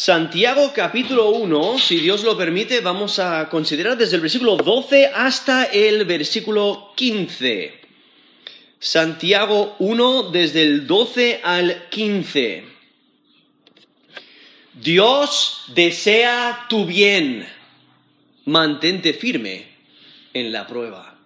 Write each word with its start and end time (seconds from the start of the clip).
Santiago 0.00 0.72
capítulo 0.72 1.30
1, 1.30 1.76
si 1.80 1.98
Dios 1.98 2.22
lo 2.22 2.38
permite, 2.38 2.80
vamos 2.80 3.18
a 3.18 3.48
considerar 3.48 3.98
desde 3.98 4.14
el 4.14 4.22
versículo 4.22 4.56
12 4.56 5.08
hasta 5.12 5.64
el 5.64 6.04
versículo 6.04 6.92
15. 6.94 7.80
Santiago 8.78 9.74
1, 9.80 10.30
desde 10.30 10.62
el 10.62 10.86
12 10.86 11.40
al 11.42 11.88
15. 11.88 12.64
Dios 14.74 15.64
desea 15.74 16.66
tu 16.68 16.86
bien. 16.86 17.48
Mantente 18.44 19.12
firme 19.12 19.66
en 20.32 20.52
la 20.52 20.64
prueba. 20.68 21.18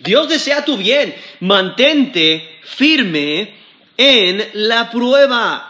Dios 0.00 0.28
desea 0.28 0.64
tu 0.64 0.76
bien. 0.76 1.14
Mantente 1.38 2.58
firme 2.64 3.54
en 3.96 4.48
la 4.54 4.90
prueba. 4.90 5.69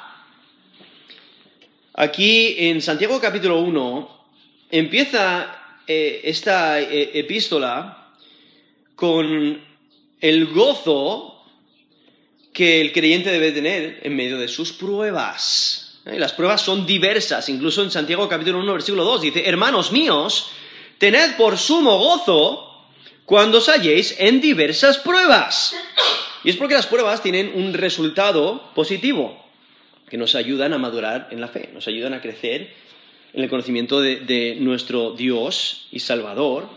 Aquí 2.00 2.54
en 2.56 2.80
Santiago 2.80 3.20
capítulo 3.20 3.58
1 3.58 4.24
empieza 4.70 5.54
eh, 5.86 6.22
esta 6.24 6.80
eh, 6.80 7.10
epístola 7.12 8.08
con 8.96 9.60
el 10.18 10.46
gozo 10.46 11.44
que 12.54 12.80
el 12.80 12.92
creyente 12.92 13.30
debe 13.30 13.52
tener 13.52 14.00
en 14.02 14.16
medio 14.16 14.38
de 14.38 14.48
sus 14.48 14.72
pruebas. 14.72 16.00
¿Eh? 16.06 16.18
Las 16.18 16.32
pruebas 16.32 16.62
son 16.62 16.86
diversas, 16.86 17.50
incluso 17.50 17.82
en 17.82 17.90
Santiago 17.90 18.26
capítulo 18.26 18.60
1 18.60 18.72
versículo 18.72 19.04
2 19.04 19.20
dice, 19.20 19.46
hermanos 19.46 19.92
míos, 19.92 20.52
tened 20.96 21.36
por 21.36 21.58
sumo 21.58 21.98
gozo 21.98 22.86
cuando 23.26 23.58
os 23.58 23.68
halléis 23.68 24.16
en 24.18 24.40
diversas 24.40 24.96
pruebas. 24.96 25.76
Y 26.44 26.48
es 26.48 26.56
porque 26.56 26.76
las 26.76 26.86
pruebas 26.86 27.22
tienen 27.22 27.52
un 27.54 27.74
resultado 27.74 28.72
positivo 28.74 29.49
que 30.10 30.18
nos 30.18 30.34
ayudan 30.34 30.72
a 30.72 30.78
madurar 30.78 31.28
en 31.30 31.40
la 31.40 31.48
fe, 31.48 31.70
nos 31.72 31.86
ayudan 31.86 32.12
a 32.14 32.20
crecer 32.20 32.74
en 33.32 33.44
el 33.44 33.48
conocimiento 33.48 34.00
de, 34.00 34.56
nuestro 34.60 35.12
Dios 35.12 35.86
y 35.92 36.00
Salvador. 36.00 36.68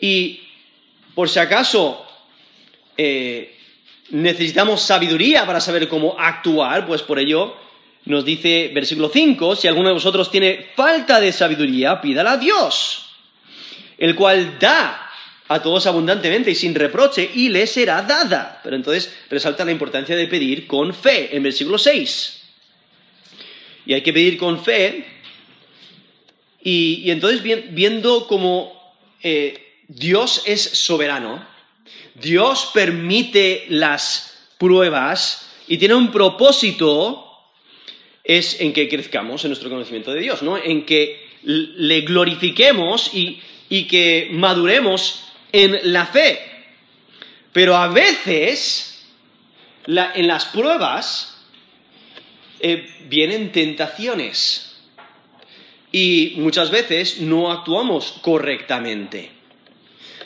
Y 0.00 0.40
por 1.14 1.28
si 1.28 1.38
acaso 1.38 2.04
eh, 2.96 3.54
necesitamos 4.08 4.80
sabiduría 4.80 5.44
para 5.44 5.60
saber 5.60 5.86
cómo 5.86 6.18
actuar, 6.18 6.86
pues 6.86 7.02
por 7.02 7.18
ello 7.18 7.54
nos 8.06 8.24
dice 8.24 8.70
versículo 8.74 9.10
5, 9.10 9.56
si 9.56 9.68
alguno 9.68 9.88
de 9.88 9.94
vosotros 9.94 10.30
tiene 10.30 10.68
falta 10.74 11.20
de 11.20 11.32
sabiduría, 11.32 12.00
pídala 12.00 12.32
a 12.32 12.36
Dios, 12.38 13.10
el 13.98 14.14
cual 14.14 14.58
da 14.58 15.09
a 15.50 15.60
todos 15.60 15.84
abundantemente 15.86 16.52
y 16.52 16.54
sin 16.54 16.76
reproche, 16.76 17.28
y 17.34 17.48
le 17.48 17.66
será 17.66 18.02
dada. 18.02 18.60
Pero 18.62 18.76
entonces 18.76 19.12
resalta 19.28 19.64
la 19.64 19.72
importancia 19.72 20.14
de 20.14 20.28
pedir 20.28 20.68
con 20.68 20.94
fe, 20.94 21.34
en 21.34 21.42
versículo 21.42 21.76
6. 21.76 22.40
Y 23.86 23.94
hay 23.94 24.00
que 24.00 24.12
pedir 24.12 24.38
con 24.38 24.62
fe. 24.62 25.04
Y, 26.62 27.10
entonces 27.10 27.42
viendo 27.42 28.28
cómo 28.28 28.94
eh, 29.24 29.80
Dios 29.88 30.44
es 30.46 30.62
soberano, 30.62 31.44
Dios 32.14 32.70
permite 32.72 33.64
las 33.70 34.38
pruebas 34.56 35.50
y 35.66 35.78
tiene 35.78 35.96
un 35.96 36.12
propósito, 36.12 37.26
es 38.22 38.60
en 38.60 38.72
que 38.72 38.88
crezcamos 38.88 39.44
en 39.44 39.50
nuestro 39.50 39.68
conocimiento 39.68 40.12
de 40.12 40.20
Dios, 40.20 40.42
¿no? 40.42 40.56
En 40.56 40.86
que 40.86 41.28
le 41.42 42.02
glorifiquemos 42.02 43.12
y, 43.12 43.40
y 43.68 43.88
que 43.88 44.28
maduremos 44.30 45.24
en 45.52 45.92
la 45.92 46.06
fe. 46.06 46.38
Pero 47.52 47.76
a 47.76 47.88
veces, 47.88 49.04
en 49.86 50.26
las 50.26 50.44
pruebas, 50.46 51.38
eh, 52.60 52.88
vienen 53.08 53.52
tentaciones. 53.52 54.76
Y 55.92 56.34
muchas 56.36 56.70
veces 56.70 57.20
no 57.20 57.50
actuamos 57.50 58.18
correctamente. 58.22 59.30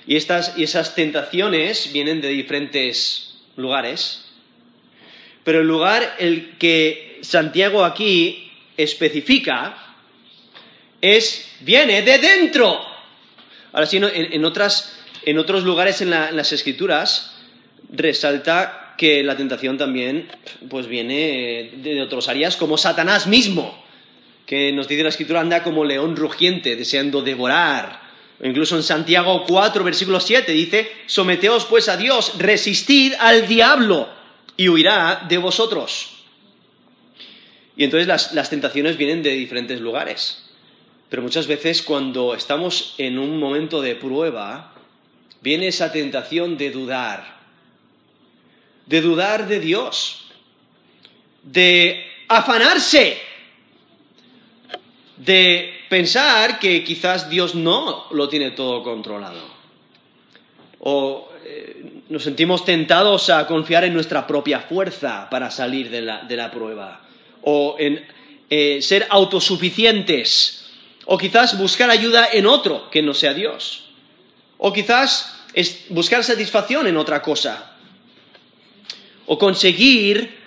Y, 0.07 0.17
estas, 0.17 0.59
y 0.59 0.65
esas 0.65 0.95
tentaciones 0.95 1.93
vienen 1.93 2.21
de 2.21 2.29
diferentes 2.29 3.37
lugares. 3.57 4.27
Pero 5.45 5.61
el 5.61 5.67
lugar 5.67 6.17
el 6.19 6.59
que 6.59 7.21
Santiago 7.23 7.85
aquí 7.85 8.53
especifica 8.77 9.97
es, 11.01 11.51
viene 11.61 12.03
de 12.03 12.19
dentro. 12.19 12.85
Ahora 13.73 13.87
sí, 13.87 13.99
en 14.01 14.45
otras 14.45 15.04
en 15.27 15.39
otros 15.39 15.65
lugares 15.65 16.01
en, 16.01 16.11
las 16.11 16.53
escrituras 16.53 17.35
resalta 17.91 18.95
que 18.97 19.23
la 19.23 19.37
tentación 19.37 19.79
también 19.79 20.29
pues 20.69 20.87
viene 20.87 21.73
de 21.77 22.03
otras 22.03 22.29
áreas 22.29 22.57
como 22.57 22.79
Satanás 22.79 23.27
mismo, 23.27 23.83
que 24.47 24.73
nos 24.73 24.89
dice 24.89 25.03
la 25.03 25.09
escritura 25.09 25.41
anda 25.41 25.63
como 25.63 25.85
león 25.85 26.17
rugiente, 26.17 26.77
deseando 26.77 27.23
devorar. 27.23 28.03
O 28.41 28.47
incluso 28.47 28.77
en 28.77 28.83
Santiago 28.83 29.45
4, 29.47 29.85
versículo 29.85 30.21
7 30.21 30.53
dice, 30.53 30.91
someteos 31.07 31.65
pues 31.67 31.89
a 31.89 31.97
Dios, 31.97 32.35
resistid 32.39 33.15
al 33.19 33.47
diablo 33.49 34.09
y 34.57 34.69
huirá 34.69 35.25
de 35.29 35.39
vosotros. 35.39 36.11
Y 37.77 37.85
entonces 37.85 38.07
las 38.07 38.51
tentaciones 38.51 38.97
vienen 38.97 39.23
de 39.23 39.31
diferentes 39.31 39.81
lugares. 39.81 40.45
Pero 41.09 41.23
muchas 41.23 41.47
veces 41.47 41.83
cuando 41.83 42.35
estamos 42.35 42.95
en 42.99 43.19
un 43.19 43.39
momento 43.39 43.81
de 43.81 43.95
prueba, 43.95 44.74
viene 45.45 45.69
esa 45.69 45.93
tentación 45.93 46.57
de 46.57 46.71
dudar, 46.71 47.37
de 48.87 49.03
dudar 49.03 49.47
de 49.47 49.61
Dios, 49.61 50.25
de 51.43 52.03
afanarse, 52.29 53.19
de 55.19 55.71
pensar 55.91 56.59
que 56.59 56.83
quizás 56.83 57.29
Dios 57.29 57.55
no 57.55 58.07
lo 58.11 58.27
tiene 58.31 58.53
todo 58.53 58.83
controlado. 58.83 59.43
O 60.79 61.29
eh, 61.45 62.01
nos 62.09 62.23
sentimos 62.23 62.65
tentados 62.65 63.29
a 63.29 63.47
confiar 63.47 63.85
en 63.85 63.93
nuestra 63.93 64.27
propia 64.27 64.61
fuerza 64.61 65.29
para 65.29 65.51
salir 65.51 65.91
de 65.91 66.01
la, 66.01 66.51
prueba. 66.51 67.03
O 67.43 67.77
en 67.79 68.03
eh, 68.49 68.81
ser 68.81 69.07
autosuficientes. 69.11 70.73
O 71.05 71.19
quizás 71.19 71.59
buscar 71.59 71.91
ayuda 71.91 72.29
en 72.33 72.47
otro 72.47 72.89
que 72.91 73.03
no 73.03 73.13
sea 73.13 73.35
Dios. 73.35 73.84
O 74.65 74.73
quizás 74.73 75.45
es 75.53 75.85
buscar 75.91 76.25
satisfacción 76.25 76.87
en 76.87 76.97
otra 76.97 77.21
cosa. 77.21 77.77
O 79.27 79.37
conseguir 79.37 80.41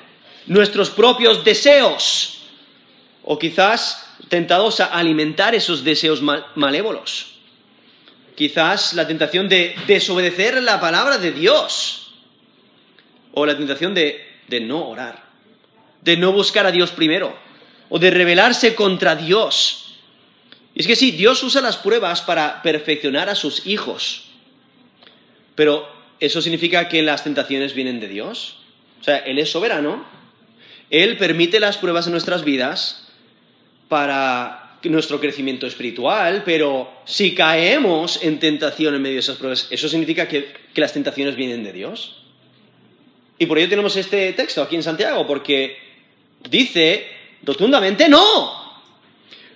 nuestros 0.48 0.90
propios 0.90 1.46
deseos. 1.46 2.42
O 3.22 3.38
quizás 3.38 4.10
tentados 4.28 4.80
a 4.80 4.86
alimentar 4.86 5.54
esos 5.54 5.84
deseos 5.84 6.24
malévolos. 6.56 7.38
Quizás 8.34 8.96
la 8.96 9.06
tentación 9.06 9.48
de 9.50 9.76
desobedecer 9.86 10.64
la 10.64 10.82
palabra 10.82 11.20
de 11.20 11.32
Dios. 11.32 12.16
O 13.34 13.46
la 13.46 13.56
tentación 13.56 13.94
de, 13.94 14.42
de 14.48 14.62
no 14.62 14.90
orar. 14.90 15.30
De 16.02 16.18
no 16.18 16.32
buscar 16.32 16.66
a 16.66 16.72
Dios 16.72 16.90
primero. 16.90 17.38
O 17.90 18.00
de 18.00 18.10
rebelarse 18.10 18.74
contra 18.74 19.16
Dios 19.16 19.87
y 20.78 20.82
es 20.82 20.86
que 20.86 20.96
sí, 20.96 21.10
Dios 21.10 21.42
usa 21.42 21.60
las 21.60 21.76
pruebas 21.76 22.22
para 22.22 22.62
perfeccionar 22.62 23.30
a 23.30 23.36
sus 23.36 23.66
hijos. 23.66 24.26
Pero 25.56 25.90
¿eso 26.20 26.40
significa 26.40 26.88
que 26.88 27.02
las 27.02 27.24
tentaciones 27.24 27.74
vienen 27.74 28.00
de 28.00 28.08
Dios? 28.08 28.60
O 29.02 29.04
sea, 29.04 29.18
Él 29.18 29.40
es 29.40 29.50
soberano. 29.50 30.06
Él 30.92 31.18
permite 31.18 31.60
las 31.60 31.78
pruebas 31.78 32.06
en 32.06 32.12
nuestras 32.12 32.44
vidas 32.44 33.08
para 33.88 34.78
nuestro 34.84 35.20
crecimiento 35.20 35.66
espiritual, 35.66 36.44
pero 36.46 36.94
si 37.06 37.34
caemos 37.34 38.24
en 38.24 38.40
tentación 38.40 38.94
en 38.94 39.02
medio 39.02 39.16
de 39.16 39.22
esas 39.22 39.38
pruebas, 39.38 39.68
¿eso 39.72 39.90
significa 39.90 40.28
que, 40.28 40.54
que 40.76 40.80
las 40.80 40.94
tentaciones 40.94 41.36
vienen 41.36 41.64
de 41.64 41.74
Dios? 41.74 42.22
Y 43.40 43.48
por 43.48 43.58
ello 43.58 43.68
tenemos 43.68 43.96
este 43.96 44.32
texto 44.34 44.62
aquí 44.62 44.76
en 44.76 44.84
Santiago, 44.84 45.26
porque 45.26 45.76
dice 46.48 47.08
rotundamente 47.42 48.08
no. 48.08 48.67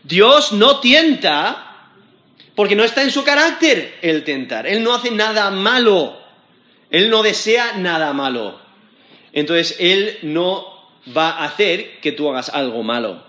Dios 0.03 0.51
no 0.53 0.80
tienta 0.80 1.89
porque 2.56 2.75
no 2.75 2.83
está 2.83 3.03
en 3.03 3.12
su 3.12 3.24
carácter 3.24 3.98
el 4.01 4.24
tentar. 4.24 4.68
Él 4.68 4.83
no 4.83 4.94
hace 4.94 5.12
nada 5.12 5.50
malo. 5.51 6.19
Él 6.89 7.09
no 7.09 7.24
desea 7.24 7.77
nada 7.77 8.13
malo. 8.13 8.59
Entonces, 9.33 9.77
Él 9.80 10.19
no 10.24 10.68
va 11.15 11.31
a 11.31 11.45
hacer 11.45 12.00
que 12.01 12.12
tú 12.12 12.30
hagas 12.30 12.50
algo 12.50 12.83
malo. 12.83 13.24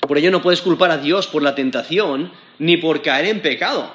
Por 0.00 0.16
ello 0.16 0.30
no 0.30 0.42
puedes 0.42 0.62
culpar 0.62 0.90
a 0.90 0.98
Dios 0.98 1.26
por 1.26 1.42
la 1.42 1.54
tentación 1.54 2.32
ni 2.58 2.76
por 2.76 3.02
caer 3.02 3.26
en 3.26 3.42
pecado. 3.42 3.92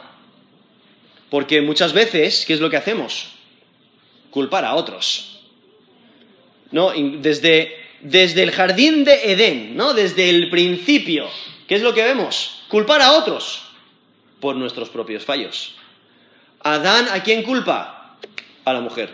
Porque 1.30 1.62
muchas 1.62 1.94
veces, 1.94 2.46
¿qué 2.46 2.54
es 2.54 2.60
lo 2.60 2.70
que 2.70 2.78
hacemos? 2.78 3.32
Culpar 4.30 4.66
a 4.66 4.76
otros. 4.76 5.40
¿No? 6.72 6.92
Desde 6.92 7.83
desde 8.04 8.44
el 8.44 8.52
jardín 8.52 9.04
de 9.04 9.32
Edén, 9.32 9.76
¿no? 9.76 9.94
Desde 9.94 10.30
el 10.30 10.50
principio. 10.50 11.28
¿Qué 11.68 11.76
es 11.76 11.82
lo 11.82 11.94
que 11.94 12.04
vemos? 12.04 12.64
Culpar 12.68 13.02
a 13.02 13.14
otros 13.14 13.64
por 14.40 14.56
nuestros 14.56 14.90
propios 14.90 15.24
fallos. 15.24 15.76
Adán, 16.60 17.08
¿a 17.12 17.24
quién 17.24 17.44
culpa? 17.44 18.18
A 18.66 18.74
la 18.74 18.82
mujer. 18.82 19.10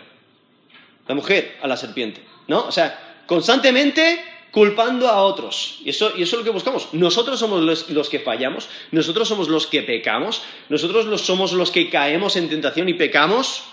La 1.06 1.14
mujer 1.14 1.58
a 1.62 1.66
la 1.66 1.76
serpiente, 1.76 2.22
¿no? 2.46 2.66
O 2.66 2.72
sea, 2.72 3.22
constantemente 3.26 4.24
culpando 4.50 5.08
a 5.08 5.22
otros. 5.22 5.78
Y 5.84 5.90
eso, 5.90 6.12
y 6.16 6.22
eso 6.22 6.36
es 6.36 6.40
lo 6.40 6.44
que 6.44 6.50
buscamos. 6.50 6.88
Nosotros 6.92 7.38
somos 7.38 7.62
los, 7.88 8.08
que 8.08 8.20
fallamos, 8.20 8.68
nosotros 8.90 9.28
somos 9.28 9.48
los 9.48 9.66
que 9.66 9.82
pecamos, 9.82 10.42
nosotros 10.68 11.20
somos 11.20 11.52
los 11.52 11.70
que 11.70 11.88
caemos 11.88 12.36
en 12.36 12.48
tentación 12.48 12.88
y 12.88 12.94
pecamos. 12.94 13.64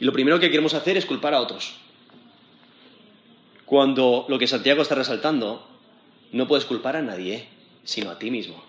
Y 0.00 0.04
lo 0.04 0.12
primero 0.12 0.40
que 0.40 0.50
queremos 0.50 0.74
hacer 0.74 0.96
es 0.96 1.06
culpar 1.06 1.34
a 1.34 1.40
otros. 1.40 1.74
Cuando 3.66 4.24
lo 4.28 4.38
que 4.38 4.46
Santiago 4.46 4.82
está 4.82 4.94
resaltando, 4.94 5.66
no 6.32 6.48
puedes 6.48 6.64
culpar 6.64 6.96
a 6.96 7.02
nadie, 7.02 7.46
sino 7.84 8.10
a 8.10 8.18
ti 8.18 8.30
mismo. 8.30 8.62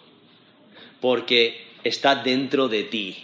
Porque 1.00 1.68
está 1.84 2.16
dentro 2.16 2.68
de 2.68 2.84
ti. 2.84 3.24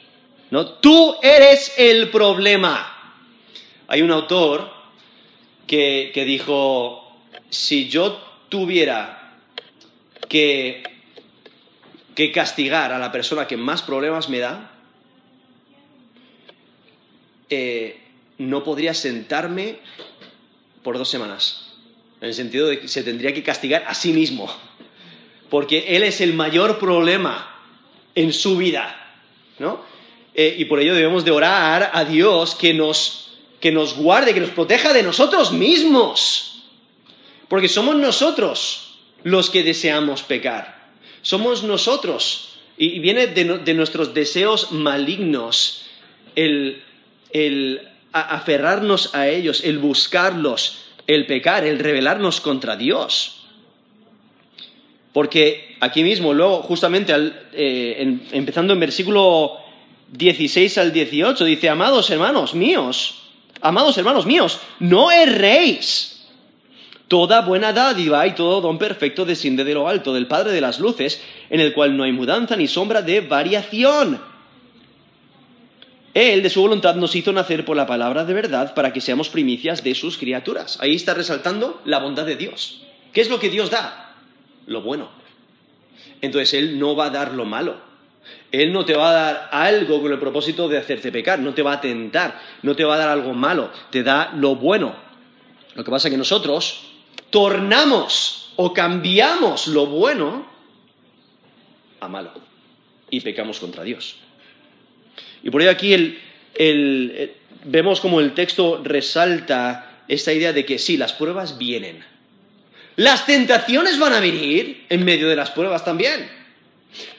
¿no? 0.51 0.67
Tú 0.67 1.15
eres 1.21 1.73
el 1.77 2.09
problema. 2.09 3.17
Hay 3.87 4.01
un 4.01 4.11
autor 4.11 4.71
que, 5.67 6.11
que 6.13 6.25
dijo, 6.25 7.17
si 7.49 7.89
yo 7.89 8.21
tuviera 8.49 9.33
que, 10.29 10.83
que 12.13 12.31
castigar 12.31 12.91
a 12.91 12.99
la 12.99 13.11
persona 13.11 13.47
que 13.47 13.57
más 13.57 13.81
problemas 13.81 14.29
me 14.29 14.39
da, 14.39 14.71
eh, 17.49 17.99
no 18.37 18.63
podría 18.63 18.93
sentarme 18.93 19.79
por 20.83 20.97
dos 20.97 21.09
semanas. 21.09 21.73
En 22.21 22.29
el 22.29 22.33
sentido 22.33 22.67
de 22.67 22.79
que 22.79 22.87
se 22.87 23.03
tendría 23.03 23.33
que 23.33 23.43
castigar 23.43 23.83
a 23.87 23.93
sí 23.93 24.13
mismo. 24.13 24.53
Porque 25.49 25.95
él 25.95 26.03
es 26.03 26.21
el 26.21 26.33
mayor 26.33 26.79
problema 26.79 27.59
en 28.15 28.33
su 28.33 28.57
vida. 28.57 29.15
¿no? 29.59 29.81
Eh, 30.33 30.55
y 30.57 30.65
por 30.65 30.79
ello 30.79 30.95
debemos 30.95 31.25
de 31.25 31.31
orar 31.31 31.91
a 31.93 32.05
Dios 32.05 32.55
que 32.55 32.73
nos, 32.73 33.37
que 33.59 33.71
nos 33.71 33.95
guarde, 33.95 34.33
que 34.33 34.39
nos 34.39 34.49
proteja 34.49 34.93
de 34.93 35.03
nosotros 35.03 35.51
mismos. 35.51 36.63
Porque 37.47 37.67
somos 37.67 37.95
nosotros 37.95 38.95
los 39.23 39.49
que 39.49 39.63
deseamos 39.63 40.23
pecar. 40.23 40.91
Somos 41.21 41.63
nosotros. 41.63 42.55
Y 42.77 42.99
viene 42.99 43.27
de, 43.27 43.73
nuestros 43.73 44.13
deseos 44.13 44.71
malignos 44.71 45.85
el, 46.35 46.81
aferrarnos 48.21 49.13
a 49.13 49.27
ellos, 49.27 49.63
el 49.63 49.79
buscarlos, 49.79 50.85
el 51.07 51.25
pecar, 51.25 51.65
el 51.65 51.79
rebelarnos 51.79 52.39
contra 52.41 52.75
Dios. 52.75 53.47
Porque 55.11 55.75
aquí 55.79 56.03
mismo, 56.03 56.33
luego, 56.33 56.61
justamente 56.63 57.13
eh, 57.53 58.19
empezando 58.31 58.73
en 58.73 58.79
versículo 58.79 59.57
16 60.11 60.77
al 60.77 60.93
18, 60.93 61.43
dice, 61.45 61.69
amados 61.69 62.09
hermanos 62.09 62.55
míos, 62.55 63.23
amados 63.61 63.97
hermanos 63.97 64.25
míos, 64.25 64.59
no 64.79 65.11
erréis 65.11 66.13
Toda 67.13 67.41
buena 67.41 67.73
dádiva 67.73 68.25
y 68.25 68.33
todo 68.33 68.59
don 68.59 68.79
perfecto 68.79 69.23
desciende 69.23 69.63
de 69.63 69.75
lo 69.75 69.87
alto, 69.87 70.15
del 70.15 70.25
Padre 70.25 70.51
de 70.51 70.61
las 70.61 70.79
Luces, 70.79 71.21
en 71.51 71.59
el 71.59 71.71
cual 71.71 71.95
no 71.95 72.05
hay 72.05 72.11
mudanza 72.11 72.55
ni 72.55 72.67
sombra 72.67 73.03
de 73.03 73.21
variación. 73.21 74.19
Él, 76.13 76.43
de 76.43 76.49
su 76.49 76.61
voluntad, 76.61 76.95
nos 76.95 77.15
hizo 77.15 77.33
nacer 77.33 77.65
por 77.65 77.75
la 77.75 77.87
palabra 77.87 78.23
de 78.23 78.33
verdad 78.33 78.73
para 78.75 78.93
que 78.93 79.01
seamos 79.01 79.29
primicias 79.29 79.83
de 79.83 79.95
sus 79.95 80.17
criaturas. 80.17 80.77
Ahí 80.79 80.95
está 80.95 81.13
resaltando 81.13 81.81
la 81.85 81.99
bondad 81.99 82.25
de 82.25 82.35
Dios. 82.35 82.83
¿Qué 83.13 83.21
es 83.21 83.29
lo 83.29 83.39
que 83.39 83.49
Dios 83.49 83.71
da? 83.71 84.15
Lo 84.67 84.81
bueno. 84.81 85.09
Entonces 86.21 86.53
Él 86.53 86.79
no 86.79 86.95
va 86.95 87.05
a 87.05 87.09
dar 87.09 87.33
lo 87.33 87.45
malo. 87.45 87.93
Él 88.51 88.71
no 88.71 88.85
te 88.85 88.95
va 88.95 89.09
a 89.09 89.13
dar 89.13 89.49
algo 89.51 90.01
con 90.01 90.11
el 90.11 90.19
propósito 90.19 90.69
de 90.69 90.77
hacerte 90.77 91.11
pecar, 91.11 91.39
no 91.39 91.53
te 91.53 91.61
va 91.61 91.73
a 91.73 91.81
tentar, 91.81 92.39
no 92.61 92.75
te 92.75 92.83
va 92.83 92.95
a 92.95 92.97
dar 92.97 93.09
algo 93.09 93.33
malo, 93.33 93.71
te 93.89 94.03
da 94.03 94.31
lo 94.35 94.55
bueno. 94.55 94.95
Lo 95.75 95.83
que 95.83 95.91
pasa 95.91 96.07
es 96.07 96.13
que 96.13 96.17
nosotros 96.17 96.91
tornamos 97.29 98.53
o 98.55 98.73
cambiamos 98.73 99.67
lo 99.67 99.87
bueno 99.87 100.45
a 101.99 102.07
malo 102.07 102.31
y 103.09 103.21
pecamos 103.21 103.59
contra 103.59 103.83
Dios. 103.83 104.17
Y 105.43 105.49
por 105.49 105.61
ello 105.61 105.71
aquí 105.71 106.17
vemos 107.65 107.99
como 107.99 108.19
el 108.19 108.33
texto 108.33 108.81
resalta 108.83 110.01
esta 110.07 110.33
idea 110.33 110.53
de 110.53 110.65
que 110.65 110.79
sí, 110.79 110.97
las 110.97 111.13
pruebas 111.13 111.57
vienen. 111.57 112.03
Las 112.95 113.25
tentaciones 113.25 113.97
van 113.99 114.13
a 114.13 114.19
venir 114.19 114.85
en 114.89 115.03
medio 115.03 115.27
de 115.27 115.35
las 115.35 115.51
pruebas 115.51 115.83
también. 115.83 116.29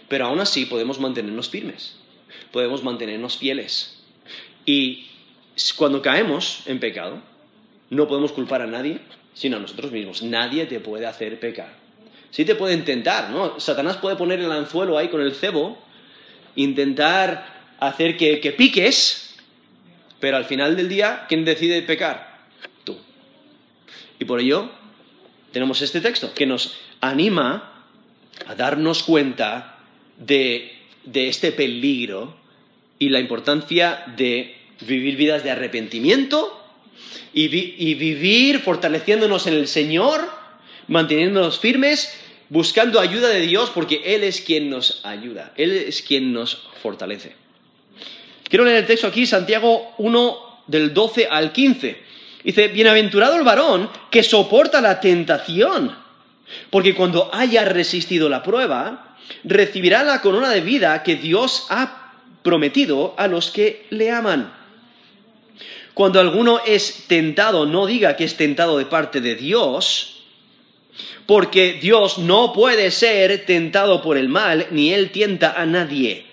Pero 0.09 0.27
aún 0.27 0.39
así 0.39 0.67
podemos 0.67 1.01
mantenernos 1.01 1.49
firmes, 1.49 1.97
podemos 2.53 2.85
mantenernos 2.85 3.39
fieles. 3.39 4.03
Y 4.67 5.07
cuando 5.77 6.03
caemos 6.03 6.61
en 6.67 6.79
pecado, 6.79 7.21
no 7.91 8.07
podemos 8.07 8.33
culpar 8.33 8.63
a 8.63 8.67
nadie, 8.67 9.01
sino 9.35 9.57
a 9.57 9.61
nosotros 9.61 9.91
mismos. 9.93 10.23
Nadie 10.23 10.67
te 10.67 10.79
puede 10.79 11.07
hacer 11.07 11.41
pecar. 11.41 11.75
Sí 12.31 12.45
te 12.45 12.55
puede 12.55 12.75
intentar, 12.75 13.31
¿no? 13.31 13.59
Satanás 13.59 13.97
puede 13.97 14.17
poner 14.17 14.41
el 14.41 14.53
anzuelo 14.53 14.99
ahí 14.99 15.09
con 15.09 15.21
el 15.21 15.35
cebo, 15.35 15.79
intentar 16.55 17.54
hacer 17.89 18.17
que, 18.17 18.41
que 18.41 18.53
piques, 18.53 19.37
pero 20.21 20.37
al 20.37 20.45
final 20.45 20.77
del 20.77 20.89
día, 20.89 21.27
¿quién 21.29 21.45
decide 21.45 21.83
pecar? 21.83 22.47
Tú. 22.85 22.97
Y 24.19 24.25
por 24.25 24.41
ello 24.41 24.71
tenemos 25.53 25.83
este 25.83 26.01
texto 26.01 26.35
que 26.35 26.47
nos 26.47 26.77
anima 27.01 27.85
a 28.47 28.55
darnos 28.55 29.03
cuenta 29.03 29.79
de, 30.19 30.77
de 31.05 31.29
este 31.29 31.53
peligro 31.53 32.37
y 32.99 33.09
la 33.09 33.21
importancia 33.21 34.05
de 34.17 34.57
vivir 34.81 35.17
vidas 35.17 35.45
de 35.45 35.51
arrepentimiento 35.51 36.61
y, 37.33 37.49
vivir 37.49 38.61
fortaleciéndonos 38.61 39.47
en 39.47 39.55
el 39.55 39.69
Señor, 39.69 40.31
manteniéndonos 40.87 41.59
firmes, 41.59 42.15
buscando 42.49 43.01
ayuda 43.01 43.29
de 43.29 43.41
Dios, 43.41 43.71
porque 43.71 44.15
Él 44.15 44.23
es 44.23 44.41
quien 44.41 44.71
nos 44.71 45.05
ayuda, 45.05 45.53
Él 45.57 45.73
es 45.73 46.03
quien 46.03 46.33
nos 46.33 46.69
fortalece. 46.83 47.44
Quiero 48.49 48.65
leer 48.65 48.79
el 48.79 48.87
texto 48.87 49.07
aquí, 49.07 49.27
Santiago 49.27 49.95
1 49.99 50.63
del 50.67 50.93
12 50.95 51.29
al 51.31 51.53
15. 51.53 52.03
Dice, 52.45 52.69
bienaventurado 52.69 53.37
el 53.37 53.43
varón 53.43 53.89
que 54.11 54.23
soporta 54.23 54.81
la 54.81 55.01
tentación, 55.01 55.97
porque 56.71 56.95
cuando 56.95 57.31
haya 57.33 57.65
resistido 57.65 58.29
la 58.29 58.43
prueba, 58.43 59.17
recibirá 59.45 60.03
la 60.03 60.21
corona 60.21 60.51
de 60.51 60.61
vida 60.61 61.03
que 61.03 61.17
Dios 61.17 61.67
ha 61.71 62.13
prometido 62.43 63.15
a 63.17 63.27
los 63.29 63.51
que 63.51 63.87
le 63.91 64.11
aman. 64.11 64.53
Cuando 65.95 66.21
alguno 66.21 66.61
es 66.67 67.05
tentado, 67.07 67.67
no 67.67 67.87
diga 67.87 68.17
que 68.17 68.25
es 68.25 68.37
tentado 68.37 68.77
de 68.79 68.85
parte 68.85 69.21
de 69.21 69.37
Dios, 69.37 70.23
porque 71.25 71.79
Dios 71.81 72.19
no 72.19 72.53
puede 72.53 72.91
ser 72.91 73.47
tentado 73.47 74.03
por 74.03 74.19
el 74.19 74.29
mal, 74.29 74.67
ni 74.71 74.93
Él 74.93 75.11
tienta 75.11 75.53
a 75.53 75.65
nadie, 75.65 76.27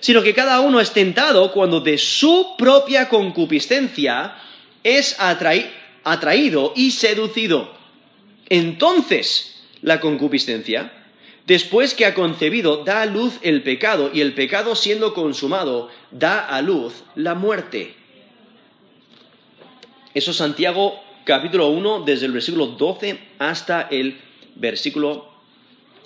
sino 0.00 0.22
que 0.22 0.34
cada 0.34 0.60
uno 0.60 0.80
es 0.80 0.92
tentado 0.92 1.52
cuando 1.52 1.80
de 1.80 1.98
su 1.98 2.54
propia 2.58 3.08
concupiscencia 3.08 4.36
es 4.82 5.16
atraído 5.18 6.72
y 6.74 6.90
seducido. 6.90 7.72
Entonces, 8.48 9.62
la 9.80 10.00
concupiscencia, 10.00 10.92
después 11.46 11.94
que 11.94 12.06
ha 12.06 12.14
concebido, 12.14 12.84
da 12.84 13.02
a 13.02 13.06
luz 13.06 13.38
el 13.42 13.62
pecado, 13.62 14.10
y 14.12 14.20
el 14.20 14.34
pecado 14.34 14.74
siendo 14.76 15.14
consumado, 15.14 15.88
da 16.10 16.46
a 16.46 16.60
luz 16.62 17.04
la 17.14 17.34
muerte. 17.34 17.94
Eso 20.14 20.32
es 20.32 20.36
Santiago 20.36 21.00
capítulo 21.24 21.68
1, 21.68 22.02
desde 22.04 22.26
el 22.26 22.32
versículo 22.32 22.66
12 22.66 23.18
hasta 23.38 23.82
el 23.82 24.20
versículo 24.56 25.32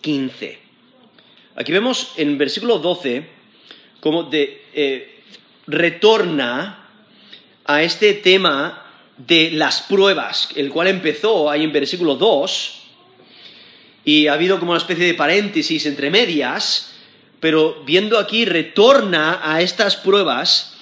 15. 0.02 0.58
Aquí 1.56 1.72
vemos 1.72 2.12
en 2.16 2.38
versículo 2.38 2.78
12 2.78 3.35
cómo 4.06 4.22
de, 4.22 4.62
eh, 4.72 5.18
retorna 5.66 6.86
a 7.64 7.82
este 7.82 8.14
tema 8.14 8.86
de 9.16 9.50
las 9.50 9.80
pruebas, 9.80 10.50
el 10.54 10.70
cual 10.70 10.86
empezó 10.86 11.50
ahí 11.50 11.64
en 11.64 11.72
versículo 11.72 12.14
2, 12.14 12.82
y 14.04 14.28
ha 14.28 14.34
habido 14.34 14.60
como 14.60 14.70
una 14.70 14.78
especie 14.78 15.06
de 15.06 15.14
paréntesis 15.14 15.86
entre 15.86 16.12
medias, 16.12 16.92
pero 17.40 17.82
viendo 17.84 18.16
aquí 18.20 18.44
retorna 18.44 19.40
a 19.42 19.60
estas 19.60 19.96
pruebas 19.96 20.76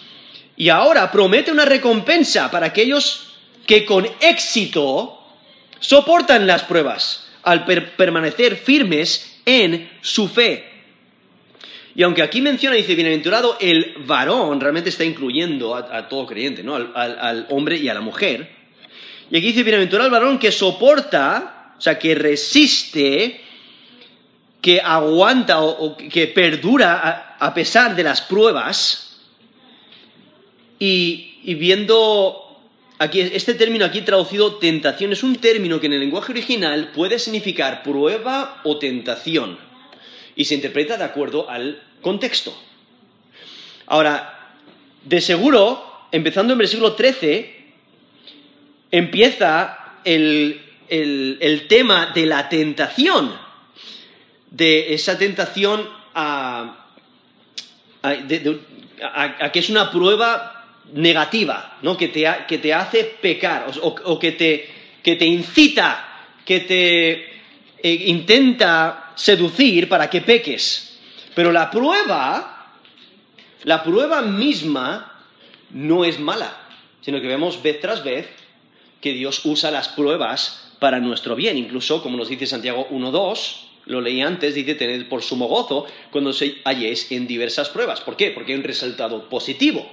y 0.55 0.69
ahora 0.69 1.11
promete 1.11 1.51
una 1.51 1.65
recompensa 1.65 2.51
para 2.51 2.67
aquellos 2.67 3.29
que 3.67 3.87
con 3.87 4.07
éxito 4.21 5.19
soportan 5.81 6.47
las 6.47 6.65
pruebas 6.65 7.27
al 7.43 7.65
permanecer 7.65 8.57
firmes 8.57 9.39
en 9.47 9.91
su 10.03 10.29
fe. 10.29 10.74
Y 11.97 12.03
aunque 12.03 12.23
aquí 12.23 12.41
menciona, 12.41 12.77
dice, 12.77 12.95
bienaventurado 12.95 13.57
el 13.61 13.95
varón, 14.07 14.61
realmente 14.61 14.91
está 14.91 15.05
incluyendo 15.05 15.77
a, 15.77 16.09
todo 16.09 16.27
creyente, 16.27 16.63
¿no? 16.63 16.75
Al, 16.75 16.93
al, 16.95 17.47
hombre 17.51 17.77
y 17.77 17.89
a 17.89 17.95
la 17.95 18.01
mujer. 18.01 18.49
Y 19.31 19.37
aquí 19.37 19.49
dice, 19.49 19.63
bienaventurado 19.63 20.07
el 20.07 20.13
varón 20.13 20.39
que 20.39 20.51
soporta, 20.51 21.75
o 21.79 21.81
sea, 21.81 21.99
que 21.99 22.15
resiste, 22.15 23.41
que 24.61 24.81
aguanta 24.81 25.61
o, 25.61 25.97
que 25.97 26.27
perdura 26.27 27.37
a 27.39 27.55
pesar 27.55 27.95
de 27.95 28.03
las 28.03 28.23
pruebas, 28.23 29.05
y, 30.79 31.55
viendo 31.55 32.61
aquí, 32.99 33.21
este 33.21 33.55
término 33.55 33.85
aquí 33.85 34.03
traducido 34.03 34.57
tentación 34.57 35.13
es 35.13 35.23
un 35.23 35.37
término 35.37 35.81
que 35.81 35.87
en 35.87 35.95
el 35.95 36.01
lenguaje 36.01 36.33
original 36.33 36.91
puede 36.95 37.19
significar 37.19 37.83
prueba 37.83 38.61
o 38.65 38.79
tentación 38.79 39.59
y 40.37 40.45
se 40.45 40.55
interpreta 40.55 40.97
de 40.97 41.05
acuerdo 41.05 41.49
al 41.49 41.83
contexto. 42.01 42.57
Ahora, 43.87 44.53
de 45.05 45.21
seguro, 45.21 46.07
empezando 46.11 46.53
en 46.53 46.59
versículo 46.59 46.95
13, 46.95 47.55
empieza 48.91 49.95
el, 50.05 50.61
tema 51.69 52.13
de 52.15 52.27
la 52.27 52.49
tentación, 52.49 53.35
de 54.51 54.95
esa 54.95 55.19
tentación 55.19 55.89
a, 56.15 56.87
que 59.53 59.59
es 59.59 59.71
una 59.71 59.91
prueba 59.91 60.65
negativa, 60.93 61.79
¿no? 61.83 61.97
que, 61.97 62.09
te, 62.09 62.27
que 62.47 62.59
te 62.59 62.73
hace 62.73 63.05
pecar 63.21 63.67
o, 63.83 64.19
que, 64.19 64.33
te, 64.33 64.71
que, 65.03 65.17
te, 65.17 65.27
incita, 65.27 66.29
que 66.45 66.61
te 66.61 67.11
eh, 67.83 68.05
intenta 68.07 69.04
seducir 69.15 69.89
para 69.89 70.11
que 70.11 70.21
peques. 70.21 70.99
Pero 71.35 71.53
la 71.53 71.71
prueba, 71.71 72.73
la 73.65 73.83
prueba 73.83 74.23
misma 74.23 75.23
no 75.71 76.05
es 76.05 76.19
mala, 76.21 76.57
sino 77.01 77.21
que 77.21 77.27
vemos 77.27 77.63
vez 77.63 77.81
tras 77.81 78.05
vez 78.05 78.29
que 79.01 79.13
Dios 79.13 79.45
usa 79.45 79.71
las 79.71 79.89
pruebas 79.89 80.73
para 80.79 81.01
nuestro 81.01 81.35
bien. 81.35 81.59
Incluso, 81.59 82.03
como 82.03 82.17
nos 82.17 82.29
dice 82.29 82.47
Santiago 82.47 82.89
1.2, 82.91 83.65
lo 83.87 84.01
leí 84.01 84.23
antes, 84.23 84.55
dice, 84.55 84.75
tened 84.75 85.09
por 85.09 85.23
sumo 85.23 85.47
gozo 85.47 85.87
cuando 86.11 86.33
se 86.33 86.63
halléis 86.65 87.11
en 87.13 87.27
diversas 87.27 87.69
pruebas. 87.69 88.01
¿Por 88.01 88.17
qué? 88.17 88.31
Porque 88.31 88.53
hay 88.53 88.59
un 88.59 88.65
resultado 88.65 89.29
positivo. 89.29 89.87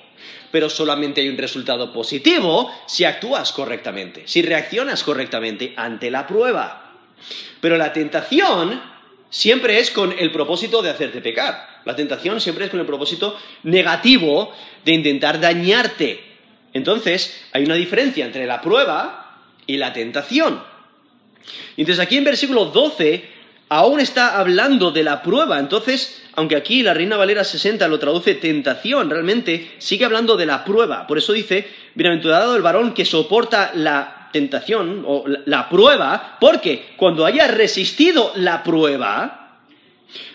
Pero 0.52 0.70
solamente 0.70 1.22
hay 1.22 1.30
un 1.30 1.38
resultado 1.38 1.92
positivo 1.92 2.72
si 2.88 3.04
actúas 3.04 3.52
correctamente, 3.52 4.24
si 4.26 4.42
reaccionas 4.42 5.04
correctamente 5.04 5.74
ante 5.76 6.12
la 6.12 6.28
prueba. 6.28 6.94
Pero 7.60 7.78
la 7.78 7.92
tentación 7.92 8.82
siempre 9.32 9.80
es 9.80 9.90
con 9.90 10.14
el 10.16 10.32
propósito 10.32 10.84
de 10.84 10.92
hacerte 10.92 11.22
pecar. 11.22 11.82
La 11.86 11.96
tentación 11.96 12.40
siempre 12.40 12.66
es 12.66 12.72
con 12.72 12.80
el 12.80 12.86
propósito 12.86 13.36
negativo 13.64 14.54
de 14.86 14.92
intentar 14.92 15.40
dañarte. 15.40 16.24
Entonces, 16.74 17.42
hay 17.52 17.64
una 17.64 17.76
diferencia 17.76 18.26
entre 18.26 18.46
la 18.46 18.62
prueba 18.62 19.40
y 19.66 19.78
la 19.78 19.92
tentación. 19.94 20.62
Entonces, 21.76 22.00
aquí 22.00 22.18
en 22.18 22.24
versículo 22.24 22.66
12 22.66 23.42
aún 23.70 24.02
está 24.02 24.38
hablando 24.38 24.92
de 24.92 25.02
la 25.02 25.24
prueba. 25.24 25.58
Entonces, 25.58 26.22
aunque 26.34 26.58
aquí 26.58 26.84
la 26.84 26.94
Reina 26.94 27.16
Valera 27.16 27.46
60 27.46 27.88
lo 27.88 28.00
traduce 28.00 28.36
tentación, 28.36 29.10
realmente 29.10 29.72
sigue 29.78 30.04
hablando 30.04 30.36
de 30.36 30.46
la 30.46 30.66
prueba. 30.66 31.08
Por 31.08 31.18
eso 31.18 31.32
dice, 31.32 31.70
bienaventurado 31.96 32.56
el 32.56 32.62
varón 32.62 32.94
que 32.94 33.06
soporta 33.06 33.72
la 33.74 34.21
tentación 34.32 35.04
o 35.06 35.26
la 35.46 35.70
prueba, 35.70 36.38
porque 36.40 36.94
cuando 36.98 37.26
haya 37.26 37.48
resistido 37.48 38.32
la 38.36 38.64
prueba, 38.64 39.60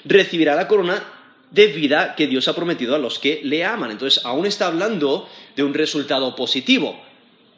recibirá 0.05 0.55
la 0.55 0.69
corona 0.69 1.03
de 1.51 1.69
vida 1.69 2.15
que 2.15 2.27
Dios 2.27 2.49
ha 2.49 2.55
prometido 2.55 2.95
a 2.95 2.99
los 2.99 3.19
que 3.19 3.41
le 3.43 3.65
aman. 3.65 3.91
Entonces, 3.91 4.25
aún 4.25 4.47
está 4.47 4.67
hablando 4.67 5.29
de 5.55 5.63
un 5.63 5.75
resultado 5.75 6.35
positivo, 6.35 7.01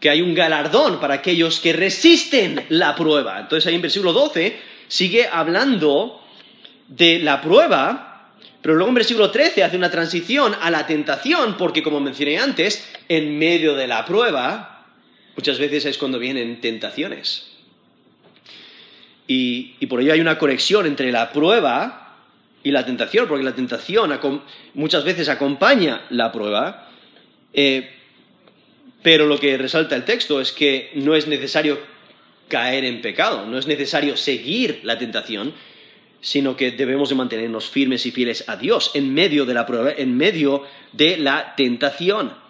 que 0.01 0.11
hay 0.11 0.23
un 0.23 0.35
galardón 0.35 1.01
para 1.01 1.15
aquellos 1.15 1.61
que 1.61 1.73
resisten 1.73 2.65
la 2.69 2.95
prueba. 2.95 3.41
Entonces, 3.41 3.67
ahí 3.67 3.75
en 3.75 3.83
versículo 3.83 4.13
12 4.13 4.57
sigue 4.89 5.27
hablando 5.27 6.23
de 6.87 7.19
la 7.19 7.41
prueba, 7.41 8.31
pero 8.63 8.75
luego 8.75 8.89
en 8.89 8.95
versículo 8.95 9.31
13 9.31 9.65
hace 9.65 9.77
una 9.77 9.91
transición 9.91 10.55
a 10.61 10.71
la 10.71 10.87
tentación, 10.87 11.57
porque 11.57 11.83
como 11.83 12.01
mencioné 12.01 12.39
antes, 12.39 12.89
en 13.09 13.39
medio 13.39 13.75
de 13.75 13.87
la 13.87 14.05
prueba, 14.05 14.78
muchas 15.39 15.61
veces 15.61 15.85
es 15.85 15.99
cuando 15.99 16.19
vienen 16.19 16.61
tentaciones. 16.61 17.47
Y, 19.29 19.87
por 19.87 20.01
ello 20.01 20.13
hay 20.13 20.21
una 20.21 20.37
conexión 20.37 20.85
entre 20.85 21.13
la 21.13 21.33
prueba 21.33 22.17
y 22.65 22.73
la 22.73 22.85
tentación, 22.85 23.29
porque 23.29 23.45
la 23.45 23.55
tentación 23.55 24.11
muchas 24.75 25.05
veces 25.05 25.29
acompaña 25.29 26.03
la 26.11 26.33
prueba, 26.33 26.91
eh, 27.53 27.89
pero 29.05 29.27
lo 29.27 29.39
que 29.39 29.57
resalta 29.57 29.95
el 29.95 30.05
texto 30.05 30.41
es 30.41 30.51
que 30.51 30.91
no 30.95 31.15
es 31.15 31.29
necesario 31.29 31.79
caer 32.49 32.85
en 32.85 33.01
pecado, 33.01 33.47
no 33.47 33.59
es 33.59 33.69
necesario 33.69 34.17
seguir 34.17 34.81
la 34.83 34.99
tentación, 34.99 35.55
sino 36.21 36.57
que 36.57 36.73
debemos 36.73 37.11
de 37.11 37.15
mantenernos 37.15 37.71
firmes 37.71 38.07
y 38.07 38.11
fieles 38.11 38.49
a 38.49 38.57
Dios 38.57 38.91
en 38.95 39.15
medio 39.15 39.47
de 39.47 39.55
la 39.55 39.67
prueba, 39.67 39.93
en 39.97 40.17
medio 40.17 40.65
de 40.93 41.17
la 41.17 41.55
tentación. 41.55 42.48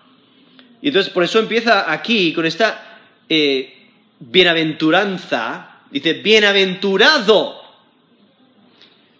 Y 0.80 0.88
entonces 0.88 1.12
por 1.12 1.24
eso 1.24 1.38
empieza 1.38 1.90
aquí 1.90 2.32
con 2.32 2.46
esta 2.46 2.98
eh, 3.28 3.88
bienaventuranza, 4.20 5.82
dice, 5.90 6.14
bienaventurado 6.14 7.58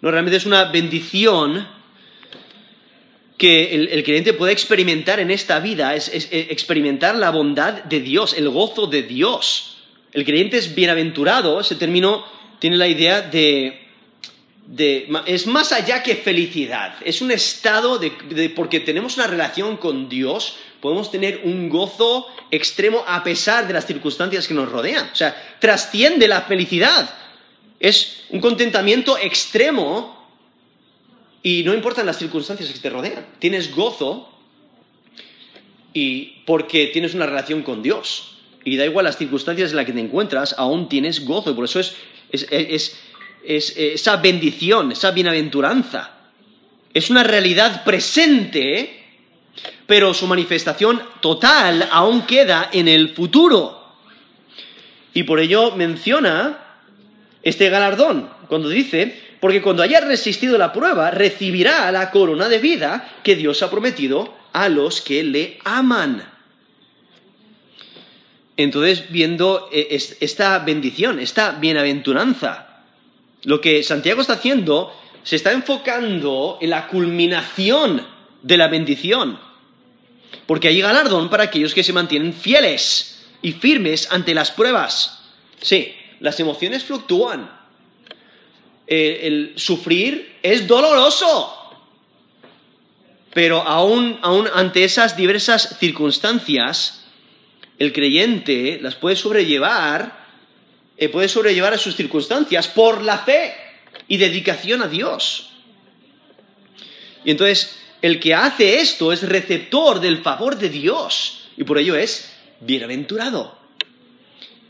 no, 0.01 0.11
realmente 0.11 0.37
es 0.37 0.45
una 0.45 0.65
bendición 0.65 1.67
que 3.37 3.73
el, 3.73 4.03
creyente 4.03 4.33
puede 4.33 4.51
experimentar 4.51 5.19
en 5.19 5.31
esta 5.31 5.59
vida, 5.59 5.95
es, 5.95 6.09
experimentar 6.31 7.15
la 7.15 7.31
bondad 7.31 7.83
de 7.83 8.01
Dios, 8.01 8.33
el 8.33 8.49
gozo 8.49 8.87
de 8.87 9.03
Dios. 9.03 9.77
El 10.11 10.25
creyente 10.25 10.57
es 10.57 10.73
bienaventurado, 10.73 11.59
ese 11.59 11.75
término 11.75 12.25
tiene 12.59 12.77
la 12.77 12.87
idea 12.87 13.21
de, 13.21 13.87
es 15.25 15.47
más 15.47 15.71
allá 15.71 16.03
que 16.03 16.15
felicidad, 16.15 16.95
es 17.03 17.21
un 17.21 17.31
estado 17.31 17.97
de, 17.97 18.49
porque 18.49 18.81
tenemos 18.81 19.15
una 19.17 19.27
relación 19.27 19.77
con 19.77 20.09
Dios, 20.09 20.57
podemos 20.81 21.11
tener 21.11 21.41
un 21.43 21.69
gozo 21.69 22.27
extremo 22.51 23.03
a 23.07 23.23
pesar 23.23 23.67
de 23.67 23.73
las 23.73 23.85
circunstancias 23.85 24.47
que 24.47 24.53
nos 24.53 24.71
rodean. 24.71 25.09
O 25.11 25.15
sea, 25.15 25.57
trasciende 25.59 26.27
la 26.27 26.41
felicidad. 26.43 27.09
Es 27.79 28.23
un 28.29 28.41
contentamiento 28.41 29.17
extremo 29.17 30.27
y 31.43 31.63
no 31.63 31.73
importan 31.73 32.05
las 32.05 32.17
circunstancias 32.17 32.69
que 32.69 32.79
te 32.79 32.89
rodean. 32.89 33.25
Tienes 33.39 33.73
gozo 33.73 34.29
y 35.93 36.43
porque 36.45 36.87
tienes 36.87 37.13
una 37.13 37.25
relación 37.25 37.63
con 37.63 37.81
Dios. 37.81 38.37
Y 38.65 38.75
da 38.77 38.85
igual 38.85 39.05
las 39.05 39.17
circunstancias 39.17 39.71
en 39.71 39.77
las 39.77 39.85
que 39.85 39.93
te 39.93 39.99
encuentras, 39.99 40.55
aún 40.57 40.89
tienes 40.89 41.25
gozo. 41.25 41.51
Y 41.51 41.53
por 41.53 41.65
eso 41.65 41.79
es, 41.79 41.95
es 42.31 42.99
esa 43.43 44.17
bendición, 44.17 44.91
esa 44.91 45.11
bienaventuranza. 45.11 46.11
Es 46.93 47.09
una 47.09 47.23
realidad 47.23 47.83
presente, 47.83 48.98
pero 49.89 50.13
su 50.13 50.27
manifestación 50.27 51.01
total 51.19 51.89
aún 51.91 52.21
queda 52.27 52.69
en 52.71 52.87
el 52.87 53.09
futuro. 53.15 53.87
Y 55.15 55.23
por 55.23 55.39
ello 55.39 55.71
menciona 55.75 56.59
este 57.41 57.69
galardón, 57.69 58.29
cuando 58.47 58.69
dice, 58.69 59.19
porque 59.39 59.63
cuando 59.63 59.81
haya 59.81 59.99
resistido 59.99 60.59
la 60.59 60.73
prueba, 60.73 61.09
recibirá 61.09 61.91
la 61.91 62.11
corona 62.11 62.47
de 62.49 62.59
vida 62.59 63.15
que 63.23 63.35
Dios 63.35 63.63
ha 63.63 63.71
prometido 63.71 64.31
a 64.53 64.69
los 64.69 65.01
que 65.01 65.23
le 65.23 65.57
aman. 65.63 66.23
Entonces, 68.57 69.05
viendo 69.09 69.69
eh, 69.73 69.87
esta 70.19 70.59
bendición, 70.59 71.19
esta 71.19 71.53
bienaventuranza, 71.53 72.83
lo 73.43 73.59
que 73.59 73.81
Santiago 73.81 74.21
está 74.21 74.33
haciendo, 74.33 74.93
se 75.23 75.35
está 75.35 75.51
enfocando 75.51 76.59
en 76.61 76.69
la 76.69 76.87
culminación 76.87 78.05
de 78.43 78.57
la 78.57 78.67
bendición. 78.67 79.48
Porque 80.49 80.69
hay 80.69 80.81
galardón 80.81 81.29
para 81.29 81.43
aquellos 81.43 81.75
que 81.75 81.83
se 81.83 81.93
mantienen 81.93 82.33
fieles 82.33 83.19
y 83.43 83.51
firmes 83.51 84.11
ante 84.11 84.33
las 84.33 84.49
pruebas. 84.49 85.19
Sí, 85.61 85.93
las 86.21 86.39
emociones 86.39 86.83
fluctúan. 86.83 87.51
El 88.87 89.53
sufrir 89.57 90.39
es 90.41 90.65
doloroso. 90.65 91.55
Pero 93.31 93.61
aún, 93.61 94.17
aún 94.23 94.49
ante 94.51 94.83
esas 94.83 95.15
diversas 95.15 95.77
circunstancias, 95.79 97.05
el 97.77 97.93
creyente 97.93 98.79
las 98.81 98.95
puede 98.95 99.17
sobrellevar, 99.17 100.25
eh, 100.97 101.09
puede 101.09 101.29
sobrellevar 101.29 101.75
a 101.75 101.77
sus 101.77 101.95
circunstancias 101.95 102.67
por 102.67 103.03
la 103.03 103.19
fe 103.19 103.53
y 104.07 104.17
dedicación 104.17 104.81
a 104.81 104.87
Dios. 104.87 105.51
Y 107.23 107.29
entonces, 107.29 107.78
el 108.01 108.19
que 108.19 108.33
hace 108.33 108.79
esto 108.79 109.11
es 109.11 109.23
receptor 109.23 109.99
del 109.99 110.19
favor 110.19 110.57
de 110.57 110.69
Dios 110.69 111.49
y 111.57 111.63
por 111.63 111.77
ello 111.77 111.95
es 111.95 112.33
bienaventurado. 112.61 113.57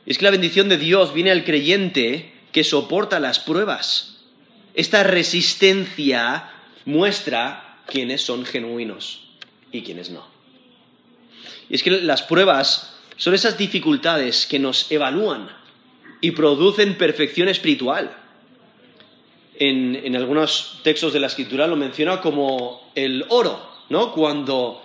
Es 0.06 0.18
que 0.18 0.26
la 0.26 0.32
bendición 0.32 0.70
de 0.70 0.78
Dios 0.78 1.14
viene 1.14 1.32
al 1.32 1.44
creyente 1.44 2.34
que 2.52 2.64
soporta 2.64 3.20
las 3.20 3.40
pruebas. 3.40 4.18
Esta 4.74 5.04
resistencia 5.04 6.50
muestra 6.86 7.82
quiénes 7.86 8.22
son 8.22 8.46
genuinos 8.46 9.28
y 9.72 9.82
quiénes 9.84 10.10
no. 10.10 10.26
Y 11.70 11.76
es 11.76 11.84
que 11.84 11.92
las 11.92 12.24
pruebas 12.24 12.96
son 13.18 13.36
esas 13.36 13.58
dificultades 13.58 14.48
que 14.48 14.58
nos 14.58 14.92
evalúan 14.92 15.50
y 16.22 16.32
producen 16.32 16.98
perfección 16.98 17.50
espiritual. 17.50 18.16
En, 19.60 20.16
algunos 20.16 20.80
textos 20.84 21.12
de 21.12 21.20
la 21.20 21.28
escritura 21.28 21.68
lo 21.68 21.75
menciona 21.75 22.22
como 22.22 22.92
el 22.96 23.25
oro, 23.30 23.60
¿no? 23.89 24.13
Cuando, 24.13 24.84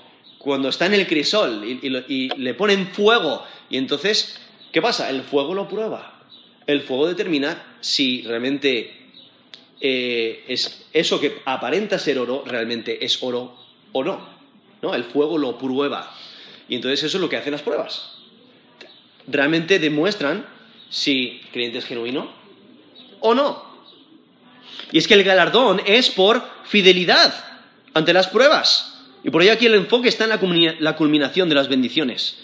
está 0.68 0.86
en 0.86 0.94
el 0.94 1.06
crisol 1.06 1.64
y 1.64 2.28
le 2.36 2.54
ponen 2.54 2.88
fuego 2.88 3.44
Y 3.70 3.76
entonces, 3.76 4.40
¿qué 4.72 4.82
pasa? 4.82 5.08
El 5.10 5.22
fuego 5.22 5.54
lo 5.54 5.68
prueba. 5.68 6.22
El 6.66 6.82
fuego 6.82 7.06
determina 7.06 7.76
si 7.80 8.22
realmente 8.22 9.04
eh, 9.80 10.44
es 10.48 10.86
eso 10.92 11.20
que 11.20 11.42
aparenta 11.44 11.98
ser 11.98 12.18
oro 12.18 12.42
realmente 12.46 13.04
es 13.04 13.22
oro 13.22 13.54
o 13.92 14.02
no. 14.02 14.26
¿no? 14.80 14.94
El 14.94 15.04
fuego 15.04 15.36
lo 15.38 15.58
prueba. 15.58 16.14
Y 16.68 16.76
entonces 16.76 17.02
eso 17.02 17.18
es 17.18 17.20
lo 17.20 17.28
que 17.28 17.36
hacen 17.36 17.52
las 17.52 17.62
pruebas. 17.62 18.12
Realmente 19.26 19.78
demuestran 19.78 20.46
si 20.88 21.42
creyente 21.52 21.78
es 21.78 21.86
genuino 21.86 22.30
o 23.20 23.34
no. 23.34 23.73
Y 24.92 24.98
es 24.98 25.08
que 25.08 25.14
el 25.14 25.24
galardón 25.24 25.80
es 25.86 26.10
por 26.10 26.42
fidelidad 26.64 27.34
ante 27.94 28.12
las 28.12 28.28
pruebas. 28.28 28.94
Y 29.24 29.30
por 29.30 29.42
ello 29.42 29.52
aquí 29.52 29.66
el 29.66 29.74
enfoque 29.74 30.08
está 30.08 30.24
en 30.24 30.30
la 30.80 30.96
culminación 30.96 31.48
de 31.48 31.54
las 31.54 31.68
bendiciones. 31.68 32.36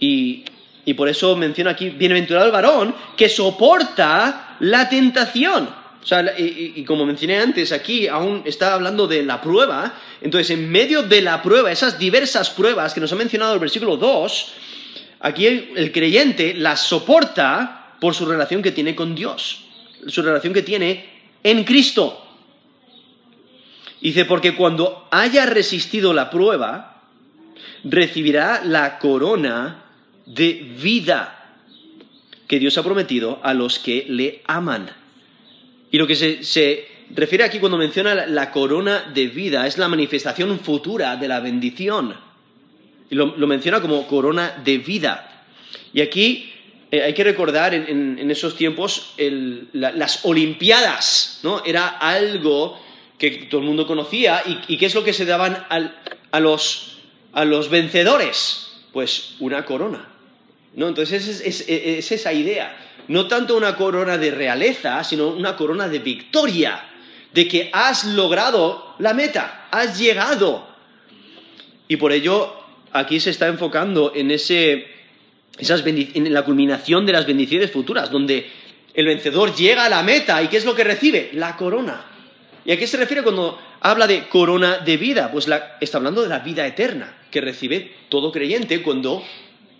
Y, 0.00 0.44
por 0.96 1.08
eso 1.08 1.36
menciona 1.36 1.72
aquí, 1.72 1.90
bienaventurado 1.90 2.46
el 2.46 2.52
varón 2.52 2.94
que 3.16 3.28
soporta 3.28 4.56
la 4.60 4.88
tentación. 4.88 5.68
O 6.02 6.06
sea, 6.06 6.34
y, 6.38 6.84
como 6.84 7.06
mencioné 7.06 7.38
antes, 7.38 7.72
aquí 7.72 8.06
aún 8.06 8.42
está 8.44 8.74
hablando 8.74 9.06
de 9.06 9.22
la 9.22 9.40
prueba. 9.40 9.94
Entonces, 10.20 10.50
en 10.50 10.70
medio 10.70 11.02
de 11.02 11.22
la 11.22 11.42
prueba, 11.42 11.70
esas 11.70 11.98
diversas 11.98 12.50
pruebas 12.50 12.94
que 12.94 13.00
nos 13.00 13.12
ha 13.12 13.16
mencionado 13.16 13.54
el 13.54 13.60
versículo 13.60 13.96
2, 13.96 14.52
aquí 15.20 15.46
el 15.46 15.92
creyente 15.92 16.54
las 16.54 16.80
soporta 16.80 17.94
por 18.00 18.14
su 18.14 18.26
relación 18.26 18.62
que 18.62 18.72
tiene 18.72 18.94
con 18.94 19.14
Dios, 19.14 19.64
su 20.06 20.22
relación 20.22 20.52
que 20.52 20.62
tiene 20.62 21.15
en 21.46 21.62
Cristo. 21.62 22.20
Dice, 24.00 24.24
porque 24.24 24.56
cuando 24.56 25.06
haya 25.12 25.46
resistido 25.46 26.12
la 26.12 26.28
prueba, 26.28 27.02
recibirá 27.84 28.62
la 28.64 28.98
corona 28.98 29.84
de 30.26 30.52
vida 30.80 31.54
que 32.48 32.58
Dios 32.58 32.76
ha 32.78 32.82
prometido 32.82 33.38
a 33.44 33.54
los 33.54 33.78
que 33.78 34.06
le 34.08 34.42
aman. 34.46 34.90
Y 35.92 35.98
lo 35.98 36.06
que 36.08 36.16
se, 36.16 36.88
refiere 37.14 37.44
aquí 37.44 37.60
cuando 37.60 37.78
menciona 37.78 38.26
la, 38.26 38.50
corona 38.50 39.04
de 39.14 39.28
vida 39.28 39.68
es 39.68 39.78
la 39.78 39.86
manifestación 39.86 40.58
futura 40.58 41.16
de 41.16 41.28
la 41.28 41.38
bendición. 41.38 42.14
Y 43.08 43.14
lo, 43.14 43.36
menciona 43.46 43.80
como 43.80 44.04
corona 44.08 44.60
de 44.64 44.78
vida. 44.78 45.46
Y 45.92 46.00
aquí 46.00 46.52
eh, 46.90 47.02
hay 47.02 47.14
que 47.14 47.24
recordar 47.24 47.74
en, 47.74 48.30
esos 48.30 48.56
tiempos 48.56 49.14
las 49.72 50.24
Olimpiadas, 50.24 51.40
¿no? 51.42 51.64
Era 51.64 51.88
algo 51.88 52.78
que 53.18 53.30
todo 53.50 53.60
el 53.60 53.66
mundo 53.66 53.86
conocía 53.86 54.42
y, 54.46 54.76
qué 54.76 54.86
es 54.86 54.94
lo 54.94 55.02
que 55.02 55.12
se 55.12 55.24
daban 55.24 55.66
a, 55.68 56.40
los, 56.40 57.00
vencedores? 57.70 58.68
Pues 58.92 59.34
una 59.40 59.64
corona. 59.64 60.08
¿no? 60.74 60.88
Entonces 60.88 61.26
es, 61.28 61.64
es, 61.68 62.12
esa 62.12 62.32
idea. 62.32 62.76
No 63.08 63.26
tanto 63.26 63.56
una 63.56 63.76
corona 63.76 64.18
de 64.18 64.30
realeza, 64.30 65.02
sino 65.04 65.28
una 65.28 65.56
corona 65.56 65.88
de 65.88 66.00
victoria, 66.00 66.84
de 67.32 67.48
que 67.48 67.70
has 67.72 68.04
logrado 68.04 68.94
la 68.98 69.14
meta, 69.14 69.68
has 69.70 69.98
llegado. 69.98 70.66
Y 71.88 71.96
por 71.96 72.12
ello 72.12 72.52
aquí 72.92 73.20
se 73.20 73.30
está 73.30 73.46
enfocando 73.46 74.12
en, 74.14 74.30
ese, 74.30 74.86
esas 75.58 75.84
en 75.86 76.32
la 76.32 76.44
culminación 76.44 77.06
de 77.06 77.12
las 77.12 77.26
bendiciones 77.26 77.70
futuras, 77.70 78.10
donde 78.10 78.50
el 78.94 79.06
vencedor 79.06 79.54
llega 79.54 79.84
a 79.84 79.88
la 79.88 80.02
meta 80.02 80.42
y 80.42 80.48
¿qué 80.48 80.56
es 80.56 80.64
lo 80.64 80.74
que 80.74 80.84
recibe? 80.84 81.30
La 81.34 81.56
corona. 81.56 82.04
¿Y 82.64 82.72
a 82.72 82.78
qué 82.78 82.86
se 82.86 82.96
refiere 82.96 83.22
cuando 83.22 83.58
habla 83.80 84.06
de 84.06 84.28
corona 84.28 84.78
de 84.78 84.96
vida? 84.96 85.30
Pues 85.30 85.48
está 85.80 85.98
hablando 85.98 86.22
de 86.22 86.28
la 86.28 86.40
vida 86.40 86.66
eterna 86.66 87.16
que 87.30 87.40
recibe 87.40 87.92
todo 88.08 88.32
creyente 88.32 88.82
cuando, 88.82 89.22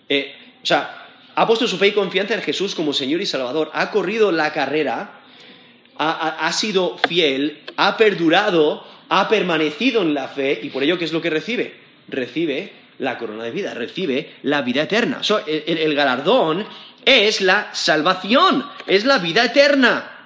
eh, 0.07 0.35
o 0.61 0.65
sea, 0.65 1.07
ha 1.35 1.45
puesto 1.47 1.67
su 1.67 1.77
fe 1.77 1.87
y 1.87 1.91
confianza 1.91 2.33
en 2.33 2.41
Jesús 2.41 2.75
como 2.75 2.93
Señor 2.93 3.21
y 3.21 3.25
Salvador, 3.25 3.71
ha 3.73 3.91
corrido 3.91 4.31
la 4.31 4.53
carrera, 4.53 5.21
ha, 5.97 6.51
sido 6.53 6.97
fiel, 7.07 7.63
ha 7.75 7.97
perdurado, 7.97 8.85
ha 9.09 9.27
permanecido 9.29 10.01
en 10.01 10.13
la 10.13 10.27
fe 10.27 10.59
y 10.61 10.69
por 10.69 10.83
ello, 10.83 10.97
¿qué 10.97 11.05
es 11.05 11.13
lo 11.13 11.21
que 11.21 11.29
recibe? 11.29 11.75
Recibe 12.07 12.71
la 12.99 13.17
corona 13.17 13.43
de 13.43 13.51
vida, 13.51 13.73
recibe 13.73 14.35
la 14.43 14.61
vida 14.61 14.83
eterna. 14.83 15.21
el 15.47 15.95
galardón 15.95 16.65
es 17.05 17.41
la 17.41 17.73
salvación, 17.73 18.65
es 18.85 19.05
la 19.05 19.19
vida 19.19 19.45
eterna. 19.45 20.17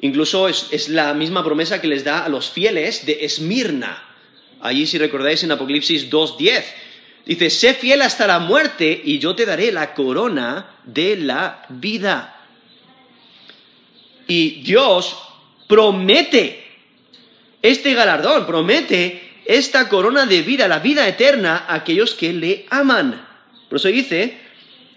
Incluso 0.00 0.48
es, 0.48 0.88
la 0.88 1.14
misma 1.14 1.44
promesa 1.44 1.80
que 1.80 1.88
les 1.88 2.04
da 2.04 2.24
a 2.24 2.28
los 2.28 2.50
fieles 2.50 3.04
de 3.06 3.24
Esmirna. 3.24 4.04
Allí, 4.60 4.86
si 4.86 4.98
recordáis, 4.98 5.42
en 5.44 5.52
Apocalipsis 5.52 6.10
2.10, 6.10 6.64
dice, 7.26 7.50
sé 7.50 7.74
fiel 7.74 8.02
hasta 8.02 8.26
la 8.26 8.38
muerte 8.38 9.00
y 9.04 9.18
yo 9.18 9.34
te 9.34 9.46
daré 9.46 9.72
la 9.72 9.94
corona 9.94 10.78
de 10.84 11.16
la 11.16 11.64
vida. 11.68 12.44
Y 14.26 14.62
Dios 14.62 15.16
promete 15.66 16.64
este 17.62 17.94
galardón, 17.94 18.46
promete 18.46 19.27
esta 19.48 19.88
corona 19.88 20.26
de 20.26 20.42
vida, 20.42 20.68
la 20.68 20.78
vida 20.78 21.08
eterna, 21.08 21.64
a 21.66 21.76
aquellos 21.76 22.14
que 22.14 22.34
le 22.34 22.66
aman. 22.68 23.26
Por 23.70 23.78
eso 23.78 23.88
dice 23.88 24.38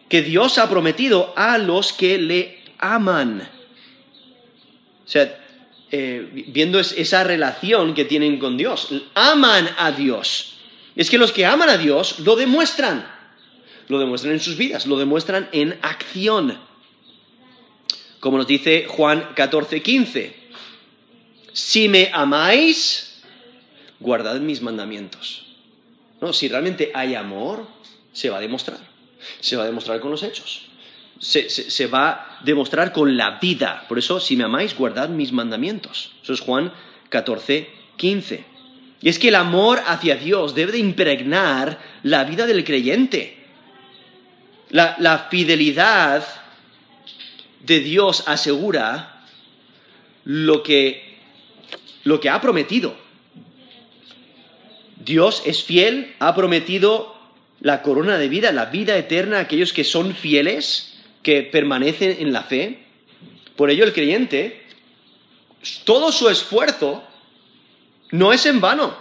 que 0.09 0.21
Dios 0.21 0.57
ha 0.57 0.69
prometido 0.69 1.33
a 1.37 1.57
los 1.57 1.93
que 1.93 2.17
le 2.17 2.59
aman. 2.77 3.49
O 5.05 5.09
sea, 5.09 5.39
eh, 5.89 6.45
viendo 6.47 6.79
esa 6.79 7.23
relación 7.23 7.93
que 7.93 8.03
tienen 8.03 8.39
con 8.39 8.57
Dios. 8.57 8.89
Aman 9.13 9.69
a 9.77 9.93
Dios. 9.93 10.57
Es 10.97 11.09
que 11.09 11.17
los 11.17 11.31
que 11.31 11.45
aman 11.45 11.69
a 11.69 11.77
Dios 11.77 12.19
lo 12.19 12.35
demuestran. 12.35 13.09
Lo 13.87 13.99
demuestran 13.99 14.33
en 14.33 14.41
sus 14.41 14.57
vidas, 14.57 14.85
lo 14.85 14.99
demuestran 14.99 15.47
en 15.53 15.79
acción. 15.81 16.57
Como 18.19 18.37
nos 18.37 18.47
dice 18.47 18.85
Juan 18.87 19.29
14, 19.33 19.81
15. 19.81 20.35
Si 21.53 21.87
me 21.87 22.09
amáis, 22.13 23.11
guardad 24.01 24.39
mis 24.41 24.61
mandamientos. 24.61 25.45
No, 26.19 26.33
si 26.33 26.49
realmente 26.49 26.91
hay 26.93 27.15
amor, 27.15 27.67
se 28.11 28.29
va 28.29 28.37
a 28.37 28.41
demostrar. 28.41 28.79
Se 29.39 29.55
va 29.55 29.63
a 29.63 29.67
demostrar 29.67 30.01
con 30.01 30.11
los 30.11 30.23
hechos 30.23 30.71
se, 31.21 31.87
va 31.87 32.09
a 32.09 32.39
demostrar 32.43 32.91
con 32.91 33.15
la 33.15 33.37
vida. 33.39 33.85
Por 33.87 33.99
eso, 33.99 34.19
si 34.19 34.35
me 34.35 34.43
amáis, 34.43 34.75
guardad 34.75 35.09
mis 35.09 35.31
mandamientos. 35.31 36.11
Eso 36.23 36.33
es 36.33 36.39
Juan 36.41 36.73
14, 37.09 37.69
15. 37.95 38.43
Y 39.01 39.09
es 39.09 39.19
que 39.19 39.27
el 39.29 39.35
amor 39.35 39.81
hacia 39.85 40.15
Dios 40.15 40.55
debe 40.55 40.73
de 40.73 40.79
impregnar 40.79 41.79
la 42.03 42.23
vida 42.23 42.47
del 42.47 42.63
creyente. 42.63 43.37
La, 44.69 45.27
fidelidad 45.29 46.25
de 47.59 47.79
Dios 47.81 48.23
asegura 48.25 49.25
lo 50.23 50.63
que, 50.63 51.19
lo 52.03 52.19
que 52.19 52.29
ha 52.29 52.41
prometido. 52.41 52.95
Dios 55.03 55.43
es 55.45 55.63
fiel, 55.63 56.15
ha 56.19 56.35
prometido 56.35 57.15
la 57.59 57.81
corona 57.81 58.17
de 58.17 58.27
vida, 58.27 58.51
la 58.51 58.65
vida 58.65 58.97
eterna 58.97 59.37
a 59.37 59.41
aquellos 59.41 59.73
que 59.73 59.83
son 59.83 60.15
fieles 60.15 60.93
que 61.23 61.43
permanecen 61.43 62.17
en 62.19 62.33
la 62.33 62.43
fe. 62.43 62.83
Por 63.55 63.69
ello 63.69 63.83
el 63.83 63.93
creyente, 63.93 64.65
todo 65.83 66.11
su 66.11 66.29
esfuerzo 66.29 67.03
no 68.11 68.33
es 68.33 68.45
en 68.45 68.59
vano, 68.59 68.95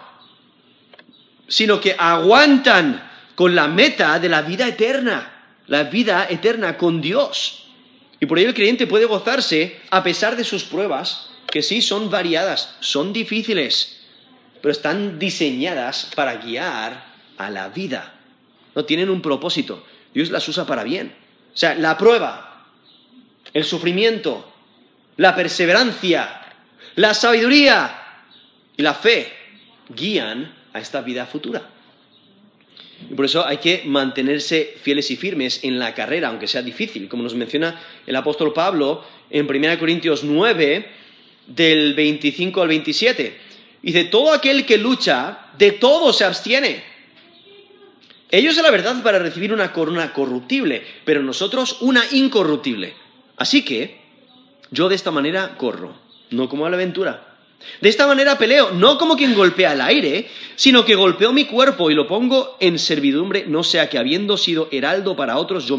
sino 1.48 1.80
que 1.80 1.96
aguantan 1.98 3.10
con 3.34 3.54
la 3.54 3.68
meta 3.68 4.18
de 4.18 4.28
la 4.28 4.42
vida 4.42 4.68
eterna, 4.68 5.32
la 5.66 5.84
vida 5.84 6.26
eterna 6.28 6.76
con 6.76 7.00
Dios. 7.00 7.66
Y 8.20 8.26
por 8.26 8.38
ello 8.38 8.48
el 8.48 8.54
creyente 8.54 8.86
puede 8.86 9.06
gozarse 9.06 9.80
a 9.90 10.02
pesar 10.02 10.36
de 10.36 10.44
sus 10.44 10.64
pruebas, 10.64 11.30
que 11.50 11.62
sí 11.62 11.82
son 11.82 12.10
variadas, 12.10 12.76
son 12.80 13.12
difíciles, 13.12 13.99
pero 14.61 14.73
están 14.73 15.18
diseñadas 15.18 16.11
para 16.14 16.37
guiar 16.37 17.05
a 17.38 17.51
la 17.51 17.68
vida. 17.68 18.14
No 18.75 18.85
tienen 18.85 19.11
un 19.11 19.23
propósito. 19.23 19.85
Dios 20.14 20.31
las 20.31 20.46
usa 20.49 20.66
para 20.66 20.85
bien. 20.85 21.14
O 21.53 21.57
sea, 21.57 21.75
la 21.75 21.96
prueba, 21.96 22.66
el 23.53 23.64
sufrimiento, 23.64 24.53
la 25.16 25.35
perseverancia, 25.35 26.42
la 26.96 27.14
sabiduría 27.14 27.96
y 28.77 28.83
la 28.83 28.94
fe 28.94 29.33
guían 29.88 30.55
a 30.73 30.81
esta 30.81 31.01
vida 31.01 31.27
futura. 31.27 31.68
Y 33.09 33.14
por 33.14 33.25
eso 33.25 33.46
hay 33.46 33.59
que 33.59 33.83
mantenerse 33.87 34.75
fieles 34.83 35.11
y 35.11 35.16
firmes 35.16 35.64
en 35.64 35.79
la 35.79 35.94
carrera, 35.94 36.29
aunque 36.29 36.46
sea 36.46 36.62
difícil, 36.62 37.09
como 37.09 37.23
nos 37.23 37.35
menciona 37.35 37.81
el 38.07 38.14
apóstol 38.14 38.53
Pablo 38.53 39.05
en 39.31 39.49
1 39.49 39.79
Corintios 39.79 40.23
9, 40.23 40.87
del 41.46 41.94
25 41.94 42.62
al 42.62 42.68
27. 42.68 43.49
Dice, 43.83 44.05
todo 44.05 44.33
aquel 44.33 44.66
que 44.66 44.79
lucha, 44.79 45.47
de 45.59 45.73
todo 45.73 46.12
se 46.12 46.25
abstiene. 46.25 46.85
Ellos 48.31 48.59
a 48.59 48.62
la 48.62 48.71
verdad 48.71 49.03
para 49.03 49.19
recibir 49.19 49.53
una 49.53 49.73
corona 49.73 50.12
corruptible, 50.12 50.85
pero 51.05 51.23
nosotros 51.23 51.79
una 51.81 52.05
incorruptible. 52.12 52.95
Así 53.37 53.64
que 53.64 54.01
yo 54.71 54.88
de 54.88 54.95
esta 54.95 55.11
manera 55.11 55.57
corro, 55.57 55.95
no 56.31 56.49
como 56.49 56.66
a 56.66 56.71
la 56.71 56.77
aventura, 56.77 57.27
De 57.83 57.90
esta 57.90 58.07
manera 58.07 58.38
peleo, 58.38 58.71
no 58.71 58.97
como 58.97 59.16
quien 59.16 59.35
golpea 59.35 59.75
el 59.75 59.83
aire, 59.83 60.29
sino 60.57 60.87
que 60.87 60.95
golpeo 60.95 61.31
mi 61.31 61.45
cuerpo 61.45 61.90
y 61.90 61.95
lo 61.95 62.07
pongo 62.07 62.57
en 62.59 62.79
servidumbre, 62.79 63.45
no 63.47 63.64
sea 63.64 63.90
que 63.90 63.99
habiendo 63.99 64.38
sido 64.38 64.69
heraldo 64.73 65.14
para 65.14 65.37
otros, 65.37 65.66
yo, 65.66 65.79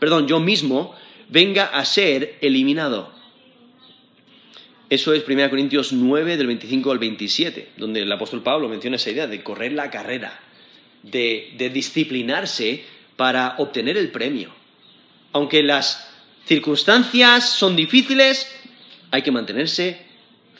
perdón, 0.00 0.26
yo 0.26 0.40
mismo 0.40 0.92
venga 1.28 1.66
a 1.66 1.84
ser 1.84 2.36
eliminado. 2.40 3.13
Eso 4.90 5.12
es 5.14 5.26
1 5.26 5.50
Corintios 5.50 5.92
9, 5.92 6.36
del 6.36 6.46
25 6.46 6.92
al 6.92 6.98
27, 6.98 7.70
donde 7.76 8.02
el 8.02 8.12
apóstol 8.12 8.42
Pablo 8.42 8.68
menciona 8.68 8.96
esa 8.96 9.10
idea 9.10 9.26
de 9.26 9.42
correr 9.42 9.72
la 9.72 9.90
carrera, 9.90 10.40
de 11.02 11.70
disciplinarse 11.72 12.84
para 13.16 13.54
obtener 13.58 13.96
el 13.96 14.10
premio. 14.10 14.50
Aunque 15.32 15.62
las 15.62 16.08
circunstancias 16.46 17.48
son 17.48 17.76
difíciles, 17.76 18.54
hay 19.10 19.22
que 19.22 19.30
mantenerse 19.30 19.98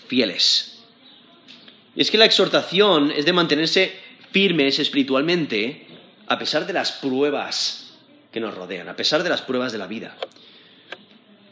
fieles. 0.08 0.82
Y 1.94 2.00
es 2.00 2.10
que 2.10 2.18
la 2.18 2.24
exhortación 2.24 3.10
es 3.10 3.24
de 3.24 3.32
mantenerse 3.32 3.92
firmes 4.32 4.78
espiritualmente 4.78 5.86
a 6.26 6.38
pesar 6.38 6.66
de 6.66 6.72
las 6.72 6.92
pruebas 6.92 7.92
que 8.32 8.40
nos 8.40 8.54
rodean, 8.54 8.88
a 8.88 8.96
pesar 8.96 9.22
de 9.22 9.28
las 9.28 9.42
pruebas 9.42 9.70
de 9.70 9.78
la 9.78 9.86
vida. 9.86 10.16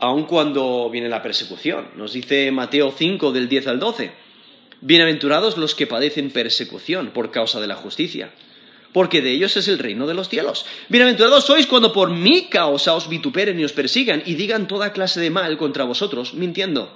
Aun 0.02 0.24
cuando 0.24 0.90
viene 0.90 1.08
la 1.08 1.22
persecución. 1.22 1.86
Nos 1.94 2.12
dice 2.12 2.50
Mateo 2.50 2.90
5 2.90 3.30
del 3.30 3.48
10 3.48 3.68
al 3.68 3.78
12. 3.78 4.10
Bienaventurados 4.80 5.56
los 5.56 5.76
que 5.76 5.86
padecen 5.86 6.32
persecución 6.32 7.12
por 7.12 7.30
causa 7.30 7.60
de 7.60 7.68
la 7.68 7.76
justicia 7.76 8.32
porque 8.92 9.22
de 9.22 9.30
ellos 9.30 9.56
es 9.56 9.68
el 9.68 9.78
reino 9.78 10.08
de 10.08 10.14
los 10.14 10.28
cielos. 10.28 10.66
Bienaventurados 10.88 11.44
sois 11.44 11.68
cuando 11.68 11.92
por 11.92 12.10
mi 12.10 12.48
causa 12.48 12.94
os 12.94 13.08
vituperen 13.08 13.60
y 13.60 13.64
os 13.64 13.72
persigan 13.72 14.24
y 14.26 14.34
digan 14.34 14.66
toda 14.66 14.92
clase 14.92 15.20
de 15.20 15.30
mal 15.30 15.56
contra 15.56 15.84
vosotros, 15.84 16.34
mintiendo. 16.34 16.94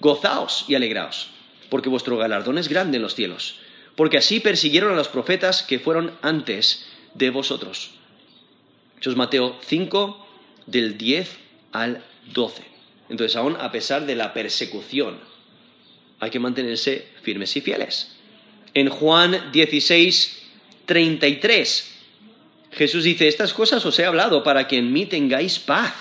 Gozaos 0.00 0.64
y 0.66 0.74
alegraos, 0.76 1.28
porque 1.68 1.90
vuestro 1.90 2.16
galardón 2.16 2.56
es 2.56 2.68
grande 2.68 2.96
en 2.96 3.02
los 3.02 3.14
cielos, 3.14 3.60
porque 3.96 4.16
así 4.16 4.40
persiguieron 4.40 4.94
a 4.94 4.96
los 4.96 5.08
profetas 5.08 5.62
que 5.62 5.78
fueron 5.78 6.12
antes 6.22 6.86
de 7.14 7.28
vosotros. 7.28 7.90
Eso 8.98 9.10
es 9.10 9.16
Mateo 9.16 9.56
5, 9.60 10.26
del 10.66 10.96
10 10.96 11.38
al 11.72 12.02
12. 12.32 12.62
Entonces, 13.08 13.36
aún 13.36 13.56
a 13.58 13.72
pesar 13.72 14.06
de 14.06 14.14
la 14.14 14.32
persecución, 14.32 15.18
hay 16.20 16.30
que 16.30 16.38
mantenerse 16.38 17.08
firmes 17.22 17.56
y 17.56 17.60
fieles. 17.60 18.16
En 18.74 18.88
Juan 18.88 19.50
16, 19.52 20.42
33. 20.86 21.90
Jesús 22.72 23.04
dice, 23.04 23.26
estas 23.26 23.52
cosas 23.52 23.84
os 23.84 23.98
he 23.98 24.04
hablado 24.04 24.44
para 24.44 24.68
que 24.68 24.76
en 24.76 24.92
mí 24.92 25.06
tengáis 25.06 25.58
paz. 25.58 25.94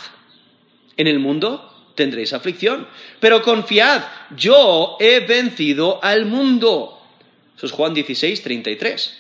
En 0.97 1.07
el 1.07 1.19
mundo 1.19 1.65
tendréis 1.95 2.33
aflicción, 2.33 2.87
pero 3.19 3.41
confiad, 3.41 4.03
yo 4.35 4.97
he 4.99 5.19
vencido 5.21 6.03
al 6.03 6.25
mundo. 6.25 7.01
Eso 7.57 7.65
es 7.65 7.71
Juan 7.71 7.93
16, 7.93 8.41
33. 8.41 9.17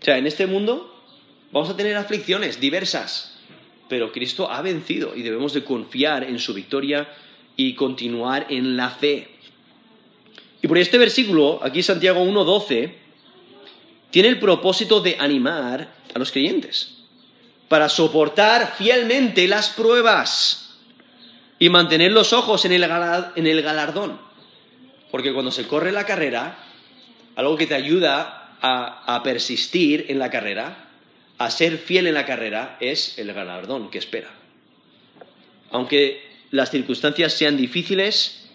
O 0.00 0.04
sea, 0.04 0.18
en 0.18 0.26
este 0.26 0.46
mundo 0.46 0.94
vamos 1.52 1.70
a 1.70 1.76
tener 1.76 1.96
aflicciones 1.96 2.60
diversas, 2.60 3.31
pero 3.92 4.10
Cristo 4.10 4.50
ha 4.50 4.62
vencido 4.62 5.14
y 5.14 5.20
debemos 5.20 5.52
de 5.52 5.64
confiar 5.64 6.24
en 6.24 6.38
su 6.38 6.54
victoria 6.54 7.12
y 7.58 7.74
continuar 7.74 8.46
en 8.48 8.74
la 8.74 8.88
fe. 8.88 9.28
Y 10.62 10.66
por 10.66 10.78
este 10.78 10.96
versículo, 10.96 11.60
aquí 11.62 11.82
Santiago 11.82 12.24
1.12, 12.24 12.90
tiene 14.10 14.30
el 14.30 14.40
propósito 14.40 15.02
de 15.02 15.18
animar 15.20 15.92
a 16.14 16.18
los 16.18 16.32
creyentes 16.32 17.02
para 17.68 17.90
soportar 17.90 18.76
fielmente 18.78 19.46
las 19.46 19.68
pruebas 19.68 20.78
y 21.58 21.68
mantener 21.68 22.12
los 22.12 22.32
ojos 22.32 22.64
en 22.64 22.72
el, 22.72 23.60
galardón. 23.60 24.18
Porque 25.10 25.34
cuando 25.34 25.52
se 25.52 25.66
corre 25.66 25.92
la 25.92 26.06
carrera, 26.06 26.56
algo 27.36 27.58
que 27.58 27.66
te 27.66 27.74
ayuda 27.74 28.56
a, 28.62 29.16
a 29.16 29.22
persistir 29.22 30.06
en 30.08 30.18
la 30.18 30.30
carrera, 30.30 30.81
a 31.44 31.50
ser 31.50 31.78
fiel 31.78 32.06
en 32.06 32.14
la 32.14 32.26
carrera, 32.26 32.76
es 32.80 33.18
el 33.18 33.32
galardón 33.32 33.90
que 33.90 33.98
espera. 33.98 34.30
Aunque 35.70 36.22
las 36.50 36.70
circunstancias 36.70 37.32
sean 37.32 37.56
difíciles, 37.56 38.48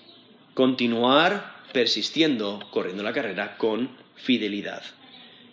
continuar 0.53 1.55
persistiendo, 1.73 2.67
corriendo 2.71 3.03
la 3.03 3.13
carrera 3.13 3.57
con 3.57 3.89
fidelidad. 4.15 4.83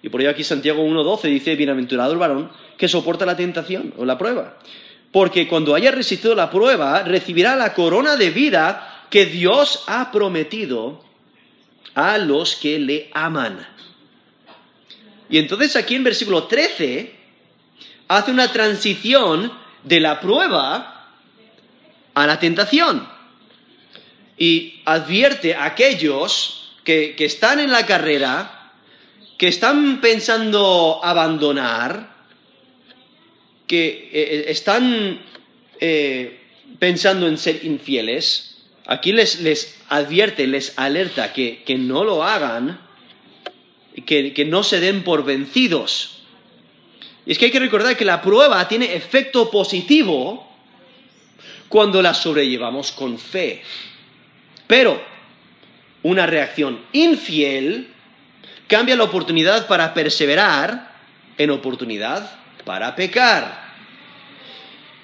Y 0.03 0.11
por 0.11 0.21
ello 0.21 0.31
aquí 0.31 0.45
Santiago 0.45 0.85
1.12 0.85 1.23
dice, 1.29 1.57
bienaventurado 1.57 2.13
el 2.13 2.19
varón 2.19 2.51
que 2.77 2.89
soporta 2.89 3.25
la 3.25 3.37
tentación 3.37 3.95
o 3.97 4.05
la 4.05 4.19
prueba. 4.19 4.59
Porque 5.11 5.49
cuando 5.49 5.75
haya 5.75 5.91
resistido 5.91 6.35
la 6.35 6.51
prueba, 6.51 7.03
recibirá 7.03 7.57
la 7.57 7.73
corona 7.73 8.17
de 8.17 8.31
vida 8.31 9.07
que 9.09 9.27
Dios 9.27 9.85
ha 9.87 10.11
prometido 10.11 11.03
a 11.95 12.19
los 12.19 12.57
que 12.57 12.79
le 12.79 13.11
aman. 13.15 13.67
Y 15.31 15.39
entonces 15.39 15.77
aquí 15.77 15.95
en 15.95 16.05
versículo 16.05 16.45
13 16.45 17.14
hace 18.09 18.31
una 18.31 18.53
transición 18.53 19.53
de 19.83 20.01
la 20.01 20.21
prueba 20.21 21.11
a 22.15 22.27
la 22.27 22.39
tentación. 22.39 23.09
Y 24.37 24.83
advierte 24.85 25.55
a 25.55 25.65
aquellos 25.67 26.73
que, 26.85 27.15
que 27.17 27.25
están 27.25 27.61
en 27.61 27.71
la 27.71 27.87
carrera 27.87 28.65
que 29.39 29.49
están 29.49 30.01
pensando 30.01 31.01
abandonar, 31.03 32.15
que 33.67 34.11
eh, 34.13 34.45
están 34.49 35.21
eh, 35.81 36.41
pensando 36.79 37.27
en 37.27 37.39
ser 37.39 37.65
infieles, 37.65 38.57
aquí 38.87 39.13
les, 39.13 39.41
les 39.41 39.77
advierte, 39.89 40.47
les 40.47 40.79
alerta 40.79 41.33
que, 41.33 41.63
que 41.65 41.77
no 41.77 42.05
lo 42.05 42.23
hagan, 42.23 42.81
que, 44.07 44.33
que 44.33 44.45
no 44.45 44.63
se 44.63 44.81
den 44.81 45.03
por 45.03 45.25
vencidos. 45.25 46.14
Y 47.27 47.33
es 47.33 47.39
que 47.39 47.47
hay 47.47 47.51
que 47.51 47.61
recordar 47.61 47.97
que 47.97 48.05
la 48.05 48.21
prueba 48.21 48.67
tiene 48.69 48.95
efecto 48.95 49.51
positivo 49.51 50.47
cuando 51.69 52.03
la 52.03 52.15
sobrellevamos 52.15 52.93
con 52.93 53.19
fe. 53.19 53.63
Pero 54.67 55.01
una 56.03 56.27
reacción 56.27 56.81
infiel 56.93 57.89
cambia 58.67 58.97
la 58.97 59.05
oportunidad 59.05 59.67
para 59.67 59.95
perseverar 59.95 60.93
en 61.39 61.51
oportunidad 61.51 62.39
para 62.65 62.95
pecar. 62.95 63.65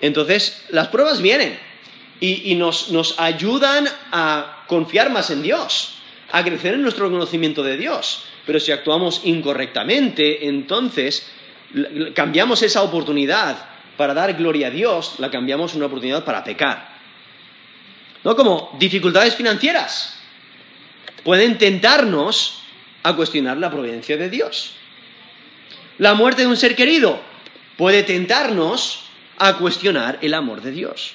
Entonces, 0.01 0.65
las 0.71 0.89
pruebas 0.89 1.21
vienen 1.21 1.59
y, 2.21 2.55
nos, 2.55 2.91
nos 2.91 3.19
ayudan 3.19 3.89
a 4.13 4.65
confiar 4.67 5.11
más 5.11 5.31
en 5.31 5.43
Dios, 5.43 5.95
a 6.33 6.45
crecer 6.45 6.75
en 6.75 6.83
nuestro 6.83 7.11
conocimiento 7.11 7.63
de 7.63 7.77
Dios. 7.77 8.25
Pero 8.47 8.61
si 8.61 8.73
actuamos 8.73 9.23
incorrectamente, 9.25 10.47
entonces 10.47 11.27
cambiamos 12.15 12.63
esa 12.63 12.83
oportunidad 12.83 13.57
para 13.97 14.15
dar 14.15 14.33
gloria 14.35 14.69
a 14.69 14.71
Dios, 14.71 15.15
la 15.19 15.31
cambiamos 15.31 15.73
en 15.73 15.79
una 15.79 15.87
oportunidad 15.87 16.25
para 16.25 16.43
pecar. 16.43 16.89
No 18.25 18.37
como 18.37 18.77
dificultades 18.79 19.35
financieras. 19.35 20.17
Pueden 21.25 21.59
tentarnos 21.59 22.63
a 23.03 23.15
cuestionar 23.15 23.59
la 23.59 23.71
providencia 23.71 24.17
de 24.17 24.31
Dios. 24.31 24.75
La 25.99 26.15
muerte 26.15 26.43
de 26.43 26.49
un 26.49 26.57
ser 26.57 26.75
querido 26.77 27.21
puede 27.77 28.03
tentarnos 28.03 29.05
a 29.39 29.57
cuestionar 29.57 30.19
el 30.23 30.35
amor 30.35 30.63
de 30.63 30.73
Dios. 30.73 31.13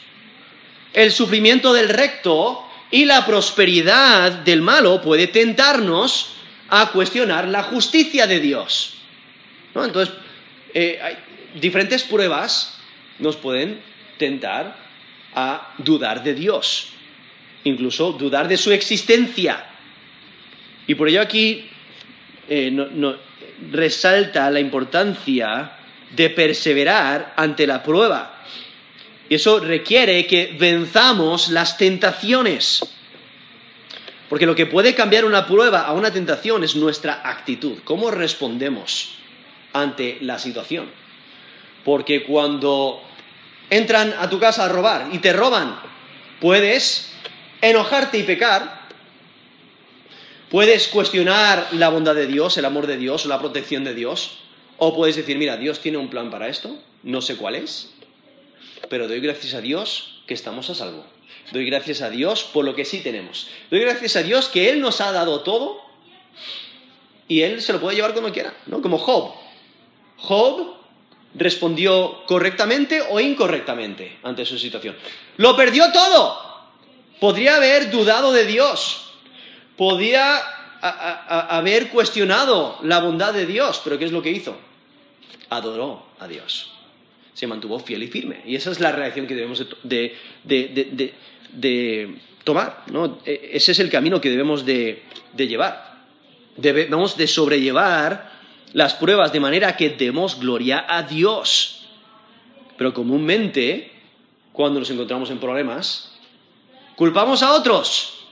El 0.93 1.11
sufrimiento 1.11 1.73
del 1.73 1.89
recto 1.89 2.67
y 2.91 3.05
la 3.05 3.25
prosperidad 3.25 4.31
del 4.31 4.61
malo 4.61 5.01
puede 5.01 5.27
tentarnos 5.27 6.33
a 6.69 6.91
cuestionar 6.91 7.47
la 7.47 7.63
justicia 7.63 8.27
de 8.27 8.39
Dios. 8.39 8.95
Entonces, 9.73 10.15
eh, 10.75 10.99
hay 11.01 11.17
diferentes 11.55 12.03
pruebas 12.03 12.77
nos 13.19 13.37
pueden 13.37 13.79
tentar 14.17 14.75
a 15.33 15.73
dudar 15.77 16.21
de 16.21 16.33
Dios, 16.33 16.89
incluso 17.63 18.11
dudar 18.11 18.49
de 18.49 18.57
su 18.57 18.73
existencia. 18.73 19.65
Y 20.85 20.95
por 20.95 21.07
ello 21.07 21.21
aquí 21.21 21.69
eh, 22.49 23.17
resalta 23.71 24.51
la 24.51 24.59
importancia 24.59 25.71
de 26.11 26.29
perseverar 26.29 27.33
ante 27.37 27.65
la 27.65 27.81
prueba. 27.81 28.43
Y 29.29 29.35
eso 29.35 29.61
requiere 29.61 30.27
que 30.27 30.55
venzamos 30.59 31.49
las 31.49 31.77
tentaciones. 31.77 32.81
Porque 34.27 34.45
lo 34.45 34.55
que 34.55 34.65
puede 34.65 34.93
cambiar 34.93 35.23
una 35.23 35.47
prueba 35.47 35.81
a 35.81 35.93
una 35.93 36.11
tentación 36.11 36.65
es 36.65 36.75
nuestra 36.75 37.21
actitud, 37.23 37.77
cómo 37.85 38.11
respondemos 38.11 39.15
ante 39.75 40.17
la 40.21 40.39
situación. 40.39 40.89
Porque 41.83 42.23
cuando 42.23 43.01
entran 43.69 44.13
a 44.19 44.29
tu 44.29 44.39
casa 44.39 44.65
a 44.65 44.69
robar 44.69 45.09
y 45.11 45.19
te 45.19 45.33
roban, 45.33 45.79
puedes 46.39 47.11
enojarte 47.61 48.17
y 48.17 48.23
pecar, 48.23 48.85
Puedes 50.49 50.87
cuestionar 50.87 51.67
la 51.71 51.89
bondad 51.89 52.13
de 52.13 52.27
Dios, 52.27 52.57
el 52.57 52.65
amor 52.65 52.85
de 52.85 52.97
Dios, 52.97 53.25
la 53.25 53.39
protección 53.39 53.83
de 53.83 53.95
Dios, 53.95 54.37
o 54.77 54.95
puedes 54.95 55.15
decir, 55.15 55.37
mira, 55.37 55.57
Dios 55.57 55.79
tiene 55.79 55.97
un 55.97 56.09
plan 56.09 56.29
para 56.29 56.47
esto, 56.47 56.77
no 57.03 57.21
sé 57.21 57.35
cuál 57.35 57.55
es, 57.55 57.93
pero 58.87 59.07
doy 59.07 59.19
gracias 59.21 59.55
a 59.55 59.61
Dios 59.61 60.21
que 60.27 60.33
estamos 60.33 60.69
a 60.69 60.75
salvo. 60.75 61.03
Doy 61.51 61.65
gracias 61.65 62.01
a 62.01 62.09
Dios 62.09 62.43
por 62.43 62.63
lo 62.63 62.75
que 62.75 62.85
sí 62.85 62.99
tenemos. 62.99 63.49
Doy 63.71 63.79
gracias 63.81 64.15
a 64.15 64.23
Dios 64.23 64.47
que 64.47 64.69
Él 64.69 64.81
nos 64.81 65.01
ha 65.01 65.11
dado 65.11 65.41
todo 65.41 65.81
y 67.27 67.41
Él 67.41 67.61
se 67.61 67.73
lo 67.73 67.81
puede 67.81 67.95
llevar 67.95 68.13
cuando 68.13 68.31
quiera, 68.31 68.53
¿no? 68.67 68.81
Como 68.81 68.97
Job. 68.97 69.33
Job 70.17 70.75
respondió 71.35 72.23
correctamente 72.25 73.01
o 73.09 73.19
incorrectamente 73.19 74.17
ante 74.23 74.45
su 74.45 74.57
situación. 74.57 74.95
Lo 75.37 75.55
perdió 75.55 75.91
todo. 75.91 76.45
Podría 77.19 77.57
haber 77.57 77.91
dudado 77.91 78.31
de 78.31 78.45
Dios. 78.45 79.13
Podía 79.77 80.41
haber 80.81 81.89
cuestionado 81.89 82.77
la 82.83 82.99
bondad 82.99 83.33
de 83.33 83.45
Dios, 83.45 83.81
pero 83.83 83.97
¿qué 83.97 84.05
es 84.05 84.11
lo 84.11 84.21
que 84.21 84.31
hizo? 84.31 84.57
Adoró 85.49 86.05
a 86.19 86.27
Dios. 86.27 86.71
Se 87.33 87.47
mantuvo 87.47 87.79
fiel 87.79 88.03
y 88.03 88.07
firme. 88.07 88.41
Y 88.45 88.55
esa 88.55 88.71
es 88.71 88.79
la 88.79 88.91
reacción 88.91 89.27
que 89.27 89.35
debemos 89.35 89.65
de, 89.83 90.15
tomar. 92.43 92.83
¿no? 92.91 93.19
E, 93.25 93.51
ese 93.53 93.73
es 93.73 93.79
el 93.79 93.89
camino 93.89 94.21
que 94.21 94.29
debemos 94.29 94.65
de, 94.65 95.03
llevar. 95.35 95.95
Debemos 96.55 97.17
de 97.17 97.27
sobrellevar 97.27 98.34
las 98.73 98.93
pruebas 98.93 99.31
de 99.31 99.39
manera 99.39 99.77
que 99.77 99.89
demos 99.89 100.39
gloria 100.39 100.85
a 100.87 101.03
Dios. 101.03 101.85
Pero 102.77 102.93
comúnmente, 102.93 103.91
cuando 104.51 104.79
nos 104.79 104.89
encontramos 104.89 105.29
en 105.29 105.39
problemas, 105.39 106.11
culpamos 106.95 107.41
a 107.41 107.53
otros. 107.53 108.25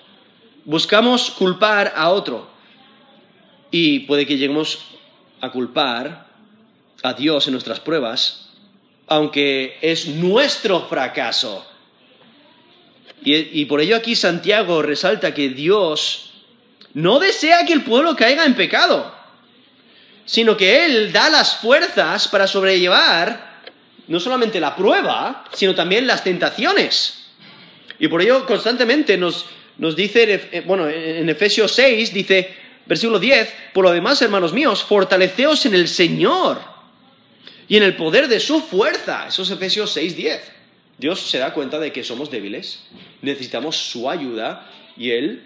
Buscamos 0.66 1.32
culpar 1.32 1.94
a 1.96 2.10
otro. 2.10 2.48
Y 3.72 4.00
puede 4.02 4.26
que 4.26 4.38
lleguemos 4.38 4.80
a 5.42 5.50
culpar 5.50 6.28
a 7.04 7.14
Dios 7.14 7.48
en 7.48 7.54
nuestras 7.54 7.80
pruebas, 7.80 8.50
aunque 9.08 9.78
es 9.82 10.08
nuestro 10.08 10.82
fracaso. 10.88 11.66
Y, 13.24 13.62
y, 13.62 13.66
por 13.66 13.80
ello 13.80 13.96
aquí 13.96 14.16
Santiago 14.16 14.82
resalta 14.82 15.34
que 15.34 15.50
Dios 15.50 16.32
no 16.94 17.20
desea 17.20 17.66
que 17.66 17.74
el 17.74 17.84
pueblo 17.84 18.16
caiga 18.18 18.46
en 18.46 18.56
pecado 18.56 19.23
sino 20.26 20.56
que 20.56 20.86
Él 20.86 21.12
da 21.12 21.30
las 21.30 21.58
fuerzas 21.58 22.28
para 22.28 22.48
sobrellevar 22.48 23.54
no 24.08 24.20
solamente 24.20 24.60
la 24.60 24.76
prueba, 24.76 25.46
sino 25.54 25.76
también 25.76 26.08
las 26.08 26.24
tentaciones. 26.24 27.26
Y 28.00 28.08
por 28.08 28.22
ello 28.22 28.46
constantemente 28.46 29.18
nos, 29.18 29.46
dice, 29.96 30.50
eh, 30.52 30.64
bueno, 30.66 30.90
en 30.90 31.30
Efesios 31.30 31.72
6 31.74 32.14
dice, 32.14 32.54
versículo 32.86 33.20
10, 33.20 33.54
por 33.74 33.86
lo 33.86 33.92
demás, 33.92 34.22
hermanos 34.22 34.54
míos, 34.54 34.84
fortaleceos 34.84 35.66
en 35.66 35.74
el 35.76 35.88
Señor 35.88 36.60
y 37.68 37.78
en 37.78 37.84
el 37.84 37.96
poder 37.96 38.28
de 38.28 38.40
su 38.40 38.62
fuerza. 38.62 39.28
Eso 39.28 39.44
es 39.44 39.52
Efesios 39.52 39.92
6, 39.92 40.16
10. 40.16 40.52
Dios 40.98 41.22
se 41.22 41.40
da 41.40 41.54
cuenta 41.54 41.80
de 41.80 41.92
que 41.92 42.04
somos 42.04 42.30
débiles, 42.30 42.84
necesitamos 43.22 43.78
su 43.78 44.10
ayuda 44.10 44.70
y 44.96 45.12
Él 45.12 45.44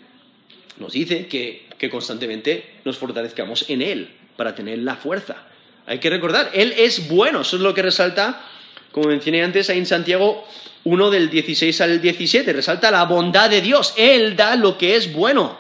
nos 0.78 0.94
dice 0.94 1.28
que, 1.28 1.68
que 1.78 1.90
constantemente 1.90 2.80
nos 2.84 2.98
fortalezcamos 2.98 3.70
en 3.70 3.82
Él 3.82 4.17
para 4.38 4.56
tener 4.56 4.80
la 4.80 4.96
fuerza. 4.96 5.36
Hay 5.88 6.00
que 6.00 6.10
recordar, 6.10 6.52
Él 6.54 6.74
es 6.78 7.10
bueno, 7.10 7.42
eso 7.42 7.58
es 7.58 7.62
lo 7.62 7.74
que 7.74 7.82
resalta, 7.82 8.42
como 8.92 9.08
mencioné 9.08 9.44
antes, 9.44 9.70
ahí 9.70 9.80
en 9.80 9.86
Santiago 9.86 10.46
1 10.84 11.10
del 11.10 11.30
16 11.30 11.82
al 11.82 12.02
17, 12.02 12.54
resalta 12.54 12.92
la 12.92 13.04
bondad 13.04 13.50
de 13.50 13.62
Dios, 13.62 13.94
Él 13.98 14.36
da 14.36 14.56
lo 14.56 14.78
que 14.78 14.96
es 14.96 15.12
bueno. 15.12 15.58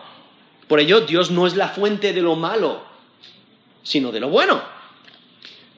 Por 0.67 0.79
ello, 0.79 1.01
Dios 1.01 1.31
no 1.31 1.47
es 1.47 1.55
la 1.55 1.69
fuente 1.69 2.13
de 2.13 2.21
lo 2.21 2.35
malo, 2.35 2.85
sino 3.83 4.11
de 4.11 4.19
lo 4.19 4.29
bueno. 4.29 4.61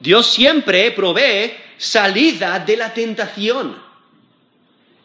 Dios 0.00 0.26
siempre 0.26 0.90
provee 0.90 1.52
salida 1.78 2.58
de 2.58 2.76
la 2.76 2.92
tentación. 2.92 3.76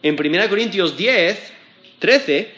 En 0.01 0.19
1 0.19 0.49
Corintios 0.49 0.97
10, 0.97 1.53
13, 1.99 2.53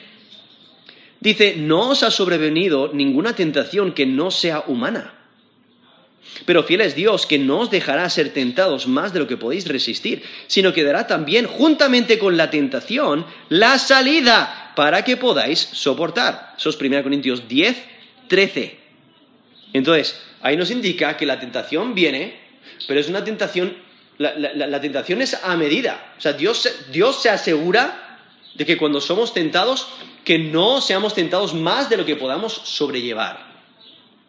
dice, 1.19 1.55
no 1.57 1.89
os 1.89 2.03
ha 2.03 2.11
sobrevenido 2.11 2.91
ninguna 2.93 3.35
tentación 3.35 3.91
que 3.91 4.05
no 4.05 4.31
sea 4.31 4.63
humana 4.67 5.16
pero 6.45 6.63
fiel 6.63 6.81
es 6.81 6.95
Dios, 6.95 7.25
que 7.25 7.39
no 7.39 7.59
os 7.61 7.71
dejará 7.71 8.09
ser 8.09 8.33
tentados 8.33 8.87
más 8.87 9.13
de 9.13 9.19
lo 9.19 9.27
que 9.27 9.37
podéis 9.37 9.67
resistir, 9.67 10.23
sino 10.47 10.73
que 10.73 10.83
dará 10.83 11.07
también, 11.07 11.45
juntamente 11.45 12.19
con 12.19 12.37
la 12.37 12.49
tentación, 12.49 13.25
la 13.49 13.79
salida 13.79 14.73
para 14.75 15.03
que 15.03 15.17
podáis 15.17 15.59
soportar. 15.59 16.53
Eso 16.57 16.69
es 16.69 16.79
1 16.79 17.03
Corintios 17.03 17.47
10, 17.47 17.77
13. 18.27 18.79
Entonces, 19.73 20.21
ahí 20.41 20.55
nos 20.55 20.71
indica 20.71 21.17
que 21.17 21.25
la 21.25 21.39
tentación 21.39 21.95
viene, 21.95 22.39
pero 22.87 22.99
es 22.99 23.09
una 23.09 23.23
tentación, 23.23 23.75
la, 24.17 24.81
tentación 24.81 25.21
es 25.21 25.33
a 25.43 25.55
medida. 25.57 26.13
O 26.17 26.21
sea, 26.21 26.33
Dios, 26.33 26.69
Dios 26.91 27.21
se 27.21 27.29
asegura 27.29 28.19
de 28.55 28.65
que 28.65 28.77
cuando 28.77 29.01
somos 29.01 29.33
tentados, 29.33 29.87
que 30.23 30.39
no 30.39 30.81
seamos 30.81 31.13
tentados 31.13 31.53
más 31.53 31.89
de 31.89 31.97
lo 31.97 32.05
que 32.05 32.15
podamos 32.15 32.53
sobrellevar. 32.53 33.46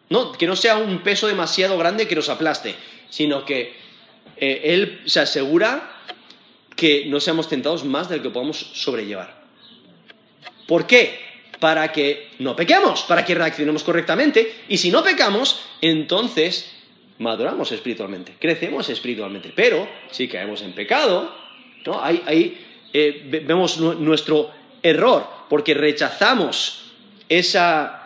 No, 0.09 0.31
que 0.31 0.47
no 0.47 0.55
sea 0.55 0.77
un 0.77 0.99
peso 0.99 1.27
demasiado 1.27 1.77
grande 1.77 2.07
que 2.07 2.15
nos 2.15 2.29
aplaste, 2.29 2.75
sino 3.09 3.45
que 3.45 3.73
eh, 4.37 4.61
Él 4.63 5.01
se 5.05 5.19
asegura 5.19 5.97
que 6.75 7.05
no 7.05 7.19
seamos 7.19 7.47
tentados 7.47 7.83
más 7.83 8.09
de 8.09 8.17
lo 8.17 8.23
que 8.23 8.29
podamos 8.29 8.57
sobrellevar. 8.73 9.43
¿Por 10.65 10.87
qué? 10.87 11.19
Para 11.59 11.91
que 11.91 12.29
no 12.39 12.55
pequemos, 12.55 13.03
para 13.03 13.25
que 13.25 13.35
reaccionemos 13.35 13.83
correctamente. 13.83 14.61
Y 14.69 14.77
si 14.77 14.89
no 14.89 15.03
pecamos, 15.03 15.59
entonces 15.81 16.71
maduramos 17.17 17.71
espiritualmente, 17.71 18.35
crecemos 18.39 18.87
espiritualmente. 18.89 19.51
Pero 19.53 19.87
si 20.09 20.27
caemos 20.27 20.61
en 20.61 20.71
pecado, 20.73 21.35
¿no? 21.85 22.01
ahí, 22.01 22.65
eh, 22.93 23.43
vemos 23.45 23.77
nuestro 23.77 24.51
error, 24.81 25.27
porque 25.49 25.73
rechazamos 25.73 26.91
esa 27.27 27.98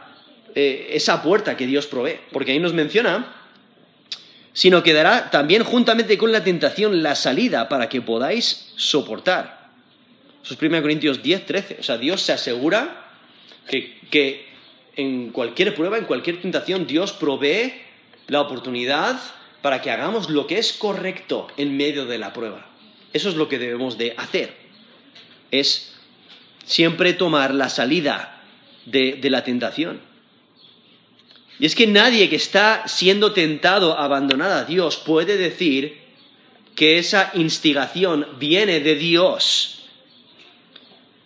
eh, 0.55 0.89
esa 0.91 1.23
puerta 1.23 1.57
que 1.57 1.65
Dios 1.65 1.87
provee. 1.87 2.19
Porque 2.31 2.51
ahí 2.51 2.59
nos 2.59 2.73
menciona, 2.73 3.35
sino 4.53 4.83
que 4.83 4.93
dará 4.93 5.31
también 5.31 5.63
juntamente 5.63 6.17
con 6.17 6.31
la 6.31 6.43
tentación 6.43 7.01
la 7.01 7.15
salida 7.15 7.69
para 7.69 7.89
que 7.89 8.01
podáis 8.01 8.71
soportar. 8.75 9.71
Eso 10.43 10.53
es 10.53 10.61
1 10.61 10.81
Corintios 10.81 11.23
10, 11.23 11.45
13. 11.45 11.77
O 11.79 11.83
sea, 11.83 11.97
Dios 11.97 12.21
se 12.21 12.33
asegura 12.33 13.09
que, 13.67 13.99
que 14.11 14.45
en 14.95 15.31
cualquier 15.31 15.73
prueba, 15.73 15.97
en 15.97 16.05
cualquier 16.05 16.41
tentación, 16.41 16.85
Dios 16.85 17.13
provee 17.13 17.73
la 18.27 18.41
oportunidad 18.41 19.19
para 19.61 19.81
que 19.81 19.89
hagamos 19.89 20.29
lo 20.29 20.45
que 20.45 20.59
es 20.59 20.73
correcto 20.73 21.47
en 21.57 21.75
medio 21.77 22.05
de 22.05 22.17
la 22.17 22.33
prueba. 22.33 22.67
Eso 23.13 23.29
es 23.29 23.35
lo 23.35 23.47
que 23.47 23.57
debemos 23.57 23.97
de 23.97 24.13
hacer. 24.17 24.53
Es 25.49 25.93
siempre 26.65 27.13
tomar 27.13 27.53
la 27.53 27.69
salida 27.69 28.41
de 28.85 29.29
la 29.29 29.43
tentación. 29.43 30.12
Y 31.59 31.65
es 31.65 31.75
que 31.75 31.87
nadie 31.87 32.29
que 32.29 32.35
está 32.35 32.87
siendo 32.87 33.31
tentado 33.31 33.97
a 33.97 34.05
abandonar 34.05 34.51
a 34.51 34.65
Dios 34.65 34.97
puede 34.97 35.37
decir 35.37 36.01
que 36.75 36.97
esa 36.97 37.31
instigación 37.35 38.27
viene 38.39 38.79
de 38.79 38.95
Dios. 38.95 39.85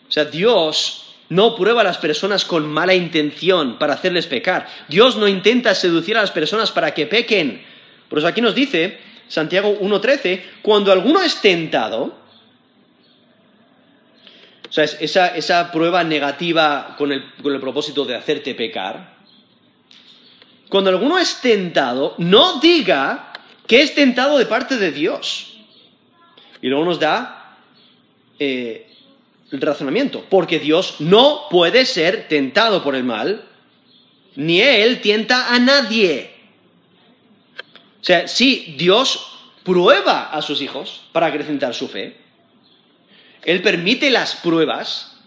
O 0.07 0.11
sea, 0.11 0.25
Dios 0.25 1.15
no 1.29 1.55
prueba 1.55 1.81
a 1.81 1.83
las 1.83 1.97
personas 1.97 2.45
con 2.45 2.67
mala 2.67 2.93
intención 2.93 3.77
para 3.77 3.93
hacerles 3.93 4.27
pecar. 4.27 4.67
Dios 4.87 5.17
no 5.17 5.27
intenta 5.27 5.75
seducir 5.75 6.17
a 6.17 6.21
las 6.21 6.31
personas 6.31 6.71
para 6.71 6.93
que 6.93 7.05
pequen. 7.05 7.63
Por 8.09 8.19
eso 8.19 8.27
aquí 8.27 8.41
nos 8.41 8.55
dice 8.55 8.99
Santiago 9.27 9.77
1.13, 9.79 10.41
cuando 10.61 10.91
alguno 10.91 11.21
es 11.21 11.41
tentado, 11.41 12.17
o 14.69 14.71
sea, 14.71 14.85
esa, 14.85 15.27
esa 15.35 15.71
prueba 15.71 16.03
negativa 16.03 16.95
con 16.97 17.11
el, 17.11 17.33
con 17.41 17.53
el 17.53 17.59
propósito 17.59 18.05
de 18.05 18.15
hacerte 18.15 18.55
pecar, 18.55 19.16
cuando 20.69 20.89
alguno 20.89 21.17
es 21.17 21.39
tentado, 21.41 22.15
no 22.17 22.59
diga 22.59 23.33
que 23.65 23.81
es 23.81 23.95
tentado 23.95 24.37
de 24.37 24.45
parte 24.45 24.77
de 24.77 24.91
Dios. 24.91 25.57
Y 26.61 26.67
luego 26.67 26.85
nos 26.85 26.99
da 26.99 27.57
eh, 28.39 28.89
el 29.51 29.61
razonamiento, 29.61 30.25
porque 30.29 30.59
Dios 30.59 30.95
no 30.99 31.43
puede 31.49 31.85
ser 31.85 32.27
tentado 32.27 32.83
por 32.83 32.95
el 32.95 33.03
mal, 33.03 33.45
ni 34.35 34.61
Él 34.61 35.01
tienta 35.01 35.53
a 35.53 35.59
nadie. 35.59 36.31
O 38.01 38.03
sea, 38.03 38.27
si 38.27 38.75
Dios 38.77 39.25
prueba 39.63 40.31
a 40.31 40.41
sus 40.41 40.61
hijos 40.61 41.03
para 41.11 41.27
acrecentar 41.27 41.73
su 41.73 41.87
fe, 41.87 42.17
Él 43.43 43.61
permite 43.61 44.11
las 44.11 44.35
pruebas 44.35 45.17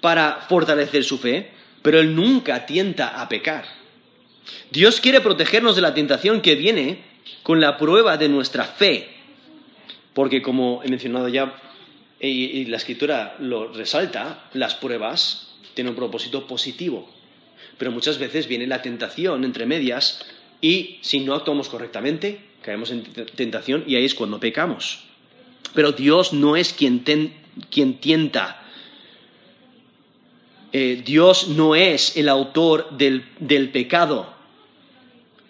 para 0.00 0.46
fortalecer 0.48 1.04
su 1.04 1.18
fe, 1.18 1.50
pero 1.82 2.00
Él 2.00 2.14
nunca 2.14 2.66
tienta 2.66 3.20
a 3.20 3.28
pecar. 3.28 3.77
Dios 4.70 5.00
quiere 5.00 5.20
protegernos 5.20 5.76
de 5.76 5.82
la 5.82 5.94
tentación 5.94 6.40
que 6.40 6.54
viene 6.54 7.02
con 7.42 7.60
la 7.60 7.78
prueba 7.78 8.16
de 8.16 8.28
nuestra 8.28 8.64
fe. 8.64 9.08
Porque 10.14 10.42
como 10.42 10.82
he 10.84 10.88
mencionado 10.88 11.28
ya, 11.28 11.54
y, 12.20 12.64
la 12.66 12.76
escritura 12.76 13.36
lo 13.38 13.72
resalta, 13.72 14.48
las 14.52 14.74
pruebas 14.74 15.54
tienen 15.74 15.92
un 15.92 15.96
propósito 15.96 16.46
positivo. 16.46 17.08
Pero 17.78 17.92
muchas 17.92 18.18
veces 18.18 18.48
viene 18.48 18.66
la 18.66 18.82
tentación 18.82 19.44
entre 19.44 19.66
medias 19.66 20.24
y 20.60 20.98
si 21.00 21.20
no 21.20 21.34
actuamos 21.34 21.68
correctamente, 21.68 22.40
caemos 22.62 22.90
en 22.90 23.04
tentación 23.04 23.84
y 23.86 23.94
ahí 23.94 24.04
es 24.04 24.14
cuando 24.14 24.40
pecamos. 24.40 25.04
Pero 25.74 25.92
Dios 25.92 26.32
no 26.32 26.56
es 26.56 26.72
quien, 26.72 27.04
quien 27.70 27.98
tienta, 27.98 28.64
eh, 30.72 31.02
Dios 31.04 31.48
no 31.48 31.74
es 31.74 32.16
el 32.16 32.28
autor 32.28 32.90
del, 32.96 33.24
del 33.38 33.70
pecado. 33.70 34.37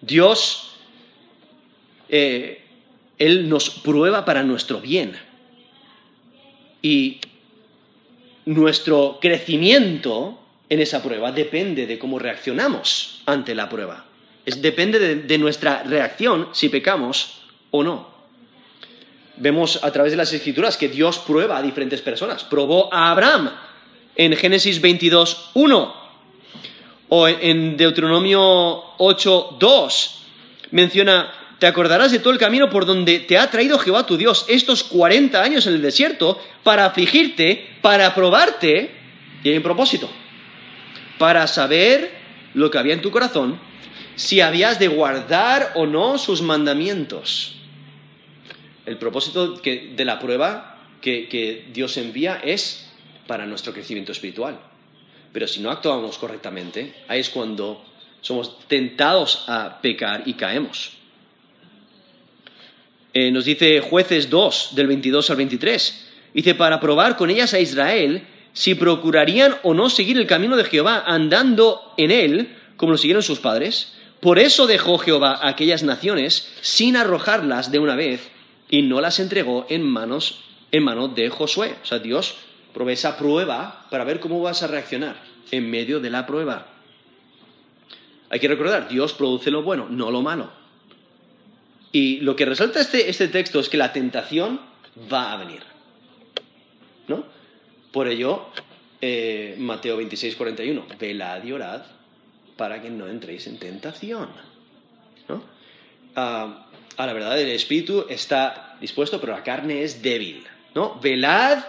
Dios, 0.01 0.71
eh, 2.09 2.63
Él 3.19 3.49
nos 3.49 3.71
prueba 3.71 4.25
para 4.25 4.43
nuestro 4.43 4.81
bien. 4.81 5.17
Y 6.83 7.21
nuestro 8.45 9.19
crecimiento 9.21 10.39
en 10.69 10.81
esa 10.81 11.03
prueba 11.03 11.33
depende 11.33 11.87
de 11.87 11.99
cómo 11.99 12.19
reaccionamos 12.19 13.23
ante 13.27 13.55
la 13.55 13.69
prueba. 13.69 14.05
Depende 14.45 14.99
de, 14.99 15.17
de 15.17 15.39
nuestra 15.39 15.83
reacción 15.83 16.49
si 16.53 16.69
pecamos 16.69 17.43
o 17.71 17.83
no. 17.83 18.09
Vemos 19.37 19.83
a 19.85 19.93
través 19.93 20.13
de 20.13 20.17
las 20.17 20.33
escrituras 20.33 20.77
que 20.77 20.89
Dios 20.89 21.19
prueba 21.19 21.59
a 21.59 21.63
diferentes 21.63 22.01
personas. 22.01 22.45
Probó 22.45 22.93
a 22.93 23.11
Abraham 23.11 23.51
en 24.17 24.35
Génesis 24.37 24.81
22, 24.81 25.51
1. 25.55 25.98
O 27.09 27.27
en 27.27 27.77
Deuteronomio 27.77 28.85
8, 28.99 29.57
2 29.59 30.19
menciona, 30.71 31.33
te 31.59 31.67
acordarás 31.67 32.13
de 32.13 32.19
todo 32.19 32.33
el 32.33 32.39
camino 32.39 32.69
por 32.69 32.87
donde 32.87 33.21
te 33.21 33.39
ha 33.39 33.51
traído 33.51 33.79
Jehová 33.79 34.07
tu 34.07 34.17
Dios 34.17 34.45
estos 34.49 34.85
40 34.85 35.43
años 35.43 35.67
en 35.67 35.75
el 35.75 35.83
desierto 35.83 36.41
para 36.63 36.85
afligirte, 36.85 37.79
para 37.81 38.15
probarte, 38.15 38.95
y 39.43 39.49
hay 39.49 39.57
un 39.57 39.63
propósito, 39.63 40.11
para 41.19 41.47
saber 41.47 42.13
lo 42.55 42.71
que 42.71 42.79
había 42.79 42.95
en 42.95 43.03
tu 43.03 43.11
corazón, 43.11 43.59
si 44.17 44.41
habías 44.41 44.79
de 44.79 44.89
guardar 44.89 45.73
o 45.75 45.87
no 45.87 46.19
sus 46.19 46.43
mandamientos. 46.43 47.55
El 48.85 48.99
propósito 48.99 49.55
de 49.55 50.05
la 50.05 50.19
prueba 50.19 50.79
que 51.01 51.67
Dios 51.73 51.97
envía 51.97 52.41
es 52.45 52.91
para 53.27 53.47
nuestro 53.47 53.73
crecimiento 53.73 54.13
espiritual. 54.13 54.59
Pero 55.39 55.47
si 55.47 55.61
no 55.61 55.71
actuamos 55.71 56.19
correctamente, 56.19 56.95
ahí 57.07 57.21
es 57.21 57.31
cuando 57.31 57.81
somos 58.21 58.59
tentados 58.67 59.45
a 59.47 59.81
pecar 59.81 60.25
y 60.27 60.33
caemos. 60.33 60.95
Eh, 63.15 63.31
nos 63.31 63.45
dice 63.45 63.79
jueces 63.79 64.31
2, 64.31 64.71
del 64.73 64.89
22 64.89 65.31
al 65.31 65.37
23. 65.37 66.09
Dice, 66.35 66.57
para 66.57 66.81
probar 66.81 67.17
con 67.17 67.31
ellas 67.31 67.55
a 67.55 67.61
Israel 67.61 68.27
si 68.53 68.75
procurarían 68.75 69.55
o 69.63 69.75
no 69.75 69.91
seguir 69.91 70.19
el 70.19 70.27
camino 70.27 70.57
de 70.57 70.65
Jehová 70.65 71.05
andando 71.07 71.95
en 71.97 72.11
él, 72.11 72.57
como 72.77 72.91
lo 72.91 72.99
siguieron 72.99 73.23
sus 73.23 73.39
padres. 73.39 73.93
Por 74.19 74.41
eso 74.41 74.67
dejó 74.67 74.99
Jehová 74.99 75.39
a 75.41 75.51
aquellas 75.51 75.85
naciones 75.85 76.53
sin 76.63 76.97
arrojarlas 76.97 77.71
de 77.71 77.79
una 77.79 77.95
vez 77.95 78.29
y 78.69 78.83
no 78.83 79.01
las 79.01 79.21
entregó 79.21 79.67
en 79.69 79.85
manos 79.85 80.41
en 80.73 80.83
manos 80.83 81.15
de 81.15 81.31
Josué. 81.31 81.77
O 81.81 81.87
sea, 81.87 82.01
Dios 82.01 82.35
provee 82.75 82.95
esa 82.95 83.17
prueba 83.17 83.87
para 83.89 84.03
ver 84.03 84.19
cómo 84.19 84.41
vas 84.41 84.65
a 84.65 84.67
reaccionar 84.67 85.28
en 85.51 85.71
medio 85.71 86.01
de 86.01 86.11
la 86.11 86.27
prueba. 86.27 86.67
Hay 88.31 88.41
que 88.41 88.49
recordar, 88.49 88.89
Dios 88.89 89.15
produce 89.15 89.51
lo 89.51 89.63
bueno, 89.63 89.87
no 89.89 90.11
lo 90.11 90.23
malo. 90.23 90.51
Y 91.93 92.21
lo 92.21 92.37
que 92.37 92.45
resalta 92.45 92.81
este, 92.81 93.09
este 93.09 93.29
texto 93.29 93.61
es 93.61 93.69
que 93.69 93.79
la 93.79 93.93
tentación 93.93 94.61
va 95.11 95.33
a 95.33 95.37
venir. 95.37 95.63
¿No? 97.07 97.25
Por 97.91 98.09
ello, 98.09 98.49
eh, 99.01 99.57
Mateo 99.59 99.97
26, 99.97 100.37
41, 100.37 100.87
velad 100.99 101.43
y 101.45 101.53
orad 101.53 101.83
para 102.57 102.83
que 102.83 102.91
no 102.91 103.09
entréis 103.09 103.47
en 103.47 103.59
tentación. 103.59 104.29
¿No? 105.29 105.43
Ah, 106.15 106.67
a 106.97 107.07
la 107.07 107.13
verdad, 107.13 107.41
el 107.41 107.49
espíritu 107.49 108.07
está 108.09 108.77
dispuesto, 108.81 109.21
pero 109.21 109.33
la 109.33 109.43
carne 109.43 109.83
es 109.83 110.03
débil. 110.03 110.45
¿No? 110.75 111.01
Velad 111.01 111.65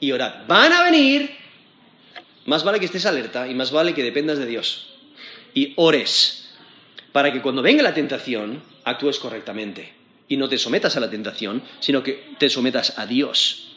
y 0.00 0.12
orad. 0.12 0.46
Van 0.46 0.72
a 0.72 0.84
venir. 0.84 1.37
Más 2.48 2.64
vale 2.64 2.80
que 2.80 2.86
estés 2.86 3.04
alerta 3.04 3.46
y 3.46 3.54
más 3.54 3.72
vale 3.72 3.92
que 3.92 4.02
dependas 4.02 4.38
de 4.38 4.46
Dios. 4.46 4.86
Y 5.52 5.74
ores 5.76 6.48
para 7.12 7.30
que 7.30 7.42
cuando 7.42 7.60
venga 7.60 7.82
la 7.82 7.92
tentación 7.92 8.62
actúes 8.84 9.18
correctamente. 9.18 9.92
Y 10.28 10.38
no 10.38 10.48
te 10.48 10.56
sometas 10.56 10.96
a 10.96 11.00
la 11.00 11.10
tentación, 11.10 11.62
sino 11.78 12.02
que 12.02 12.32
te 12.38 12.48
sometas 12.48 12.98
a 12.98 13.04
Dios. 13.04 13.76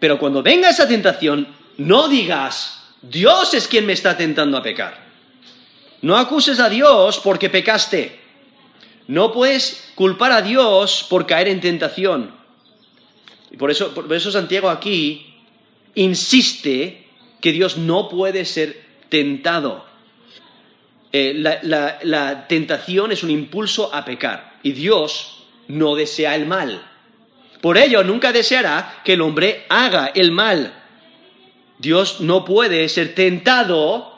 Pero 0.00 0.18
cuando 0.18 0.42
venga 0.42 0.70
esa 0.70 0.88
tentación, 0.88 1.46
no 1.78 2.08
digas, 2.08 2.82
Dios 3.00 3.54
es 3.54 3.68
quien 3.68 3.86
me 3.86 3.92
está 3.92 4.16
tentando 4.16 4.58
a 4.58 4.62
pecar. 4.64 5.06
No 6.00 6.16
acuses 6.16 6.58
a 6.58 6.68
Dios 6.68 7.20
porque 7.22 7.48
pecaste. 7.48 8.18
No 9.06 9.32
puedes 9.32 9.92
culpar 9.94 10.32
a 10.32 10.42
Dios 10.42 11.06
por 11.08 11.28
caer 11.28 11.46
en 11.46 11.60
tentación. 11.60 12.34
Y 13.52 13.56
por 13.56 13.70
eso, 13.70 13.94
por 13.94 14.12
eso 14.12 14.32
Santiago 14.32 14.68
aquí 14.68 15.31
insiste 15.94 17.06
que 17.40 17.52
Dios 17.52 17.76
no 17.76 18.08
puede 18.08 18.44
ser 18.44 18.82
tentado. 19.08 19.84
Eh, 21.12 21.34
la, 21.36 21.98
la 22.02 22.48
tentación 22.48 23.12
es 23.12 23.22
un 23.22 23.30
impulso 23.30 23.94
a 23.94 24.04
pecar 24.04 24.58
y 24.62 24.72
Dios 24.72 25.44
no 25.68 25.94
desea 25.94 26.34
el 26.34 26.46
mal. 26.46 26.82
Por 27.60 27.78
ello, 27.78 28.02
nunca 28.02 28.32
deseará 28.32 29.02
que 29.04 29.12
el 29.12 29.20
hombre 29.20 29.66
haga 29.68 30.06
el 30.14 30.32
mal. 30.32 30.72
Dios 31.78 32.20
no 32.20 32.44
puede 32.44 32.88
ser 32.88 33.14
tentado 33.14 34.12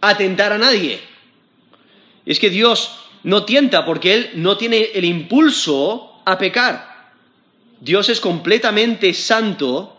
a 0.00 0.16
tentar 0.16 0.52
a 0.52 0.58
nadie. 0.58 1.00
Es 2.24 2.38
que 2.38 2.50
Dios 2.50 2.98
no 3.22 3.44
tienta 3.44 3.84
porque 3.84 4.14
Él 4.14 4.30
no 4.34 4.56
tiene 4.56 4.90
el 4.94 5.04
impulso 5.04 6.22
a 6.24 6.38
pecar. 6.38 7.12
Dios 7.80 8.08
es 8.08 8.20
completamente 8.20 9.12
santo 9.14 9.97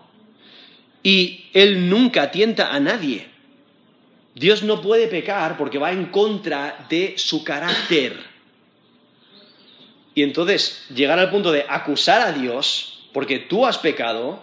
y 1.03 1.45
Él 1.53 1.89
nunca 1.89 2.31
tienta 2.31 2.73
a 2.73 2.79
nadie. 2.79 3.27
Dios 4.35 4.63
no 4.63 4.81
puede 4.81 5.07
pecar 5.07 5.57
porque 5.57 5.77
va 5.77 5.91
en 5.91 6.05
contra 6.05 6.85
de 6.89 7.15
su 7.17 7.43
carácter. 7.43 8.17
Y 10.15 10.23
entonces 10.23 10.85
llegar 10.93 11.19
al 11.19 11.29
punto 11.29 11.51
de 11.51 11.65
acusar 11.67 12.21
a 12.21 12.31
Dios 12.31 13.07
porque 13.13 13.39
tú 13.39 13.65
has 13.65 13.77
pecado, 13.77 14.41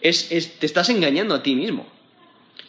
es, 0.00 0.28
te 0.58 0.66
estás 0.66 0.88
engañando 0.88 1.34
a 1.34 1.42
ti 1.42 1.54
mismo. 1.54 1.86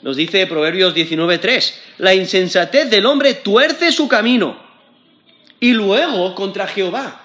Nos 0.01 0.15
dice 0.15 0.47
Proverbios 0.47 0.95
19.3, 0.95 1.73
la 1.99 2.15
insensatez 2.15 2.89
del 2.89 3.05
hombre 3.05 3.35
tuerce 3.35 3.91
su 3.91 4.07
camino 4.07 4.57
y 5.59 5.73
luego 5.73 6.33
contra 6.33 6.67
Jehová 6.67 7.21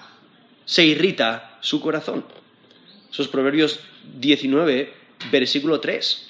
se 0.65 0.85
irrita 0.85 1.57
su 1.61 1.81
corazón. 1.81 2.23
Esos 3.11 3.27
Proverbios 3.27 3.79
19, 4.19 4.93
versículo 5.31 5.79
3. 5.79 6.27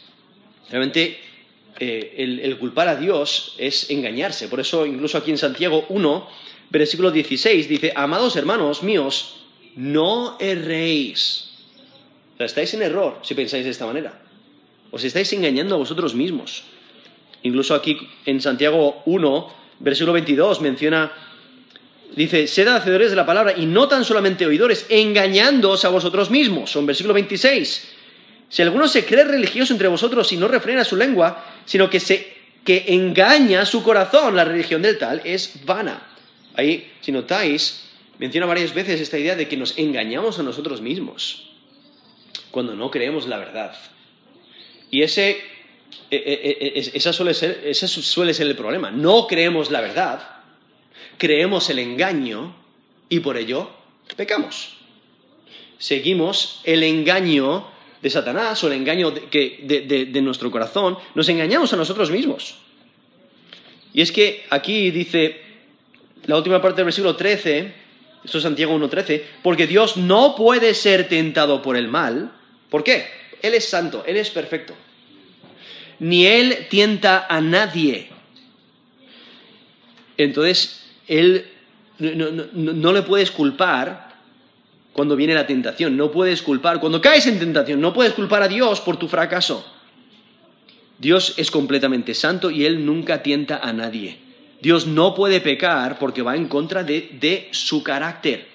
Realmente 0.69 1.19
eh, 1.79 2.39
el, 2.43 2.57
culpar 2.57 2.87
a 2.87 2.95
Dios 2.95 3.55
es 3.57 3.89
engañarse. 3.89 4.47
Por 4.47 4.59
eso 4.59 4.85
incluso 4.85 5.17
aquí 5.17 5.31
en 5.31 5.37
Santiago 5.37 5.85
1, 5.89 6.27
versículo 6.69 7.11
16, 7.11 7.69
dice, 7.69 7.93
amados 7.95 8.35
hermanos 8.35 8.83
míos, 8.83 9.43
no 9.75 10.37
erréis. 10.39 11.51
O 12.33 12.37
sea, 12.37 12.45
estáis 12.47 12.73
en 12.73 12.81
error 12.81 13.19
si 13.21 13.35
pensáis 13.35 13.63
de 13.63 13.71
esta 13.71 13.85
manera. 13.85 14.21
Os 14.91 15.03
estáis 15.03 15.31
engañando 15.33 15.75
a 15.75 15.77
vosotros 15.77 16.15
mismos. 16.15 16.63
Incluso 17.43 17.75
aquí 17.75 17.97
en 18.25 18.41
Santiago 18.41 19.03
1, 19.05 19.53
versículo 19.79 20.13
22, 20.13 20.61
menciona, 20.61 21.11
dice, 22.15 22.47
sed 22.47 22.67
hacedores 22.67 23.11
de 23.11 23.15
la 23.15 23.25
palabra 23.25 23.53
y 23.55 23.65
no 23.65 23.87
tan 23.87 24.03
solamente 24.03 24.45
oidores, 24.45 24.87
engañándoos 24.89 25.85
a 25.85 25.89
vosotros 25.89 26.31
mismos. 26.31 26.71
Son 26.71 26.85
versículo 26.85 27.13
26. 27.13 27.96
Si 28.49 28.61
alguno 28.61 28.87
se 28.87 29.05
cree 29.05 29.25
religioso 29.25 29.73
entre 29.73 29.87
vosotros 29.87 30.31
y 30.31 30.37
no 30.37 30.47
refrena 30.47 30.83
su 30.83 30.95
lengua, 30.95 31.43
sino 31.65 31.89
que, 31.89 31.99
se, 31.99 32.35
que 32.63 32.85
engaña 32.87 33.65
su 33.65 33.83
corazón, 33.83 34.35
la 34.35 34.45
religión 34.45 34.81
del 34.81 34.97
tal 34.97 35.21
es 35.23 35.65
vana. 35.65 36.01
Ahí, 36.55 36.93
si 37.01 37.11
notáis, 37.11 37.83
menciona 38.19 38.45
varias 38.45 38.73
veces 38.73 39.01
esta 39.01 39.17
idea 39.17 39.35
de 39.35 39.47
que 39.47 39.57
nos 39.57 39.77
engañamos 39.77 40.39
a 40.39 40.43
nosotros 40.43 40.81
mismos 40.81 41.49
cuando 42.51 42.75
no 42.75 42.89
creemos 42.89 43.27
la 43.27 43.37
verdad. 43.37 43.75
Y 44.89 45.01
ese, 45.01 45.31
e, 46.09 46.15
e, 46.15 46.79
e, 46.79 46.91
esa 46.93 47.11
suele 47.11 47.33
ser, 47.33 47.61
ese 47.65 47.87
suele 47.87 48.33
ser 48.33 48.47
el 48.47 48.55
problema. 48.55 48.91
No 48.91 49.27
creemos 49.27 49.69
la 49.69 49.81
verdad, 49.81 50.21
creemos 51.17 51.69
el 51.69 51.79
engaño 51.79 52.55
y 53.09 53.19
por 53.19 53.37
ello 53.37 53.69
pecamos. 54.15 54.77
Seguimos 55.77 56.61
el 56.63 56.83
engaño 56.83 57.67
de 58.07 58.11
Satanás 58.11 58.63
o 58.63 58.67
el 58.67 58.73
engaño 58.73 59.11
de, 59.11 60.07
de, 60.11 60.21
nuestro 60.21 60.49
corazón, 60.49 60.97
nos 61.13 61.27
engañamos 61.29 61.73
a 61.73 61.75
nosotros 61.75 62.09
mismos. 62.09 62.55
Y 63.93 64.01
es 64.01 64.11
que 64.11 64.45
aquí 64.49 64.91
dice 64.91 65.41
la 66.25 66.37
última 66.37 66.61
parte 66.61 66.77
del 66.77 66.85
versículo 66.85 67.15
13, 67.15 67.73
esto 68.23 68.37
es 68.37 68.43
Santiago 68.43 68.77
1.13, 68.77 69.21
porque 69.43 69.67
Dios 69.67 69.97
no 69.97 70.35
puede 70.35 70.73
ser 70.73 71.07
tentado 71.07 71.61
por 71.61 71.77
el 71.77 71.87
mal. 71.87 72.31
¿Por 72.69 72.83
qué? 72.83 73.07
Él 73.41 73.53
es 73.53 73.67
santo, 73.67 74.03
Él 74.07 74.17
es 74.17 74.29
perfecto. 74.29 74.73
Ni 75.99 76.25
Él 76.25 76.67
tienta 76.69 77.27
a 77.29 77.41
nadie. 77.41 78.09
Entonces, 80.17 80.85
Él 81.07 81.47
no, 81.99 82.31
no 82.53 82.93
le 82.93 83.01
puedes 83.01 83.31
culpar 83.31 84.06
cuando 84.97 85.15
viene 85.15 85.35
la 85.35 85.45
tentación. 85.45 85.95
No 85.95 86.09
puedes 86.09 86.41
culpar, 86.41 86.79
cuando 86.79 86.99
caes 86.99 87.27
en 87.27 87.37
tentación, 87.37 87.79
no 87.79 87.93
puedes 87.93 88.13
culpar 88.13 88.41
a 88.41 88.47
Dios 88.47 88.81
por 88.81 88.97
tu 88.97 89.07
fracaso. 89.07 89.63
Dios 90.97 91.35
es 91.37 91.51
completamente 91.51 92.15
santo 92.15 92.49
y 92.49 92.65
Él 92.65 92.83
nunca 92.83 93.21
tienta 93.21 93.57
a 93.57 93.71
nadie. 93.73 94.17
Dios 94.59 94.87
no 94.87 95.13
puede 95.13 95.39
pecar 95.39 95.99
porque 95.99 96.23
va 96.23 96.35
en 96.35 96.47
contra 96.47 96.83
de, 96.83 97.47
su 97.51 97.83
carácter. 97.83 98.47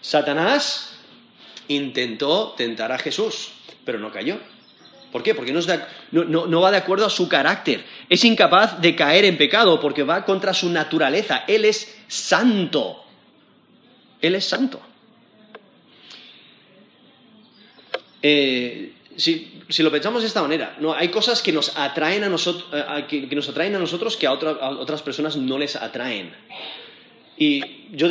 Satanás 0.00 0.96
intentó 1.66 2.54
tentar 2.56 2.92
a 2.92 2.98
Jesús, 2.98 3.50
pero 3.84 3.98
no 3.98 4.12
cayó. 4.12 4.38
¿Por 5.10 5.24
qué? 5.24 5.34
Porque 5.34 5.52
no, 5.52 6.60
va 6.60 6.70
de 6.70 6.76
acuerdo 6.76 7.04
a 7.04 7.10
su 7.10 7.28
carácter. 7.28 7.84
Es 8.08 8.24
incapaz 8.24 8.80
de 8.80 8.94
caer 8.94 9.24
en 9.24 9.36
pecado 9.36 9.80
porque 9.80 10.04
va 10.04 10.24
contra 10.24 10.54
su 10.54 10.70
naturaleza. 10.70 11.42
Él 11.48 11.64
es 11.64 11.98
santo. 12.06 13.02
Él 14.22 14.36
es 14.36 14.44
santo. 14.44 14.80
Eh, 18.22 18.92
si, 19.16 19.82
lo 19.82 19.90
pensamos 19.90 20.22
de 20.22 20.28
esta 20.28 20.42
manera, 20.42 20.76
no, 20.80 20.94
hay 20.94 21.08
cosas 21.08 21.42
que 21.42 21.52
nos 21.52 21.76
atraen 21.76 22.24
a, 22.24 22.28
nosotros, 22.28 22.66
eh, 22.72 23.04
que, 23.08 23.34
nos 23.34 23.48
atraen 23.48 23.74
a 23.74 23.78
nosotros 23.78 24.16
que 24.16 24.26
a, 24.26 24.32
otras 24.32 25.02
personas 25.02 25.36
no 25.36 25.58
les 25.58 25.76
atraen. 25.76 26.32
Y 27.36 27.86
yo 27.92 28.08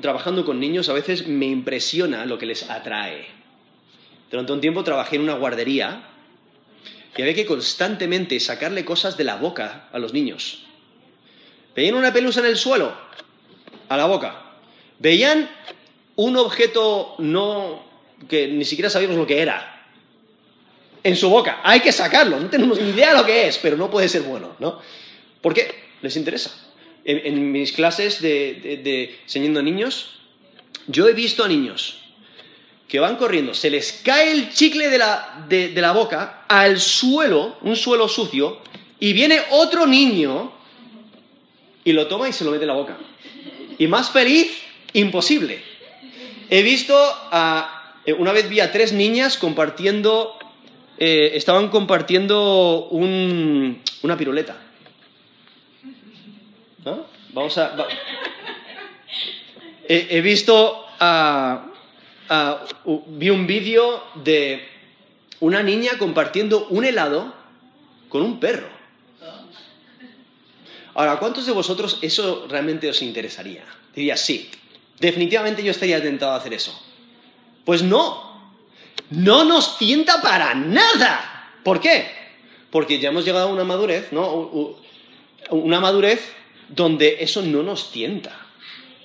trabajando, 0.00 0.44
con 0.44 0.58
niños 0.58 0.88
a 0.88 0.94
veces 0.94 1.26
me 1.26 1.46
impresiona 1.46 2.24
lo 2.24 2.38
que 2.38 2.46
les 2.46 2.68
atrae. 2.70 3.26
Durante 4.30 4.52
un 4.52 4.60
tiempo 4.60 4.82
trabajé 4.82 5.16
en 5.16 5.22
una 5.22 5.34
guardería 5.34 6.04
y 7.16 7.20
había 7.20 7.34
que 7.34 7.44
constantemente 7.44 8.40
sacarle 8.40 8.84
cosas 8.84 9.18
de 9.18 9.24
la 9.24 9.36
boca 9.36 9.88
a 9.92 9.98
los 9.98 10.14
niños. 10.14 10.64
Veían 11.76 11.94
una 11.94 12.12
pelusa 12.12 12.40
en 12.40 12.46
el 12.46 12.56
suelo, 12.56 12.94
a 13.90 13.96
la 13.96 14.06
boca. 14.06 14.42
Veían 14.98 15.50
un 16.16 16.36
objeto 16.38 17.14
no 17.18 17.91
que 18.28 18.48
ni 18.48 18.64
siquiera 18.64 18.90
sabíamos 18.90 19.16
lo 19.16 19.26
que 19.26 19.40
era, 19.40 19.86
en 21.02 21.16
su 21.16 21.28
boca. 21.28 21.60
Hay 21.62 21.80
que 21.80 21.92
sacarlo. 21.92 22.38
No 22.38 22.48
tenemos 22.48 22.80
ni 22.80 22.90
idea 22.90 23.12
de 23.12 23.18
lo 23.18 23.26
que 23.26 23.48
es, 23.48 23.58
pero 23.58 23.76
no 23.76 23.90
puede 23.90 24.08
ser 24.08 24.22
bueno, 24.22 24.56
¿no? 24.58 24.80
¿Por 25.40 25.54
qué? 25.54 25.70
Les 26.00 26.16
interesa. 26.16 26.54
En, 27.04 27.50
mis 27.50 27.72
clases 27.72 28.22
de, 28.22 28.80
de, 28.82 29.18
enseñando 29.24 29.58
a 29.58 29.62
niños, 29.62 30.20
yo 30.86 31.08
he 31.08 31.12
visto 31.12 31.44
a 31.44 31.48
niños 31.48 31.98
que 32.86 33.00
van 33.00 33.16
corriendo, 33.16 33.54
se 33.54 33.70
les 33.70 34.00
cae 34.04 34.30
el 34.30 34.52
chicle 34.52 34.88
de 34.88 34.98
la, 34.98 35.46
de 35.48 35.72
la 35.74 35.92
boca 35.92 36.44
al 36.46 36.78
suelo, 36.78 37.56
un 37.62 37.74
suelo 37.74 38.06
sucio, 38.06 38.60
y 39.00 39.14
viene 39.14 39.40
otro 39.50 39.86
niño 39.86 40.52
y 41.84 41.92
lo 41.92 42.06
toma 42.06 42.28
y 42.28 42.32
se 42.32 42.44
lo 42.44 42.50
mete 42.50 42.64
en 42.64 42.68
la 42.68 42.74
boca. 42.74 42.96
Y 43.78 43.86
más 43.86 44.10
feliz, 44.10 44.52
imposible. 44.92 45.62
He 46.50 46.62
visto 46.62 46.94
a, 46.96 47.81
una 48.18 48.32
vez 48.32 48.48
vi 48.48 48.60
a 48.60 48.72
tres 48.72 48.92
niñas 48.92 49.36
compartiendo 49.36 50.38
eh, 51.04 51.36
estaban 51.36 51.68
compartiendo 51.68 52.86
una 52.90 54.16
piruleta. 54.16 54.56
¿No? 56.84 57.06
Vamos 57.32 57.58
a... 57.58 57.74
he, 59.88 60.20
visto... 60.20 60.86
vi 63.06 63.30
un 63.30 63.46
vídeo 63.48 64.04
de 64.14 64.68
una 65.40 65.62
niña 65.62 65.98
compartiendo 65.98 66.68
un 66.68 66.84
helado 66.84 67.34
con 68.08 68.22
un 68.22 68.38
perro. 68.38 68.68
Ahora, 70.94 71.16
¿cuántos 71.16 71.46
de 71.46 71.52
vosotros 71.52 71.98
eso 72.02 72.46
realmente 72.48 72.88
os 72.88 73.02
interesaría? 73.02 73.64
Diría, 73.92 74.16
sí, 74.16 74.50
definitivamente 75.00 75.64
yo 75.64 75.72
estaría 75.72 76.00
tentado 76.00 76.32
a 76.32 76.36
hacer 76.36 76.52
eso. 76.54 76.80
Pues 77.64 77.82
no, 77.82 78.32
no 79.10 79.44
nos 79.44 79.78
tienta 79.78 80.20
para 80.20 80.54
nada. 80.54 81.50
¿Por 81.62 81.80
qué? 81.80 82.10
Porque 82.70 82.98
ya 82.98 83.10
hemos 83.10 83.24
llegado 83.24 83.48
a 83.48 83.52
una 83.52 83.64
madurez, 83.64 84.12
¿no? 84.12 84.50
Una 85.50 85.80
madurez 85.80 86.32
donde 86.68 87.18
eso 87.20 87.42
no 87.42 87.62
nos 87.62 87.92
tienta. 87.92 88.34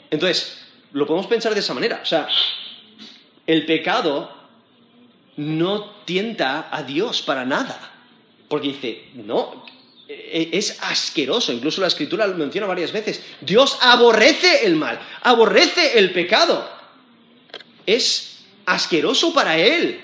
Entonces, 0.09 0.65
lo 0.93 1.05
podemos 1.05 1.27
pensar 1.27 1.53
de 1.53 1.59
esa 1.59 1.73
manera. 1.73 1.99
O 2.01 2.05
sea, 2.05 2.27
el 3.45 3.65
pecado 3.65 4.31
no 5.35 5.91
tienta 6.05 6.69
a 6.71 6.83
Dios 6.83 7.21
para 7.21 7.45
nada. 7.45 7.91
Porque 8.47 8.69
dice, 8.69 9.09
no, 9.13 9.65
e, 10.07 10.49
es 10.53 10.81
asqueroso. 10.81 11.51
Incluso 11.51 11.81
la 11.81 11.87
escritura 11.87 12.25
lo 12.27 12.35
menciona 12.35 12.67
varias 12.67 12.91
veces. 12.91 13.21
Dios 13.41 13.77
aborrece 13.81 14.65
el 14.65 14.75
mal, 14.75 14.99
aborrece 15.21 15.99
el 15.99 16.11
pecado. 16.11 16.69
Es 17.85 18.36
asqueroso 18.67 19.33
para 19.33 19.57
él. 19.57 20.01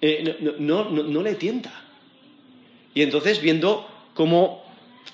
Eh, 0.00 0.56
no, 0.58 1.22
le 1.22 1.34
tienta. 1.34 1.70
Y 2.94 3.02
entonces, 3.02 3.40
viendo 3.40 3.88
cómo 4.14 4.64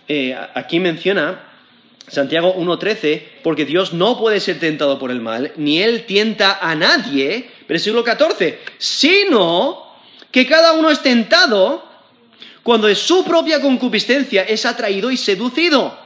eh, 0.08 0.34
aquí 0.54 0.80
menciona 0.80 1.48
Santiago 2.06 2.54
1.13, 2.56 3.22
porque 3.42 3.64
Dios 3.64 3.92
no 3.92 4.18
puede 4.18 4.40
ser 4.40 4.60
tentado 4.60 4.98
por 4.98 5.10
el 5.10 5.20
mal, 5.20 5.52
ni 5.56 5.82
él 5.82 6.06
tienta 6.06 6.58
a 6.60 6.74
nadie, 6.74 7.50
versículo 7.68 8.04
14, 8.04 8.58
sino 8.78 9.92
que 10.30 10.46
cada 10.46 10.74
uno 10.74 10.90
es 10.90 11.02
tentado 11.02 11.84
cuando 12.62 12.86
de 12.86 12.94
su 12.94 13.24
propia 13.24 13.60
concupiscencia 13.60 14.42
es 14.42 14.64
atraído 14.64 15.10
y 15.10 15.16
seducido. 15.16 15.98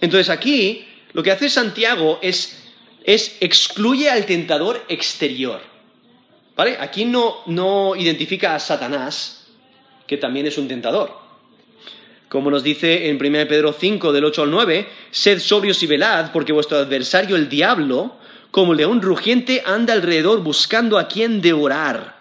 Entonces 0.00 0.28
aquí 0.30 0.84
lo 1.12 1.22
que 1.22 1.30
hace 1.30 1.48
Santiago 1.48 2.18
es 2.20 2.63
es 3.04 3.36
excluye 3.40 4.10
al 4.10 4.26
tentador 4.26 4.82
exterior. 4.88 5.60
¿Vale? 6.56 6.76
Aquí 6.80 7.04
no, 7.04 7.42
no 7.46 7.94
identifica 7.96 8.54
a 8.54 8.60
Satanás, 8.60 9.46
que 10.06 10.16
también 10.16 10.46
es 10.46 10.56
un 10.56 10.68
tentador. 10.68 11.12
Como 12.28 12.50
nos 12.50 12.62
dice 12.62 13.08
en 13.08 13.16
1 13.16 13.48
Pedro 13.48 13.72
5, 13.72 14.12
del 14.12 14.24
8 14.24 14.42
al 14.42 14.50
9, 14.50 14.88
sed 15.10 15.38
sobrios 15.40 15.82
y 15.82 15.86
velad, 15.86 16.32
porque 16.32 16.52
vuestro 16.52 16.78
adversario 16.78 17.36
el 17.36 17.48
diablo, 17.48 18.16
como 18.50 18.74
león 18.74 19.02
rugiente, 19.02 19.62
anda 19.66 19.92
alrededor 19.92 20.42
buscando 20.42 20.98
a 20.98 21.08
quien 21.08 21.40
devorar, 21.40 22.18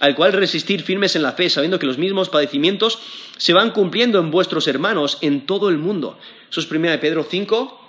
al 0.00 0.14
cual 0.14 0.32
resistir 0.32 0.82
firmes 0.82 1.16
en 1.16 1.22
la 1.22 1.32
fe, 1.32 1.48
sabiendo 1.48 1.78
que 1.78 1.86
los 1.86 1.98
mismos 1.98 2.28
padecimientos 2.28 2.98
se 3.38 3.52
van 3.52 3.70
cumpliendo 3.70 4.18
en 4.18 4.30
vuestros 4.30 4.66
hermanos 4.68 5.18
en 5.20 5.46
todo 5.46 5.68
el 5.68 5.78
mundo. 5.78 6.18
Eso 6.50 6.60
es 6.60 6.70
1 6.70 7.00
Pedro 7.00 7.26
5, 7.28 7.80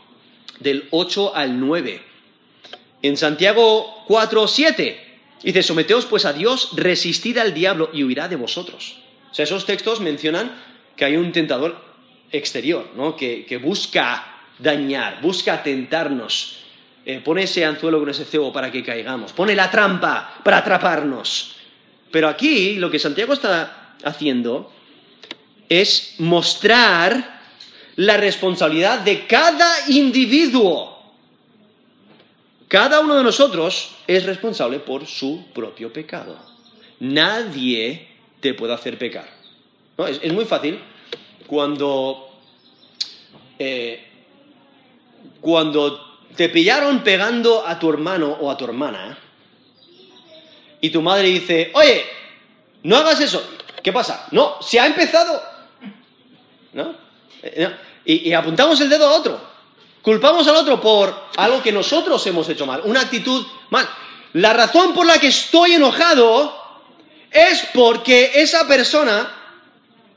del 0.60 0.88
8 0.92 1.36
al 1.36 1.60
9. 1.60 2.11
En 3.02 3.18
Santiago 3.18 4.04
4, 4.08 4.48
7 4.48 5.12
dice, 5.44 5.64
someteos 5.64 6.06
pues 6.06 6.26
a 6.26 6.34
Dios, 6.34 6.70
resistid 6.76 7.38
al 7.38 7.54
diablo 7.54 7.90
y 7.94 8.04
huirá 8.04 8.28
de 8.28 8.36
vosotros. 8.36 8.98
O 9.32 9.34
sea, 9.34 9.44
esos 9.44 9.66
textos 9.66 10.00
mencionan 10.02 10.52
que 10.96 11.06
hay 11.06 11.18
un 11.18 11.32
tentador 11.32 11.84
exterior, 12.32 12.90
¿no? 12.96 13.16
que, 13.16 13.60
busca 13.62 14.44
dañar, 14.60 15.22
busca 15.22 15.64
tentarnos. 15.64 16.58
Eh, 17.04 17.20
pone 17.24 17.44
ese 17.44 17.66
anzuelo 17.66 18.00
con 18.00 18.10
ese 18.10 18.26
cebo 18.26 18.54
para 18.54 18.72
que 18.72 18.84
caigamos, 18.84 19.34
pone 19.34 19.56
la 19.56 19.72
trampa 19.72 20.40
para 20.44 20.58
atraparnos. 20.58 21.56
Pero 22.12 22.28
aquí 22.28 22.76
lo 22.76 22.92
que 22.92 23.00
Santiago 23.00 23.34
está 23.34 23.96
haciendo 24.04 24.72
es 25.68 26.16
mostrar 26.20 27.42
la 27.96 28.18
responsabilidad 28.18 29.00
de 29.00 29.26
cada 29.26 29.90
individuo 29.90 31.01
cada 32.72 33.02
uno 33.02 33.18
de 33.18 33.24
nosotros 33.26 33.96
es 34.08 34.26
responsable 34.26 34.80
por 34.80 35.06
su 35.06 35.48
propio 35.54 35.92
pecado. 35.92 36.40
Nadie 37.02 38.08
te 38.40 38.54
puede 38.54 38.74
hacer 38.74 38.98
pecar. 38.98 39.28
Es, 40.08 40.32
muy 40.32 40.46
fácil 40.46 40.80
cuando, 41.48 42.30
eh, 43.60 44.08
cuando 45.42 46.18
te 46.38 46.48
pillaron 46.48 47.04
pegando 47.04 47.68
a 47.68 47.78
tu 47.78 47.90
hermano 47.90 48.38
o 48.40 48.50
a 48.50 48.56
tu 48.56 48.64
hermana 48.64 49.18
y 50.80 50.90
tu 50.92 51.02
madre 51.02 51.28
dice, 51.28 51.72
oye, 51.74 52.06
no 52.84 52.96
hagas 52.96 53.20
eso. 53.20 53.46
¿Qué 53.84 53.92
pasa? 53.92 54.28
No, 54.32 54.62
se 54.62 54.80
ha 54.80 54.86
empezado. 54.86 55.44
¿No? 56.72 56.96
Eh, 57.44 57.70
y 58.06 58.32
apuntamos 58.32 58.80
el 58.80 58.88
dedo 58.88 59.10
a 59.10 59.18
otro. 59.18 59.51
Culpamos 60.02 60.48
al 60.48 60.56
otro 60.56 60.82
por 60.82 61.14
algo 61.38 61.62
que 61.62 61.72
nosotros 61.72 62.26
hemos 62.28 62.50
hecho 62.50 62.66
mal, 62.66 62.82
una 62.86 63.02
actitud 63.02 63.46
mal. 63.70 63.88
La 64.34 64.54
razón 64.54 64.94
por 64.94 65.06
la 65.06 65.20
que 65.20 65.28
estoy 65.28 65.74
enojado 65.74 66.56
es 67.32 67.68
porque 67.74 68.32
esa 68.36 68.68
persona... 68.68 69.38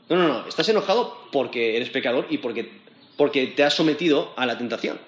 No, 0.09 0.15
no, 0.15 0.27
no, 0.27 0.47
estás 0.47 0.69
enojado 0.69 1.27
porque 1.31 1.77
eres 1.77 1.89
pecador 1.89 2.27
y 2.29 2.37
porque, 2.37 2.71
porque 3.17 3.47
te 3.47 3.63
has 3.63 3.73
sometido 3.73 4.33
a 4.37 4.45
la 4.45 4.57
tentación. 4.57 4.99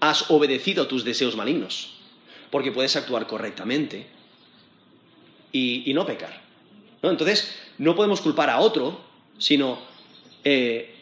Has 0.00 0.30
obedecido 0.30 0.86
tus 0.86 1.04
deseos 1.04 1.36
malignos. 1.36 1.94
Porque 2.50 2.72
puedes 2.72 2.96
actuar 2.96 3.26
correctamente 3.26 4.06
y, 5.52 5.92
no 5.94 6.06
pecar. 6.06 6.42
¿no? 7.02 7.10
Entonces, 7.10 7.56
no 7.78 7.94
podemos 7.96 8.20
culpar 8.20 8.50
a 8.50 8.60
otro, 8.60 9.00
sino 9.38 9.78
eh, 10.44 10.95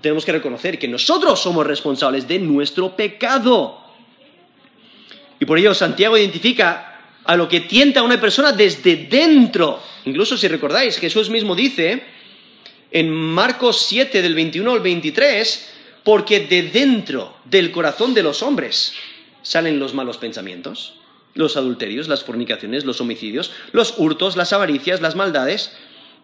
tenemos 0.00 0.24
que 0.24 0.32
reconocer 0.32 0.78
que 0.78 0.88
nosotros 0.88 1.40
somos 1.40 1.66
responsables 1.66 2.26
de 2.26 2.38
nuestro 2.38 2.96
pecado. 2.96 3.80
Y 5.40 5.44
por 5.44 5.58
ello 5.58 5.74
Santiago 5.74 6.16
identifica 6.16 6.94
a 7.24 7.36
lo 7.36 7.48
que 7.48 7.60
tienta 7.60 8.00
a 8.00 8.02
una 8.02 8.20
persona 8.20 8.52
desde 8.52 8.96
dentro. 8.96 9.80
Incluso 10.04 10.36
si 10.36 10.48
recordáis, 10.48 10.98
Jesús 10.98 11.30
mismo 11.30 11.54
dice 11.54 12.02
en 12.90 13.10
Marcos 13.10 13.86
7 13.88 14.22
del 14.22 14.34
21 14.34 14.70
al 14.70 14.80
23, 14.80 15.72
porque 16.04 16.40
de 16.40 16.62
dentro 16.64 17.36
del 17.44 17.72
corazón 17.72 18.14
de 18.14 18.22
los 18.22 18.42
hombres 18.42 18.94
salen 19.42 19.80
los 19.80 19.94
malos 19.94 20.18
pensamientos, 20.18 20.94
los 21.34 21.56
adulterios, 21.56 22.08
las 22.08 22.22
fornicaciones, 22.22 22.84
los 22.84 23.00
homicidios, 23.00 23.50
los 23.72 23.94
hurtos, 23.98 24.36
las 24.36 24.52
avaricias, 24.52 25.00
las 25.00 25.16
maldades, 25.16 25.72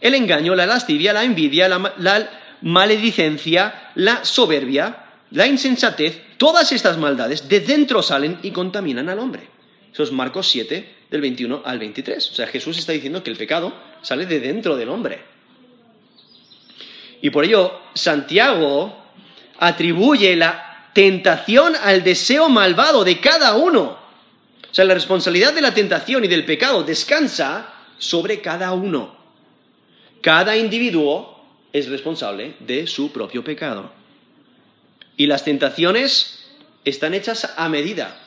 el 0.00 0.14
engaño, 0.14 0.54
la 0.54 0.66
lascivia, 0.66 1.12
la 1.12 1.24
envidia, 1.24 1.68
la, 1.68 1.94
la 1.98 2.30
maledicencia, 2.62 3.90
la 3.94 4.24
soberbia, 4.24 5.04
la 5.30 5.46
insensatez, 5.46 6.22
todas 6.36 6.72
estas 6.72 6.98
maldades 6.98 7.48
de 7.48 7.60
dentro 7.60 8.02
salen 8.02 8.38
y 8.42 8.50
contaminan 8.50 9.08
al 9.08 9.18
hombre. 9.18 9.48
Eso 9.92 10.02
es 10.02 10.12
Marcos 10.12 10.48
7, 10.48 10.96
del 11.10 11.20
21 11.20 11.62
al 11.64 11.78
23. 11.78 12.30
O 12.30 12.34
sea, 12.34 12.46
Jesús 12.46 12.78
está 12.78 12.92
diciendo 12.92 13.22
que 13.22 13.30
el 13.30 13.36
pecado 13.36 13.72
sale 14.02 14.26
de 14.26 14.40
dentro 14.40 14.76
del 14.76 14.88
hombre. 14.88 15.20
Y 17.22 17.30
por 17.30 17.44
ello, 17.44 17.80
Santiago 17.94 18.96
atribuye 19.58 20.36
la 20.36 20.88
tentación 20.94 21.74
al 21.82 22.02
deseo 22.02 22.48
malvado 22.48 23.04
de 23.04 23.20
cada 23.20 23.56
uno. 23.56 23.98
O 24.70 24.74
sea, 24.74 24.84
la 24.84 24.94
responsabilidad 24.94 25.52
de 25.52 25.60
la 25.60 25.74
tentación 25.74 26.24
y 26.24 26.28
del 26.28 26.44
pecado 26.44 26.82
descansa 26.82 27.74
sobre 27.98 28.40
cada 28.40 28.72
uno. 28.72 29.16
Cada 30.22 30.56
individuo 30.56 31.39
es 31.72 31.88
responsable 31.88 32.54
de 32.60 32.86
su 32.86 33.12
propio 33.12 33.44
pecado. 33.44 33.90
Y 35.16 35.26
las 35.26 35.44
tentaciones 35.44 36.46
están 36.84 37.14
hechas 37.14 37.52
a 37.56 37.68
medida. 37.68 38.18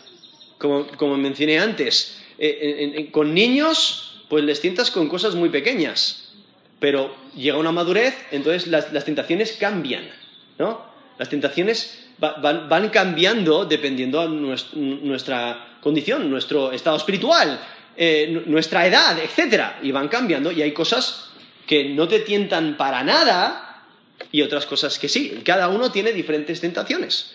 Como, 0.58 1.18
mencioné 1.18 1.60
antes, 1.60 2.22
eh, 2.38 3.10
con 3.12 3.34
niños, 3.34 4.24
pues 4.30 4.44
les 4.44 4.62
tientas 4.62 4.92
con 4.92 5.10
cosas 5.10 5.36
muy 5.36 5.50
pequeñas. 5.50 6.32
Pero 6.80 7.16
llega 7.36 7.58
una 7.58 7.72
madurez, 7.72 8.16
entonces 8.32 8.68
las, 8.68 9.06
tentaciones 9.06 9.54
cambian, 9.54 10.10
¿no? 10.58 10.82
Las 11.18 11.30
tentaciones 11.30 12.08
van, 12.18 12.90
cambiando 12.90 13.66
dependiendo 13.66 14.22
de 14.22 14.58
nuestra 14.76 15.78
condición, 15.82 16.30
nuestro 16.30 16.72
estado 16.72 16.98
espiritual, 16.98 17.60
eh, 17.96 18.44
nuestra 18.46 18.88
edad, 18.88 19.18
etc. 19.20 19.76
Y 19.84 19.92
van 19.92 20.08
cambiando 20.08 20.52
y 20.52 20.62
hay 20.62 20.72
cosas 20.72 21.23
que 21.66 21.90
no 21.90 22.08
te 22.08 22.20
tientan 22.20 22.78
para 22.78 23.04
nada 23.04 23.84
y 24.32 24.42
otras 24.42 24.66
cosas 24.66 25.00
que 25.00 25.10
sí. 25.10 25.42
Cada 25.46 25.70
uno 25.70 25.92
tiene 25.92 26.12
diferentes 26.12 26.62
tentaciones, 26.62 27.34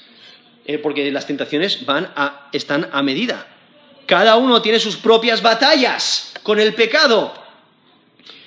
eh, 0.66 0.78
porque 0.78 1.10
las 1.10 1.26
tentaciones 1.26 1.84
van 1.86 2.12
a, 2.16 2.48
están 2.52 2.88
a 2.92 3.02
medida. 3.02 3.46
Cada 4.06 4.36
uno 4.36 4.62
tiene 4.62 4.80
sus 4.80 4.96
propias 4.96 5.42
batallas 5.42 6.32
con 6.42 6.58
el 6.58 6.74
pecado. 6.74 7.34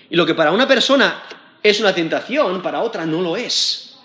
Y 0.10 0.16
lo 0.16 0.26
que 0.26 0.36
para 0.36 0.52
una 0.52 0.68
persona 0.68 1.24
es 1.64 1.80
una 1.80 1.94
tentación, 1.94 2.62
para 2.62 2.82
otra 2.82 3.06
no 3.06 3.22
lo 3.22 3.38
es. 3.38 3.96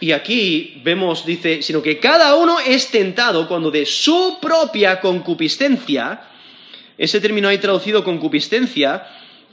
Y 0.00 0.12
aquí 0.12 0.80
vemos, 0.84 1.26
dice, 1.26 1.60
sino 1.62 1.82
que 1.82 1.98
cada 1.98 2.36
uno 2.36 2.60
es 2.60 2.88
tentado 2.90 3.48
cuando 3.48 3.70
de 3.70 3.84
su 3.84 4.38
propia 4.40 5.00
concupiscencia, 5.00 6.22
ese 6.96 7.20
término 7.20 7.48
ahí 7.48 7.58
traducido 7.58 8.04
concupiscencia, 8.04 9.06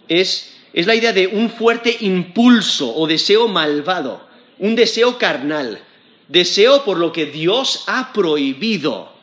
es, 0.07 0.55
es 0.73 0.87
la 0.87 0.95
idea 0.95 1.13
de 1.13 1.27
un 1.27 1.49
fuerte 1.49 1.95
impulso 2.01 2.93
o 2.95 3.07
deseo 3.07 3.47
malvado, 3.47 4.27
un 4.59 4.75
deseo 4.75 5.17
carnal, 5.17 5.79
deseo 6.27 6.83
por 6.83 6.97
lo 6.97 7.11
que 7.11 7.25
Dios 7.25 7.83
ha 7.87 8.13
prohibido. 8.13 9.13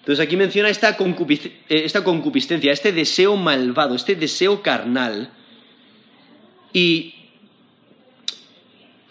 Entonces 0.00 0.24
aquí 0.24 0.36
menciona 0.36 0.68
esta, 0.68 0.90
eh, 0.98 1.52
esta 1.68 2.04
concupiscencia, 2.04 2.72
este 2.72 2.92
deseo 2.92 3.36
malvado, 3.36 3.94
este 3.94 4.14
deseo 4.14 4.62
carnal. 4.62 5.32
Y 6.74 7.14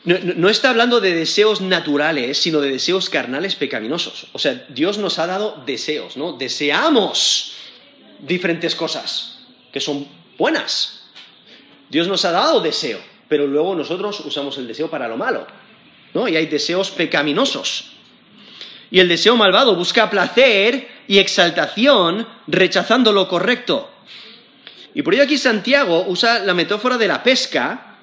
no, 0.03 0.17
no, 0.35 0.49
está 0.49 0.69
hablando 0.69 0.99
de 0.99 1.15
deseos 1.15 1.61
naturales, 1.61 2.37
sino 2.37 2.59
de 2.61 2.69
deseos 2.69 3.09
carnales 3.09 3.55
pecaminosos. 3.55 4.27
O 4.33 4.39
sea, 4.39 4.65
Dios 4.69 4.97
nos 4.97 5.17
ha 5.17 5.25
dado 5.25 5.63
deseos, 5.65 6.15
¿no? 6.15 6.33
Deseamos 6.33 7.53
diferentes 8.19 8.75
cosas 8.75 9.39
que 9.71 9.79
son 9.79 10.07
buenas. 10.37 11.03
Dios 11.89 12.07
nos 12.07 12.25
ha 12.25 12.31
dado 12.31 12.61
deseo, 12.61 12.99
pero 13.27 13.47
luego 13.47 13.75
nosotros 13.75 14.19
usamos 14.21 14.57
el 14.57 14.67
deseo 14.67 14.89
para 14.89 15.07
lo 15.07 15.17
malo, 15.17 15.45
¿no? 16.13 16.27
Y 16.27 16.35
hay 16.35 16.47
deseos 16.47 16.91
pecaminosos. 16.91 17.91
Y 18.89 18.99
el 18.99 19.07
deseo 19.07 19.35
malvado 19.35 19.75
busca 19.75 20.09
placer 20.09 20.87
y 21.07 21.17
exaltación 21.17 22.27
rechazando 22.47 23.11
lo 23.11 23.27
correcto. 23.27 23.89
Y 24.93 25.01
por 25.01 25.13
ello 25.13 25.23
aquí 25.23 25.37
Santiago 25.37 26.05
usa 26.07 26.39
la 26.39 26.53
metáfora 26.53 26.97
de 26.97 27.07
la 27.07 27.23
pesca 27.23 27.97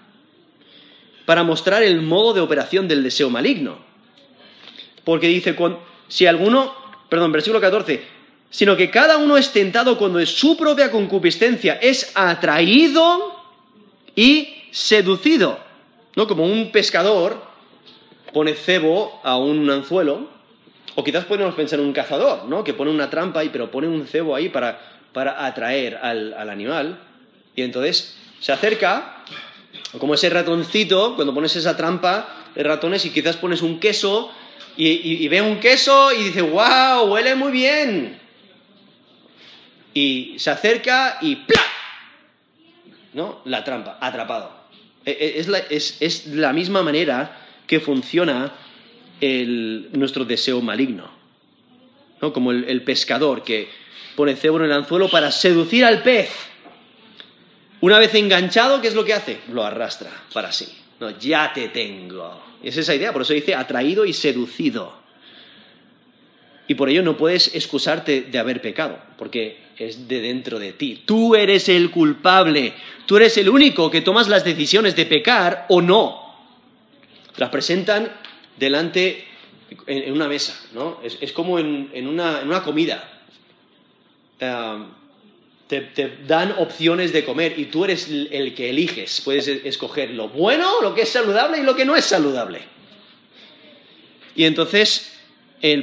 para 1.25 1.45
mostrar 1.45 1.83
el 1.85 2.03
modo 2.03 2.35
de 2.35 2.41
operación 2.41 2.89
del 2.89 3.05
deseo 3.05 3.31
maligno. 3.31 3.79
Porque 5.05 5.29
dice, 5.29 5.57
si 6.09 6.27
alguno, 6.27 6.75
perdón, 7.09 7.31
versículo 7.31 7.61
14, 7.61 8.05
sino 8.51 8.77
que 8.77 8.91
cada 8.91 9.17
uno 9.17 9.37
es 9.37 9.53
tentado 9.53 9.97
cuando 9.97 10.19
de 10.19 10.27
su 10.27 10.57
propia 10.57 10.91
concupiscencia 10.91 11.75
es 11.81 12.11
atraído 12.17 13.41
y 14.17 14.55
seducido. 14.73 15.59
¿No? 16.17 16.27
Como 16.27 16.45
un 16.45 16.73
pescador 16.73 17.41
pone 18.33 18.55
cebo 18.55 19.21
a 19.23 19.37
un 19.39 19.71
anzuelo, 19.71 20.29
o 20.97 21.05
quizás 21.05 21.25
podemos 21.25 21.55
pensar 21.55 21.79
en 21.79 21.87
un 21.87 21.93
cazador, 21.93 22.45
¿no? 22.47 22.65
Que 22.65 22.75
pone 22.75 22.91
una 22.91 23.09
trampa, 23.09 23.45
y, 23.45 23.49
pero 23.49 23.71
pone 23.71 23.87
un 23.87 24.07
cebo 24.07 24.35
ahí 24.35 24.49
para, 24.49 24.79
atraer 25.15 25.97
al, 25.97 26.51
animal, 26.51 26.99
y 27.55 27.63
entonces 27.63 28.17
se 28.41 28.53
acerca, 28.53 29.25
como 29.99 30.15
ese 30.15 30.31
ratoncito, 30.31 31.15
cuando 31.15 31.33
pones 31.33 31.55
esa 31.57 31.77
trampa 31.77 32.29
de 32.55 32.63
ratones 32.63 33.05
y 33.05 33.11
quizás 33.11 33.37
pones 33.37 33.63
un 33.63 33.79
queso, 33.79 34.31
y, 34.77 34.89
y 34.89 35.29
ve 35.29 35.43
un 35.43 35.61
queso 35.61 36.13
y 36.13 36.25
dice, 36.25 36.43
wow, 36.43 37.05
huele 37.09 37.35
muy 37.35 37.53
bien 37.53 38.20
y 39.95 40.37
se 40.39 40.51
acerca 40.51 41.19
y 41.21 41.37
¡plá! 41.37 41.63
¿No? 43.13 43.41
La 43.45 43.65
trampa, 43.65 43.99
atrapado. 44.01 44.61
E, 45.05 45.11
e, 45.11 45.41
es 45.41 45.49
la, 45.49 45.59
es, 45.59 46.27
la 46.27 46.53
misma 46.53 46.83
manera 46.83 47.39
que 47.67 47.81
funciona 47.81 48.53
nuestro 49.21 50.25
deseo 50.25 50.61
maligno. 50.61 51.11
¿no? 52.21 52.33
Como 52.33 52.53
el, 52.53 52.83
pescador 52.83 53.43
que 53.43 53.69
pone 54.17 54.37
cebo 54.37 54.59
en 54.59 54.65
el 54.65 54.73
anzuelo 54.73 55.09
para 55.09 55.31
seducir 55.31 55.85
al 55.85 56.03
pez. 56.03 56.31
Una 57.81 57.99
vez 57.99 58.15
enganchado, 58.15 58.81
¿qué 58.81 58.89
es 58.89 58.95
lo 58.95 59.05
que 59.05 59.15
hace? 59.15 59.41
Lo 59.53 59.65
arrastra 59.65 60.11
para 60.33 60.53
sí. 60.53 60.69
No, 61.01 61.19
ya 61.19 61.53
te 61.53 61.69
tengo. 61.69 62.43
Es 62.63 62.77
esa 62.77 62.95
idea, 62.95 63.13
por 63.13 63.23
eso 63.23 63.33
dice 63.33 63.55
atraído 63.55 64.05
y 64.05 64.13
seducido. 64.13 65.00
Y 66.71 66.77
por 66.77 66.89
ello 66.89 67.03
no 67.03 67.17
puedes 67.17 67.53
excusarte 67.57 68.21
de 68.31 68.39
haber 68.39 68.63
pecado, 68.63 68.97
porque 69.19 69.59
es 69.77 70.07
de 70.07 70.21
dentro 70.21 70.61
de 70.61 70.73
ti. 70.73 71.03
Tú 71.05 71.35
eres 71.35 71.69
el 71.69 71.91
culpable. 71.91 72.75
Tú 73.07 73.17
eres 73.17 73.37
el 73.39 73.49
único 73.49 73.91
que 73.91 74.03
tomas 74.03 74.29
las 74.29 74.45
decisiones 74.45 74.95
de 74.95 75.05
pecar 75.05 75.67
o 75.69 75.83
no. 75.83 76.33
Las 77.39 77.49
presentan 77.49 78.13
delante 78.57 79.25
en, 79.89 80.13
una 80.13 80.29
mesa, 80.29 80.65
¿no? 80.73 81.01
Es, 81.03 81.33
como 81.33 81.59
en, 81.59 82.07
una, 82.07 82.63
comida. 82.63 83.21
te, 85.67 85.81
te, 85.81 86.19
dan 86.25 86.55
opciones 86.57 87.13
de 87.13 87.25
comer 87.25 87.59
y 87.59 87.65
tú 87.65 87.85
eres 87.85 88.09
el 88.09 88.55
que 88.55 88.71
eliges. 88.71 89.23
Puedes 89.25 89.49
escoger 89.49 90.11
lo 90.11 90.29
bueno, 90.29 90.81
lo 90.83 90.95
que 90.95 91.03
es 91.03 91.09
saludable 91.09 91.59
y 91.59 91.63
lo 91.65 91.75
que 91.75 91.85
no 91.85 91.97
es 91.97 92.05
saludable. 92.05 92.61
Y 94.37 94.45
entonces 94.45 95.17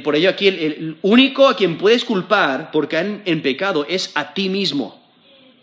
por 0.02 0.16
ello 0.16 0.28
aquí 0.28 0.48
el, 0.48 0.96
único 1.02 1.46
a 1.46 1.56
quien 1.56 1.78
puedes 1.78 2.04
culpar 2.04 2.70
porque 2.72 2.96
han 2.96 3.22
en 3.24 3.42
pecado 3.42 3.86
es 3.88 4.10
a 4.14 4.34
ti 4.34 4.48
mismo. 4.48 5.00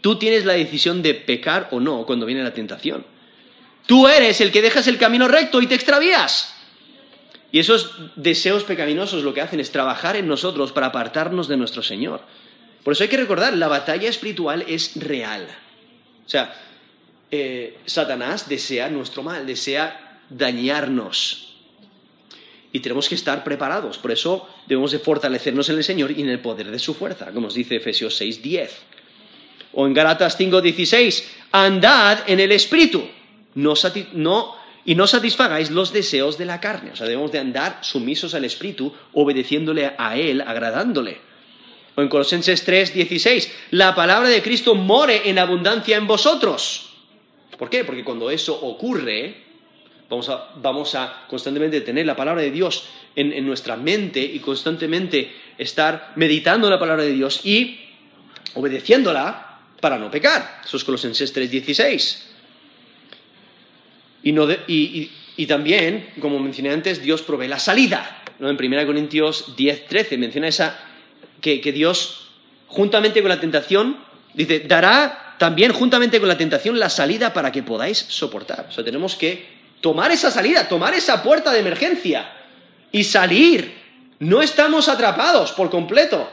Tú 0.01 0.17
tienes 0.17 0.45
la 0.45 0.53
decisión 0.53 1.01
de 1.01 1.13
pecar 1.15 1.67
o 1.71 1.79
no 1.79 2.05
cuando 2.05 2.25
viene 2.25 2.43
la 2.43 2.53
tentación. 2.53 3.05
Tú 3.85 4.07
eres 4.07 4.39
el 4.41 4.51
que 4.51 4.61
dejas 4.61 4.87
el 4.87 4.97
camino 4.97 5.27
recto 5.27 5.61
y 5.61 5.67
te 5.67 5.75
extravías. 5.75 6.53
Y 7.51 7.59
esos 7.59 7.91
deseos 8.15 8.63
pecaminosos 8.63 9.23
lo 9.23 9.33
que 9.33 9.41
hacen 9.41 9.59
es 9.59 9.71
trabajar 9.71 10.15
en 10.15 10.27
nosotros 10.27 10.71
para 10.71 10.87
apartarnos 10.87 11.47
de 11.47 11.57
nuestro 11.57 11.81
Señor. 11.83 12.21
Por 12.83 12.93
eso 12.93 13.03
hay 13.03 13.09
que 13.09 13.17
recordar, 13.17 13.55
la 13.55 13.67
batalla 13.67 14.09
espiritual 14.09 14.63
es 14.67 14.95
real. 14.95 15.47
O 16.25 16.29
sea, 16.29 16.53
eh, 17.31 17.77
Satanás 17.85 18.47
desea 18.47 18.89
nuestro 18.89 19.23
mal, 19.23 19.45
desea 19.45 20.19
dañarnos 20.29 21.54
y 22.75 22.81
tenemos 22.81 23.07
que 23.07 23.15
estar 23.15 23.41
preparados. 23.41 23.97
Por 23.97 24.11
eso 24.11 24.49
debemos 24.67 24.91
de 24.91 24.99
fortalecernos 24.99 25.69
en 25.69 25.77
el 25.77 25.83
Señor 25.85 26.11
y 26.11 26.21
en 26.21 26.27
el 26.27 26.41
poder 26.41 26.69
de 26.69 26.77
su 26.77 26.93
fuerza, 26.93 27.27
como 27.27 27.47
nos 27.47 27.53
dice 27.53 27.77
Efesios 27.77 28.19
6:10. 28.19 28.69
O 29.71 29.87
en 29.87 29.93
Galatas 29.93 30.37
5:16, 30.37 31.23
andad 31.53 32.19
en 32.27 32.41
el 32.41 32.51
Espíritu 32.51 33.07
y 34.83 34.95
no 34.95 35.07
satisfagáis 35.07 35.71
los 35.71 35.93
deseos 35.93 36.37
de 36.37 36.43
la 36.43 36.59
carne. 36.59 36.91
O 36.91 36.97
sea, 36.97 37.07
debemos 37.07 37.31
de 37.31 37.39
andar 37.39 37.79
sumisos 37.79 38.33
al 38.35 38.43
Espíritu, 38.43 38.93
obedeciéndole 39.13 39.93
a 39.97 40.17
Él, 40.17 40.41
agradándole. 40.41 41.19
O 41.95 42.01
en 42.01 42.09
Colosenses 42.09 42.65
3, 42.65 42.93
16, 42.93 43.51
la 43.71 43.95
palabra 43.95 44.27
de 44.27 44.41
Cristo 44.41 44.75
more 44.75 45.29
en 45.29 45.39
abundancia 45.39 45.95
en 45.95 46.07
vosotros. 46.07 46.89
¿Por 47.57 47.69
qué? 47.69 47.85
Porque 47.85 48.03
cuando 48.03 48.29
eso 48.29 48.53
ocurre, 48.53 49.44
vamos 50.15 50.29
a, 50.29 50.49
vamos 50.61 50.95
a 50.95 51.25
constantemente 51.27 51.81
tener 51.81 52.05
la 52.05 52.15
palabra 52.15 52.41
de 52.41 52.51
Dios 52.51 52.85
en, 53.15 53.33
en 53.33 53.45
nuestra 53.45 53.75
mente 53.75 54.21
y 54.21 54.39
constantemente 54.39 55.31
estar 55.57 56.13
meditando 56.15 56.69
la 56.69 56.79
palabra 56.79 57.03
de 57.03 57.11
Dios 57.13 57.41
y 57.45 57.79
obedeciéndola 58.53 59.59
para 59.81 59.97
no 59.97 60.09
pecar. 60.09 60.61
Eso 60.63 60.77
es 60.77 60.83
Colosenses 60.83 61.31
3, 61.33 61.51
16. 61.51 62.27
Y, 64.23 64.31
no 64.31 64.49
y- 64.67 65.11
y- 65.37 65.45
también, 65.45 66.09
como 66.19 66.39
mencioné 66.39 66.71
antes, 66.71 67.01
Dios 67.01 67.21
provee 67.21 67.47
la 67.47 67.59
salida. 67.59 68.23
¿no? 68.39 68.49
En 68.49 68.55
1 68.57 68.85
Corintios 68.85 69.55
10, 69.55 69.87
13 69.87 70.17
menciona 70.17 70.47
esa, 70.47 70.79
que, 71.41 71.61
que 71.61 71.71
Dios, 71.71 72.29
juntamente 72.67 73.21
con 73.21 73.29
la 73.29 73.39
tentación, 73.39 73.97
dice, 74.33 74.61
dará 74.61 75.35
también 75.37 75.73
juntamente 75.73 76.19
con 76.19 76.27
la 76.29 76.37
tentación 76.37 76.79
la 76.79 76.89
salida 76.89 77.33
para 77.33 77.51
que 77.51 77.61
podáis 77.61 77.97
soportar. 77.97 78.67
O 78.69 78.71
sea, 78.71 78.83
tenemos 78.83 79.15
que 79.15 79.54
tomar 79.85 80.11
esa 80.11 80.31
salida, 80.31 80.67
tomar 80.67 80.95
esa 80.95 81.21
puerta 81.21 81.53
de 81.53 81.59
emergencia 81.59 82.27
y 82.91 83.03
salir. 83.03 83.71
No 84.17 84.41
estamos 84.41 84.89
atrapados 84.89 85.51
por 85.51 85.69
completo. 85.69 86.27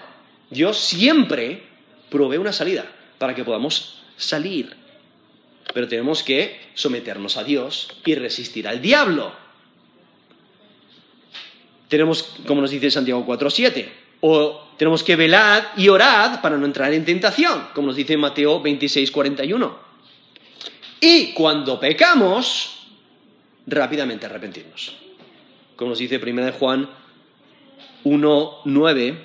Dios 0.48 0.78
siempre 0.78 1.62
provee 2.08 2.38
una 2.38 2.54
salida 2.54 2.86
para 3.18 3.34
que 3.34 3.44
podamos 3.44 4.04
salir. 4.16 4.74
Pero 5.74 5.86
tenemos 5.86 6.22
que 6.22 6.62
someternos 6.72 7.36
a 7.36 7.44
Dios 7.44 7.90
y 8.06 8.14
resistir 8.14 8.66
al 8.66 8.80
diablo. 8.80 9.34
Tenemos, 11.88 12.22
como 12.46 12.62
nos 12.62 12.70
dice 12.70 12.90
Santiago 12.90 13.22
4.7, 13.26 13.86
o 14.22 14.68
tenemos 14.78 15.02
que 15.02 15.14
velad 15.14 15.62
y 15.76 15.90
orad 15.90 16.40
para 16.40 16.56
no 16.56 16.64
entrar 16.64 16.90
en 16.94 17.04
tentación, 17.04 17.68
como 17.74 17.88
nos 17.88 17.96
dice 17.96 18.16
Mateo 18.16 18.62
26.41. 18.62 19.74
Y 21.02 21.34
cuando 21.34 21.78
pecamos, 21.78 22.78
rápidamente 23.66 24.26
arrepentirnos. 24.26 24.96
Como 25.76 25.90
nos 25.90 25.98
dice 25.98 26.18
1 26.18 26.52
Juan 26.52 26.88
1.9, 28.04 29.18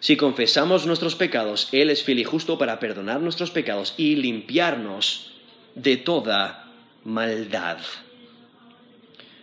si 0.00 0.16
confesamos 0.16 0.86
nuestros 0.86 1.14
pecados, 1.14 1.68
Él 1.72 1.90
es 1.90 2.02
fiel 2.02 2.18
y 2.18 2.24
justo 2.24 2.58
para 2.58 2.78
perdonar 2.78 3.20
nuestros 3.20 3.50
pecados 3.50 3.94
y 3.96 4.16
limpiarnos 4.16 5.32
de 5.74 5.96
toda 5.96 6.70
maldad. 7.04 7.78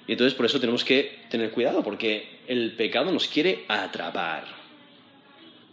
Y 0.08 0.14
entonces 0.14 0.34
por 0.34 0.46
eso 0.46 0.60
tenemos 0.60 0.84
que 0.84 1.24
tener 1.30 1.52
cuidado, 1.52 1.84
porque 1.84 2.40
el 2.48 2.74
pecado 2.74 3.12
nos 3.12 3.28
quiere 3.28 3.66
atrapar. 3.68 4.46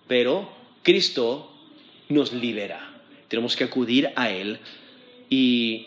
Pero 0.06 0.50
Cristo 0.82 1.52
nos 2.08 2.32
libera. 2.32 2.90
Tenemos 3.28 3.56
que 3.56 3.64
acudir 3.64 4.10
a 4.16 4.30
Él 4.30 4.58
y 5.28 5.86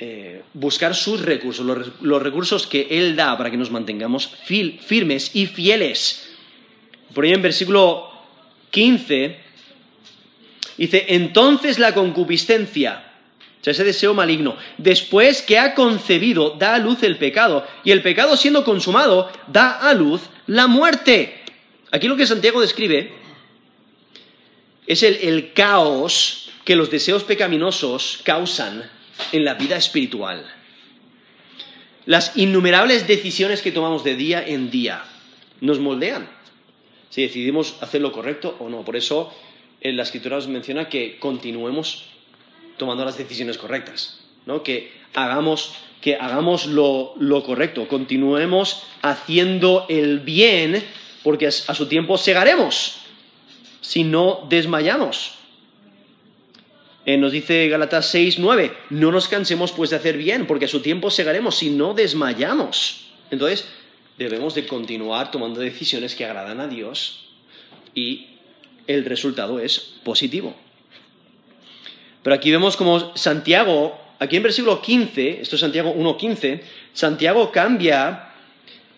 eh, 0.00 0.42
buscar 0.54 0.94
sus 0.94 1.22
recursos, 1.22 1.66
los, 1.66 1.76
re- 1.78 1.92
los 2.02 2.22
recursos 2.22 2.68
que 2.68 2.86
Él 2.90 3.16
da 3.16 3.36
para 3.36 3.50
que 3.50 3.56
nos 3.56 3.70
mantengamos 3.72 4.28
firmes 4.44 5.30
y 5.34 5.46
fieles. 5.46 6.28
Por 7.12 7.24
ahí 7.24 7.32
en 7.32 7.42
versículo 7.42 8.08
15 8.70 9.36
dice, 10.76 11.06
entonces 11.08 11.80
la 11.80 11.94
concupiscencia, 11.94 13.10
o 13.60 13.64
sea, 13.64 13.72
ese 13.72 13.82
deseo 13.82 14.14
maligno, 14.14 14.56
después 14.76 15.42
que 15.42 15.58
ha 15.58 15.74
concebido, 15.74 16.50
da 16.50 16.76
a 16.76 16.78
luz 16.78 17.02
el 17.02 17.18
pecado, 17.18 17.66
y 17.82 17.90
el 17.90 18.02
pecado 18.02 18.36
siendo 18.36 18.62
consumado, 18.64 19.32
da 19.48 19.80
a 19.80 19.94
luz 19.94 20.20
la 20.46 20.68
muerte. 20.68 21.40
Aquí 21.90 22.06
lo 22.06 22.16
que 22.16 22.26
Santiago 22.26 22.60
describe 22.60 23.10
es 24.86 25.02
el, 25.02 25.16
el 25.16 25.52
caos 25.54 26.50
que 26.64 26.76
los 26.76 26.88
deseos 26.90 27.24
pecaminosos 27.24 28.20
causan 28.22 28.88
en 29.32 29.44
la 29.44 29.54
vida 29.54 29.76
espiritual. 29.76 30.44
Las 32.06 32.36
innumerables 32.36 33.06
decisiones 33.06 33.60
que 33.60 33.72
tomamos 33.72 34.04
de 34.04 34.16
día 34.16 34.42
en 34.46 34.70
día 34.70 35.04
nos 35.60 35.78
moldean 35.78 36.28
si 37.10 37.22
decidimos 37.22 37.76
hacer 37.80 38.00
lo 38.00 38.12
correcto 38.12 38.56
o 38.60 38.68
no. 38.68 38.84
Por 38.84 38.96
eso 38.96 39.32
en 39.80 39.96
la 39.96 40.02
escritura 40.02 40.36
nos 40.36 40.48
menciona 40.48 40.88
que 40.88 41.18
continuemos 41.18 42.04
tomando 42.76 43.04
las 43.04 43.18
decisiones 43.18 43.58
correctas, 43.58 44.20
¿no? 44.46 44.62
que 44.62 44.92
hagamos, 45.14 45.74
que 46.00 46.16
hagamos 46.16 46.66
lo, 46.66 47.14
lo 47.18 47.42
correcto, 47.42 47.88
continuemos 47.88 48.84
haciendo 49.02 49.86
el 49.88 50.20
bien, 50.20 50.84
porque 51.22 51.46
a 51.46 51.50
su 51.50 51.86
tiempo 51.86 52.18
segaremos 52.18 53.00
si 53.80 54.04
no 54.04 54.46
desmayamos. 54.48 55.34
Eh, 57.08 57.16
nos 57.16 57.32
dice 57.32 57.70
Galatas 57.70 58.10
6, 58.10 58.38
9, 58.38 58.70
no 58.90 59.10
nos 59.10 59.28
cansemos 59.28 59.72
pues 59.72 59.88
de 59.88 59.96
hacer 59.96 60.18
bien, 60.18 60.46
porque 60.46 60.66
a 60.66 60.68
su 60.68 60.80
tiempo 60.80 61.10
segaremos 61.10 61.56
si 61.56 61.70
no 61.70 61.94
desmayamos. 61.94 63.06
Entonces, 63.30 63.66
debemos 64.18 64.54
de 64.54 64.66
continuar 64.66 65.30
tomando 65.30 65.58
decisiones 65.58 66.14
que 66.14 66.26
agradan 66.26 66.60
a 66.60 66.68
Dios 66.68 67.30
y 67.94 68.26
el 68.86 69.06
resultado 69.06 69.58
es 69.58 69.94
positivo. 70.04 70.54
Pero 72.22 72.36
aquí 72.36 72.50
vemos 72.50 72.76
como 72.76 73.16
Santiago, 73.16 73.98
aquí 74.18 74.36
en 74.36 74.42
versículo 74.42 74.82
15, 74.82 75.40
esto 75.40 75.56
es 75.56 75.60
Santiago 75.62 75.94
1.15, 75.94 76.60
Santiago 76.92 77.50
cambia 77.50 78.34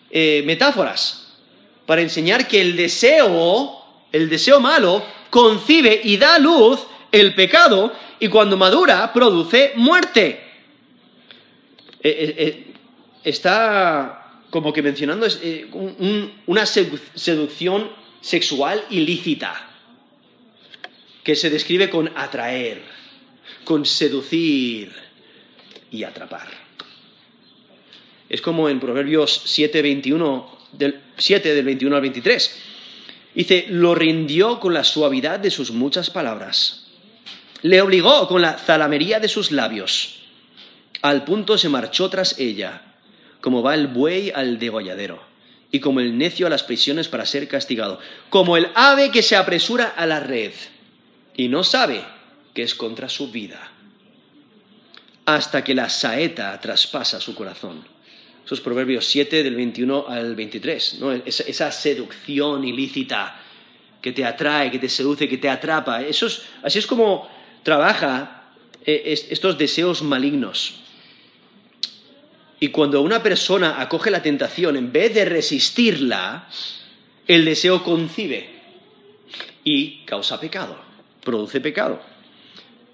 eh, 0.09 0.43
metáforas 0.45 1.37
para 1.85 2.01
enseñar 2.01 2.45
que 2.45 2.59
el 2.59 2.75
deseo, 2.75 3.85
el 4.11 4.29
deseo 4.29 4.59
malo, 4.59 5.01
concibe 5.29 6.01
y 6.03 6.17
da 6.17 6.37
luz 6.39 6.87
el 7.11 7.35
pecado 7.35 7.93
y 8.19 8.27
cuando 8.27 8.57
madura 8.57 9.11
produce 9.13 9.73
muerte. 9.75 10.39
Eh, 12.03 12.09
eh, 12.09 12.35
eh, 12.37 12.73
está 13.23 14.39
como 14.49 14.73
que 14.73 14.81
mencionando 14.81 15.27
una 16.47 16.63
sedu- 16.63 16.99
seducción 17.13 17.89
sexual 18.21 18.83
ilícita 18.89 19.69
que 21.23 21.35
se 21.35 21.49
describe 21.49 21.89
con 21.89 22.11
atraer, 22.17 22.81
con 23.63 23.85
seducir 23.85 24.91
y 25.91 26.03
atrapar. 26.03 26.47
Es 28.27 28.41
como 28.41 28.69
en 28.69 28.79
Proverbios 28.79 29.41
7, 29.45 29.81
21, 29.81 30.57
del, 30.71 31.01
7 31.17 31.53
del 31.53 31.65
21 31.65 31.95
al 31.95 32.01
23. 32.01 32.59
Dice, 33.35 33.65
lo 33.69 33.93
rindió 33.93 34.59
con 34.59 34.73
la 34.73 34.83
suavidad 34.83 35.39
de 35.39 35.51
sus 35.51 35.71
muchas 35.71 36.09
palabras. 36.09 36.80
Le 37.63 37.81
obligó 37.81 38.27
con 38.27 38.41
la 38.41 38.57
zalamería 38.57 39.19
de 39.19 39.27
sus 39.27 39.51
labios. 39.51 40.19
Al 41.01 41.23
punto 41.23 41.57
se 41.57 41.69
marchó 41.69 42.09
tras 42.09 42.37
ella, 42.39 42.81
como 43.39 43.61
va 43.63 43.75
el 43.75 43.87
buey 43.87 44.31
al 44.33 44.59
degolladero, 44.59 45.21
y 45.71 45.79
como 45.79 45.99
el 45.99 46.17
necio 46.17 46.47
a 46.47 46.49
las 46.49 46.63
prisiones 46.63 47.07
para 47.07 47.25
ser 47.25 47.47
castigado, 47.47 47.99
como 48.29 48.57
el 48.57 48.67
ave 48.75 49.09
que 49.11 49.23
se 49.23 49.35
apresura 49.35 49.93
a 49.95 50.05
la 50.05 50.19
red 50.19 50.51
y 51.35 51.47
no 51.47 51.63
sabe 51.63 52.03
que 52.53 52.61
es 52.63 52.75
contra 52.75 53.07
su 53.09 53.31
vida, 53.31 53.71
hasta 55.25 55.63
que 55.63 55.73
la 55.75 55.89
saeta 55.89 56.59
traspasa 56.59 57.19
su 57.21 57.35
corazón. 57.35 57.83
Eso 58.45 58.55
es 58.55 58.61
Proverbios 58.61 59.05
7 59.05 59.43
del 59.43 59.55
21 59.55 60.05
al 60.09 60.35
23, 60.35 60.97
¿no? 60.99 61.11
esa, 61.13 61.43
esa 61.43 61.71
seducción 61.71 62.63
ilícita 62.65 63.39
que 64.01 64.11
te 64.11 64.25
atrae, 64.25 64.71
que 64.71 64.79
te 64.79 64.89
seduce, 64.89 65.29
que 65.29 65.37
te 65.37 65.47
atrapa. 65.47 66.01
Eso 66.01 66.25
es- 66.25 66.41
así 66.63 66.79
es 66.79 66.87
como 66.87 67.29
trabaja 67.63 68.43
eh, 68.85 69.03
es- 69.07 69.27
estos 69.31 69.57
deseos 69.57 70.01
malignos. 70.01 70.79
Y 72.59 72.67
cuando 72.69 73.01
una 73.01 73.23
persona 73.23 73.81
acoge 73.81 74.11
la 74.11 74.21
tentación, 74.21 74.75
en 74.77 74.91
vez 74.91 75.13
de 75.13 75.25
resistirla, 75.25 76.47
el 77.27 77.45
deseo 77.45 77.83
concibe 77.83 78.49
y 79.63 79.99
causa 80.05 80.39
pecado, 80.39 80.77
produce 81.23 81.59
pecado. 81.59 82.01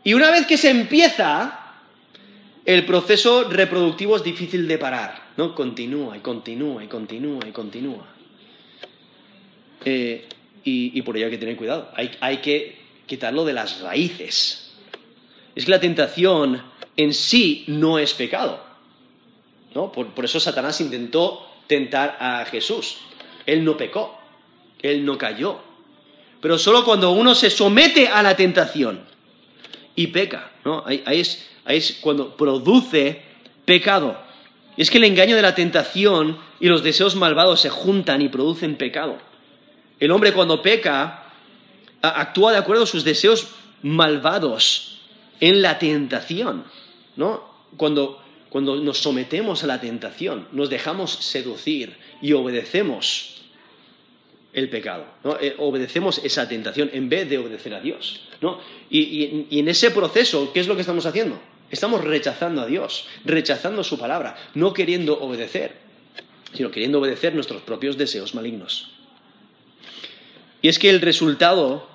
Y 0.04 0.14
una 0.14 0.32
vez 0.32 0.46
que 0.48 0.58
se 0.58 0.70
empieza, 0.70 1.74
el 2.66 2.86
proceso 2.86 3.46
reproductivo 3.50 4.16
es 4.16 4.24
difícil 4.24 4.68
de 4.68 4.78
parar, 4.78 5.32
¿no? 5.38 5.54
Continúa 5.54 6.16
y 6.16 6.22
continúa 6.22 6.84
y 6.84 6.88
continúa 6.88 7.40
y 7.48 7.52
continúa. 7.52 8.08
Eh, 9.86 10.26
y, 10.64 10.98
y 10.98 11.02
por 11.02 11.16
ello 11.18 11.26
hay 11.28 11.32
que 11.32 11.38
tener 11.38 11.56
cuidado, 11.56 11.92
hay, 11.96 12.12
hay 12.20 12.38
que 12.38 12.78
quitarlo 13.08 13.46
de 13.46 13.54
las 13.54 13.82
raíces. 13.82 14.72
Es 15.56 15.66
que 15.66 15.72
la 15.72 15.80
tentación 15.80 16.62
en 16.96 17.14
sí 17.14 17.64
no 17.68 17.98
es 17.98 18.14
pecado. 18.14 18.64
¿no? 19.74 19.92
Por, 19.92 20.08
por 20.10 20.26
eso 20.26 20.40
Satanás 20.40 20.80
intentó 20.82 21.48
tentar 21.66 22.18
a 22.20 22.46
Jesús. 22.46 22.98
Él 23.46 23.64
no 23.64 23.78
pecó, 23.78 24.20
él 24.82 25.04
no 25.06 25.18
cayó. 25.18 25.60
Pero 26.42 26.58
solo 26.58 26.84
cuando 26.84 27.12
uno 27.12 27.34
se 27.34 27.50
somete 27.50 28.08
a 28.08 28.22
la 28.22 28.36
tentación 28.36 29.02
y 29.96 30.08
peca, 30.08 30.52
¿no? 30.64 30.84
Ahí, 30.86 31.02
ahí 31.06 31.22
es, 31.22 31.50
ahí 31.66 31.78
es 31.78 31.98
cuando 32.00 32.36
produce 32.36 33.22
pecado. 33.66 34.20
Es 34.76 34.92
que 34.92 35.00
el 35.00 35.06
engaño 35.06 35.36
de 35.36 35.42
la 35.42 35.56
tentación 35.56 36.38
y 36.60 36.68
los 36.68 36.84
deseos 36.84 37.16
malvados 37.16 37.62
se 37.62 37.70
juntan 37.70 38.22
y 38.22 38.30
producen 38.30 38.76
pecado. 38.76 39.18
El 40.00 40.12
hombre 40.12 40.34
cuando 40.34 40.62
peca 40.62 41.27
actúa 42.02 42.52
de 42.52 42.58
acuerdo 42.58 42.84
a 42.84 42.88
sus 42.88 43.04
deseos 43.04 43.48
malvados 43.82 45.00
en 45.40 45.62
la 45.62 45.80
tentación, 45.80 46.66
¿no? 47.16 47.44
Cuando, 47.78 48.22
cuando 48.50 48.76
nos 48.78 49.00
sometemos 49.00 49.64
a 49.64 49.68
la 49.68 49.80
tentación, 49.80 50.48
nos 50.52 50.70
dejamos 50.70 51.12
seducir 51.12 51.98
y 52.22 52.34
obedecemos 52.34 53.42
el 54.54 54.70
pecado, 54.70 55.06
¿no? 55.24 55.38
Eh, 55.40 55.56
obedecemos 55.60 56.20
esa 56.24 56.48
tentación 56.48 56.90
en 56.94 57.10
vez 57.10 57.30
de 57.30 57.38
obedecer 57.38 57.74
a 57.74 57.82
Dios. 57.82 58.22
¿no? 58.42 58.60
Y, 58.90 59.46
y 59.50 59.60
en 59.60 59.68
ese 59.68 59.92
proceso, 59.92 60.52
¿qué 60.54 60.60
es 60.60 60.68
lo 60.68 60.76
que 60.76 60.82
estamos 60.82 61.06
haciendo? 61.06 61.40
Estamos 61.70 62.04
rechazando 62.04 62.62
a 62.62 62.66
Dios, 62.66 63.08
rechazando 63.26 63.84
su 63.84 63.98
palabra, 63.98 64.38
no 64.54 64.74
queriendo 64.74 65.20
obedecer, 65.20 65.76
sino 66.54 66.72
queriendo 66.72 67.00
obedecer 67.00 67.36
nuestros 67.36 67.62
propios 67.62 67.98
deseos 67.98 68.34
malignos. 68.36 68.97
Y 70.62 70.70
es 70.70 70.80
que 70.80 70.90
el 70.90 71.02
resultado 71.02 71.88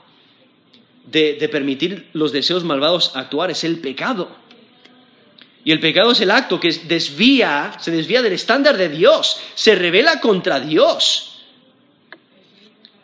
de, 1.07 1.49
permitir 1.51 2.09
los 2.13 2.33
deseos 2.33 2.65
malvados 2.65 3.13
actuar 3.15 3.51
es 3.51 3.65
el 3.65 3.79
pecado. 3.79 4.31
Y 5.65 5.71
el 5.71 5.81
pecado 5.81 6.13
es 6.13 6.21
el 6.21 6.31
acto 6.31 6.59
que 6.59 6.71
desvía, 6.71 7.77
se 7.79 7.91
desvía 7.91 8.23
del 8.23 8.33
estándar 8.33 8.77
de 8.77 8.89
Dios, 8.89 9.41
se 9.55 9.75
revela 9.75 10.21
contra 10.21 10.59
Dios. 10.59 11.45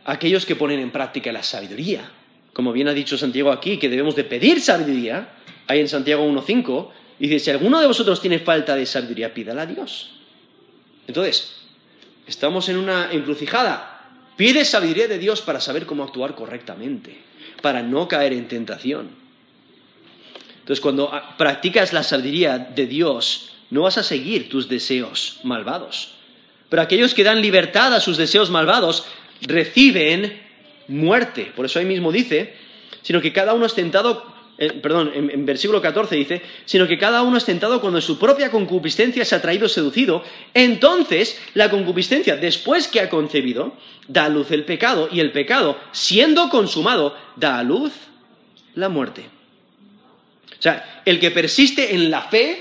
Aquellos 0.04 0.46
que 0.46 0.56
ponen 0.56 0.80
en 0.80 0.90
práctica 0.90 1.30
la 1.30 1.42
sabiduría, 1.42 2.10
como 2.52 2.72
bien 2.72 2.88
ha 2.88 2.92
dicho 2.92 3.16
Santiago 3.16 3.52
aquí, 3.52 3.76
que 3.76 3.88
debemos 3.88 4.16
de 4.16 4.24
pedir 4.24 4.60
sabiduría, 4.60 5.34
hay 5.68 5.80
en 5.80 5.88
Santiago 5.88 6.26
1.5, 6.26 6.88
dice, 7.18 7.38
si 7.38 7.50
alguno 7.50 7.80
de 7.80 7.86
vosotros 7.86 8.20
tiene 8.20 8.40
falta 8.40 8.74
de 8.74 8.86
sabiduría, 8.86 9.32
pídala 9.32 9.62
a 9.62 9.66
Dios. 9.66 10.10
Entonces, 11.06 11.60
estamos 12.26 12.68
en 12.68 12.78
una 12.78 13.12
encrucijada. 13.12 13.97
Pide 14.38 14.64
sabiduría 14.64 15.08
de 15.08 15.18
Dios 15.18 15.42
para 15.42 15.60
saber 15.60 15.84
cómo 15.84 16.04
actuar 16.04 16.36
correctamente, 16.36 17.18
para 17.60 17.82
no 17.82 18.06
caer 18.06 18.32
en 18.32 18.46
tentación. 18.46 19.08
Entonces, 20.60 20.80
cuando 20.80 21.10
practicas 21.36 21.92
la 21.92 22.04
sabiduría 22.04 22.56
de 22.56 22.86
Dios, 22.86 23.50
no 23.70 23.82
vas 23.82 23.98
a 23.98 24.04
seguir 24.04 24.48
tus 24.48 24.68
deseos 24.68 25.40
malvados. 25.42 26.14
Pero 26.68 26.82
aquellos 26.82 27.14
que 27.14 27.24
dan 27.24 27.42
libertad 27.42 27.92
a 27.92 27.98
sus 27.98 28.16
deseos 28.16 28.48
malvados 28.48 29.06
reciben 29.40 30.40
muerte. 30.86 31.50
Por 31.56 31.66
eso 31.66 31.80
ahí 31.80 31.84
mismo 31.84 32.12
dice, 32.12 32.54
sino 33.02 33.20
que 33.20 33.32
cada 33.32 33.54
uno 33.54 33.66
es 33.66 33.74
tentado 33.74 34.37
perdón, 34.58 35.12
en, 35.14 35.46
versículo 35.46 35.80
14 35.80 36.16
dice, 36.16 36.42
sino 36.64 36.88
que 36.88 36.98
cada 36.98 37.22
uno 37.22 37.36
es 37.36 37.44
tentado 37.44 37.80
cuando 37.80 38.00
su 38.00 38.18
propia 38.18 38.50
concupiscencia 38.50 39.24
se 39.24 39.36
ha 39.36 39.40
traído 39.40 39.68
seducido, 39.68 40.24
entonces 40.52 41.40
la 41.54 41.70
concupiscencia, 41.70 42.36
después 42.36 42.88
que 42.88 43.00
ha 43.00 43.08
concebido, 43.08 43.74
da 44.08 44.24
a 44.24 44.28
luz 44.28 44.50
el 44.50 44.64
pecado, 44.64 45.08
y 45.12 45.20
el 45.20 45.30
pecado, 45.30 45.78
siendo 45.92 46.48
consumado, 46.48 47.16
da 47.36 47.60
a 47.60 47.62
luz 47.62 47.92
la 48.74 48.88
muerte. 48.88 49.26
O 50.58 50.62
sea, 50.62 51.02
el 51.04 51.20
que 51.20 51.30
persiste 51.30 51.94
en 51.94 52.10
la 52.10 52.22
fe, 52.22 52.60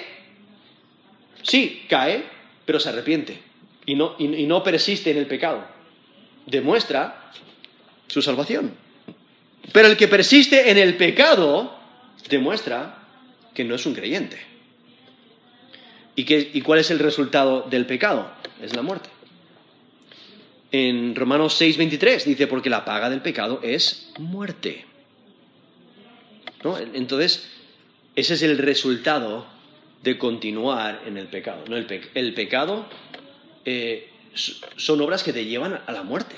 sí, 1.41 1.83
cae, 1.89 2.25
pero 2.63 2.79
se 2.79 2.89
arrepiente, 2.89 3.39
y 3.87 3.95
no, 3.95 4.15
y 4.19 4.45
no 4.45 4.61
persiste 4.61 5.09
en 5.09 5.17
el 5.17 5.25
pecado. 5.25 5.65
Demuestra 6.45 7.31
su 8.07 8.21
salvación. 8.21 8.71
Pero 9.71 9.87
el 9.87 9.97
que 9.97 10.07
persiste 10.07 10.69
en 10.69 10.77
el 10.77 10.95
pecado, 10.95 11.76
demuestra 12.29 13.03
que 13.53 13.63
no 13.63 13.75
es 13.75 13.85
un 13.85 13.93
creyente. 13.93 14.37
¿Y, 16.15 16.61
cuál 16.61 16.79
es 16.79 16.89
el 16.89 16.97
resultado 16.97 17.67
del 17.69 17.85
pecado? 17.85 18.31
Es 18.61 18.75
la 18.75 18.81
muerte. 18.81 19.09
En 20.71 21.15
Romanos 21.15 21.61
6:23 21.61 22.23
dice, 22.23 22.47
porque 22.47 22.71
la 22.71 22.85
paga 22.85 23.09
del 23.09 23.21
pecado 23.21 23.59
es 23.63 24.11
muerte. 24.17 24.85
Entonces, 26.93 27.47
ese 28.15 28.33
es 28.33 28.41
el 28.41 28.57
resultado 28.57 29.45
de 30.01 30.17
continuar 30.17 31.03
en 31.05 31.17
el 31.17 31.27
pecado. 31.27 31.63
¿no? 31.69 31.77
El, 31.77 32.33
pecado 32.33 32.87
eh, 33.63 34.09
son 34.33 34.99
obras 35.01 35.23
que 35.23 35.33
te 35.33 35.45
llevan 35.45 35.81
a 35.85 35.91
la 35.91 36.01
muerte, 36.01 36.35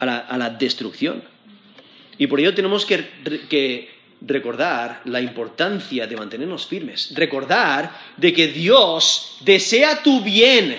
a 0.00 0.06
la, 0.06 0.50
destrucción. 0.50 1.24
Y 2.18 2.26
por 2.26 2.40
ello 2.40 2.54
tenemos 2.54 2.84
que 2.84 3.95
recordar 4.26 5.02
la 5.04 5.20
importancia 5.20 6.06
de 6.06 6.16
mantenernos 6.16 6.66
firmes, 6.66 7.12
recordar 7.14 7.90
de 8.16 8.32
que 8.32 8.48
Dios 8.48 9.38
desea 9.42 10.02
tu 10.02 10.20
bien. 10.22 10.76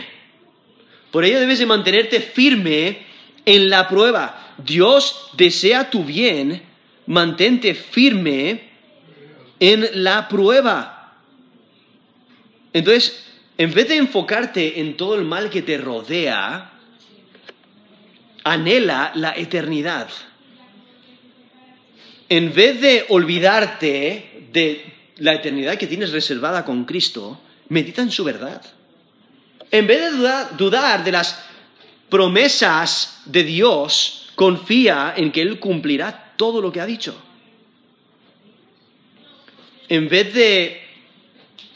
Por 1.11 1.23
ello 1.23 1.39
debes 1.39 1.59
de 1.59 1.65
mantenerte 1.65 2.19
firme 2.19 3.05
en 3.45 3.69
la 3.69 3.87
prueba. 3.87 4.53
Dios 4.57 5.29
desea 5.33 5.89
tu 5.89 6.03
bien, 6.03 6.61
mantente 7.05 7.73
firme 7.73 8.69
en 9.59 10.03
la 10.03 10.27
prueba. 10.27 11.15
Entonces, 12.73 13.25
en 13.57 13.73
vez 13.73 13.87
de 13.87 13.97
enfocarte 13.97 14.81
en 14.81 14.97
todo 14.97 15.15
el 15.15 15.23
mal 15.23 15.49
que 15.49 15.61
te 15.61 15.77
rodea, 15.77 16.73
anhela 18.43 19.11
la 19.15 19.33
eternidad 19.35 20.09
en 22.29 22.53
vez 22.53 22.81
de 22.81 23.05
olvidarte 23.09 24.47
de 24.51 24.93
la 25.17 25.33
eternidad 25.33 25.77
que 25.77 25.87
tienes 25.87 26.11
reservada 26.11 26.65
con 26.65 26.85
Cristo, 26.85 27.39
medita 27.69 28.01
en 28.01 28.11
su 28.11 28.23
verdad. 28.23 28.61
En 29.71 29.87
vez 29.87 30.11
de 30.11 30.55
dudar, 30.57 31.03
de 31.03 31.11
las 31.11 31.43
promesas 32.09 33.21
de 33.25 33.43
Dios, 33.43 34.31
confía 34.35 35.13
en 35.15 35.31
que 35.31 35.41
Él 35.41 35.59
cumplirá 35.59 36.33
todo 36.37 36.61
lo 36.61 36.71
que 36.71 36.81
ha 36.81 36.85
dicho. 36.85 37.15
En 39.89 40.09
vez 40.09 40.33
de 40.33 40.81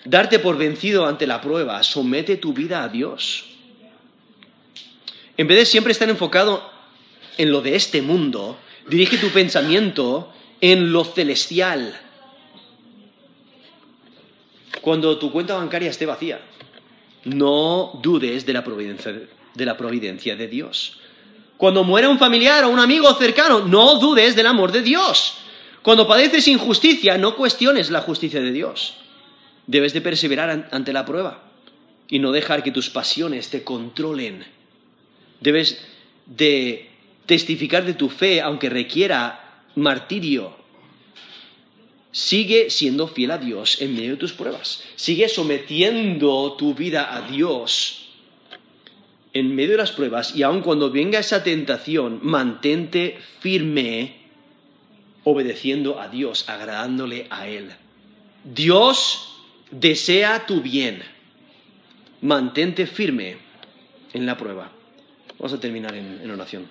darte 0.05 0.39
por 0.39 0.57
vencido 0.57 1.05
ante 1.05 1.27
la 1.27 1.41
prueba, 1.41 1.81
somete 1.83 2.37
tu 2.37 2.53
vida 2.53 2.83
a 2.83 2.89
Dios. 2.89 3.45
En 5.37 5.47
vez 5.47 5.57
de 5.57 5.65
siempre 5.65 5.91
estar 5.91 6.09
enfocado 6.09 6.69
en 7.37 7.51
lo 7.51 7.61
de 7.61 7.75
este 7.75 8.01
mundo, 8.01 8.57
dirige 8.87 9.17
tu 9.17 9.29
pensamiento 9.29 10.31
en 10.61 10.93
lo 10.93 11.03
celestial. 11.03 11.99
Cuando 14.81 15.17
tu 15.17 15.31
cuenta 15.31 15.55
bancaria 15.55 15.89
esté 15.89 16.05
vacía, 16.05 16.39
no 17.25 17.99
dudes 18.01 18.45
de 18.45 18.53
la 18.53 18.63
providencia 18.63 20.35
de, 20.35 20.47
Dios. 20.47 20.99
Cuando 21.57 21.83
muera 21.83 22.09
un 22.09 22.17
familiar 22.17 22.63
o 22.63 22.69
un 22.69 22.79
amigo 22.79 23.13
cercano, 23.15 23.59
no 23.59 23.99
dudes 23.99 24.35
del 24.35 24.47
amor 24.47 24.71
de 24.71 24.81
Dios. 24.81 25.37
Cuando 25.81 26.07
padeces 26.07 26.47
injusticia, 26.47 27.17
no 27.17 27.35
cuestiones 27.35 27.89
la 27.89 28.01
justicia 28.01 28.41
de 28.41 28.51
Dios. 28.51 28.95
Debes 29.67 29.93
de 29.93 30.01
perseverar 30.01 30.69
ante 30.71 30.93
la 30.93 31.05
prueba 31.05 31.43
y 32.07 32.19
no 32.19 32.31
dejar 32.31 32.63
que 32.63 32.71
tus 32.71 32.89
pasiones 32.89 33.49
te 33.49 33.63
controlen. 33.63 34.45
Debes 35.39 35.83
de 36.25 36.89
testificar 37.25 37.85
de 37.85 37.93
tu 37.93 38.09
fe, 38.09 38.41
aunque 38.41 38.69
requiera 38.69 39.50
martirio. 39.75 40.55
Sigue 42.11 42.69
siendo 42.69 43.07
fiel 43.07 43.31
a 43.31 43.37
Dios 43.37 43.81
en 43.81 43.95
medio 43.95 44.11
de 44.11 44.17
tus 44.17 44.33
pruebas. 44.33 44.83
Sigue 44.95 45.29
sometiendo 45.29 46.53
tu 46.53 46.73
vida 46.73 47.15
a 47.15 47.21
Dios 47.29 48.09
en 49.33 49.55
medio 49.55 49.71
de 49.71 49.77
las 49.77 49.91
pruebas 49.91 50.35
y 50.35 50.43
aun 50.43 50.61
cuando 50.61 50.91
venga 50.91 51.19
esa 51.19 51.43
tentación, 51.43 52.19
mantente 52.21 53.17
firme 53.39 54.15
obedeciendo 55.23 55.99
a 55.99 56.07
Dios, 56.09 56.49
agradándole 56.49 57.27
a 57.29 57.47
Él. 57.47 57.71
Dios 58.43 59.37
desea 59.69 60.45
tu 60.45 60.61
bien. 60.61 61.01
Mantente 62.21 62.85
firme 62.85 63.37
en 64.13 64.25
la 64.25 64.37
prueba. 64.37 64.71
Vamos 65.39 65.53
a 65.53 65.59
terminar 65.59 65.95
en, 65.95 66.21
en 66.23 66.31
oración. 66.31 66.67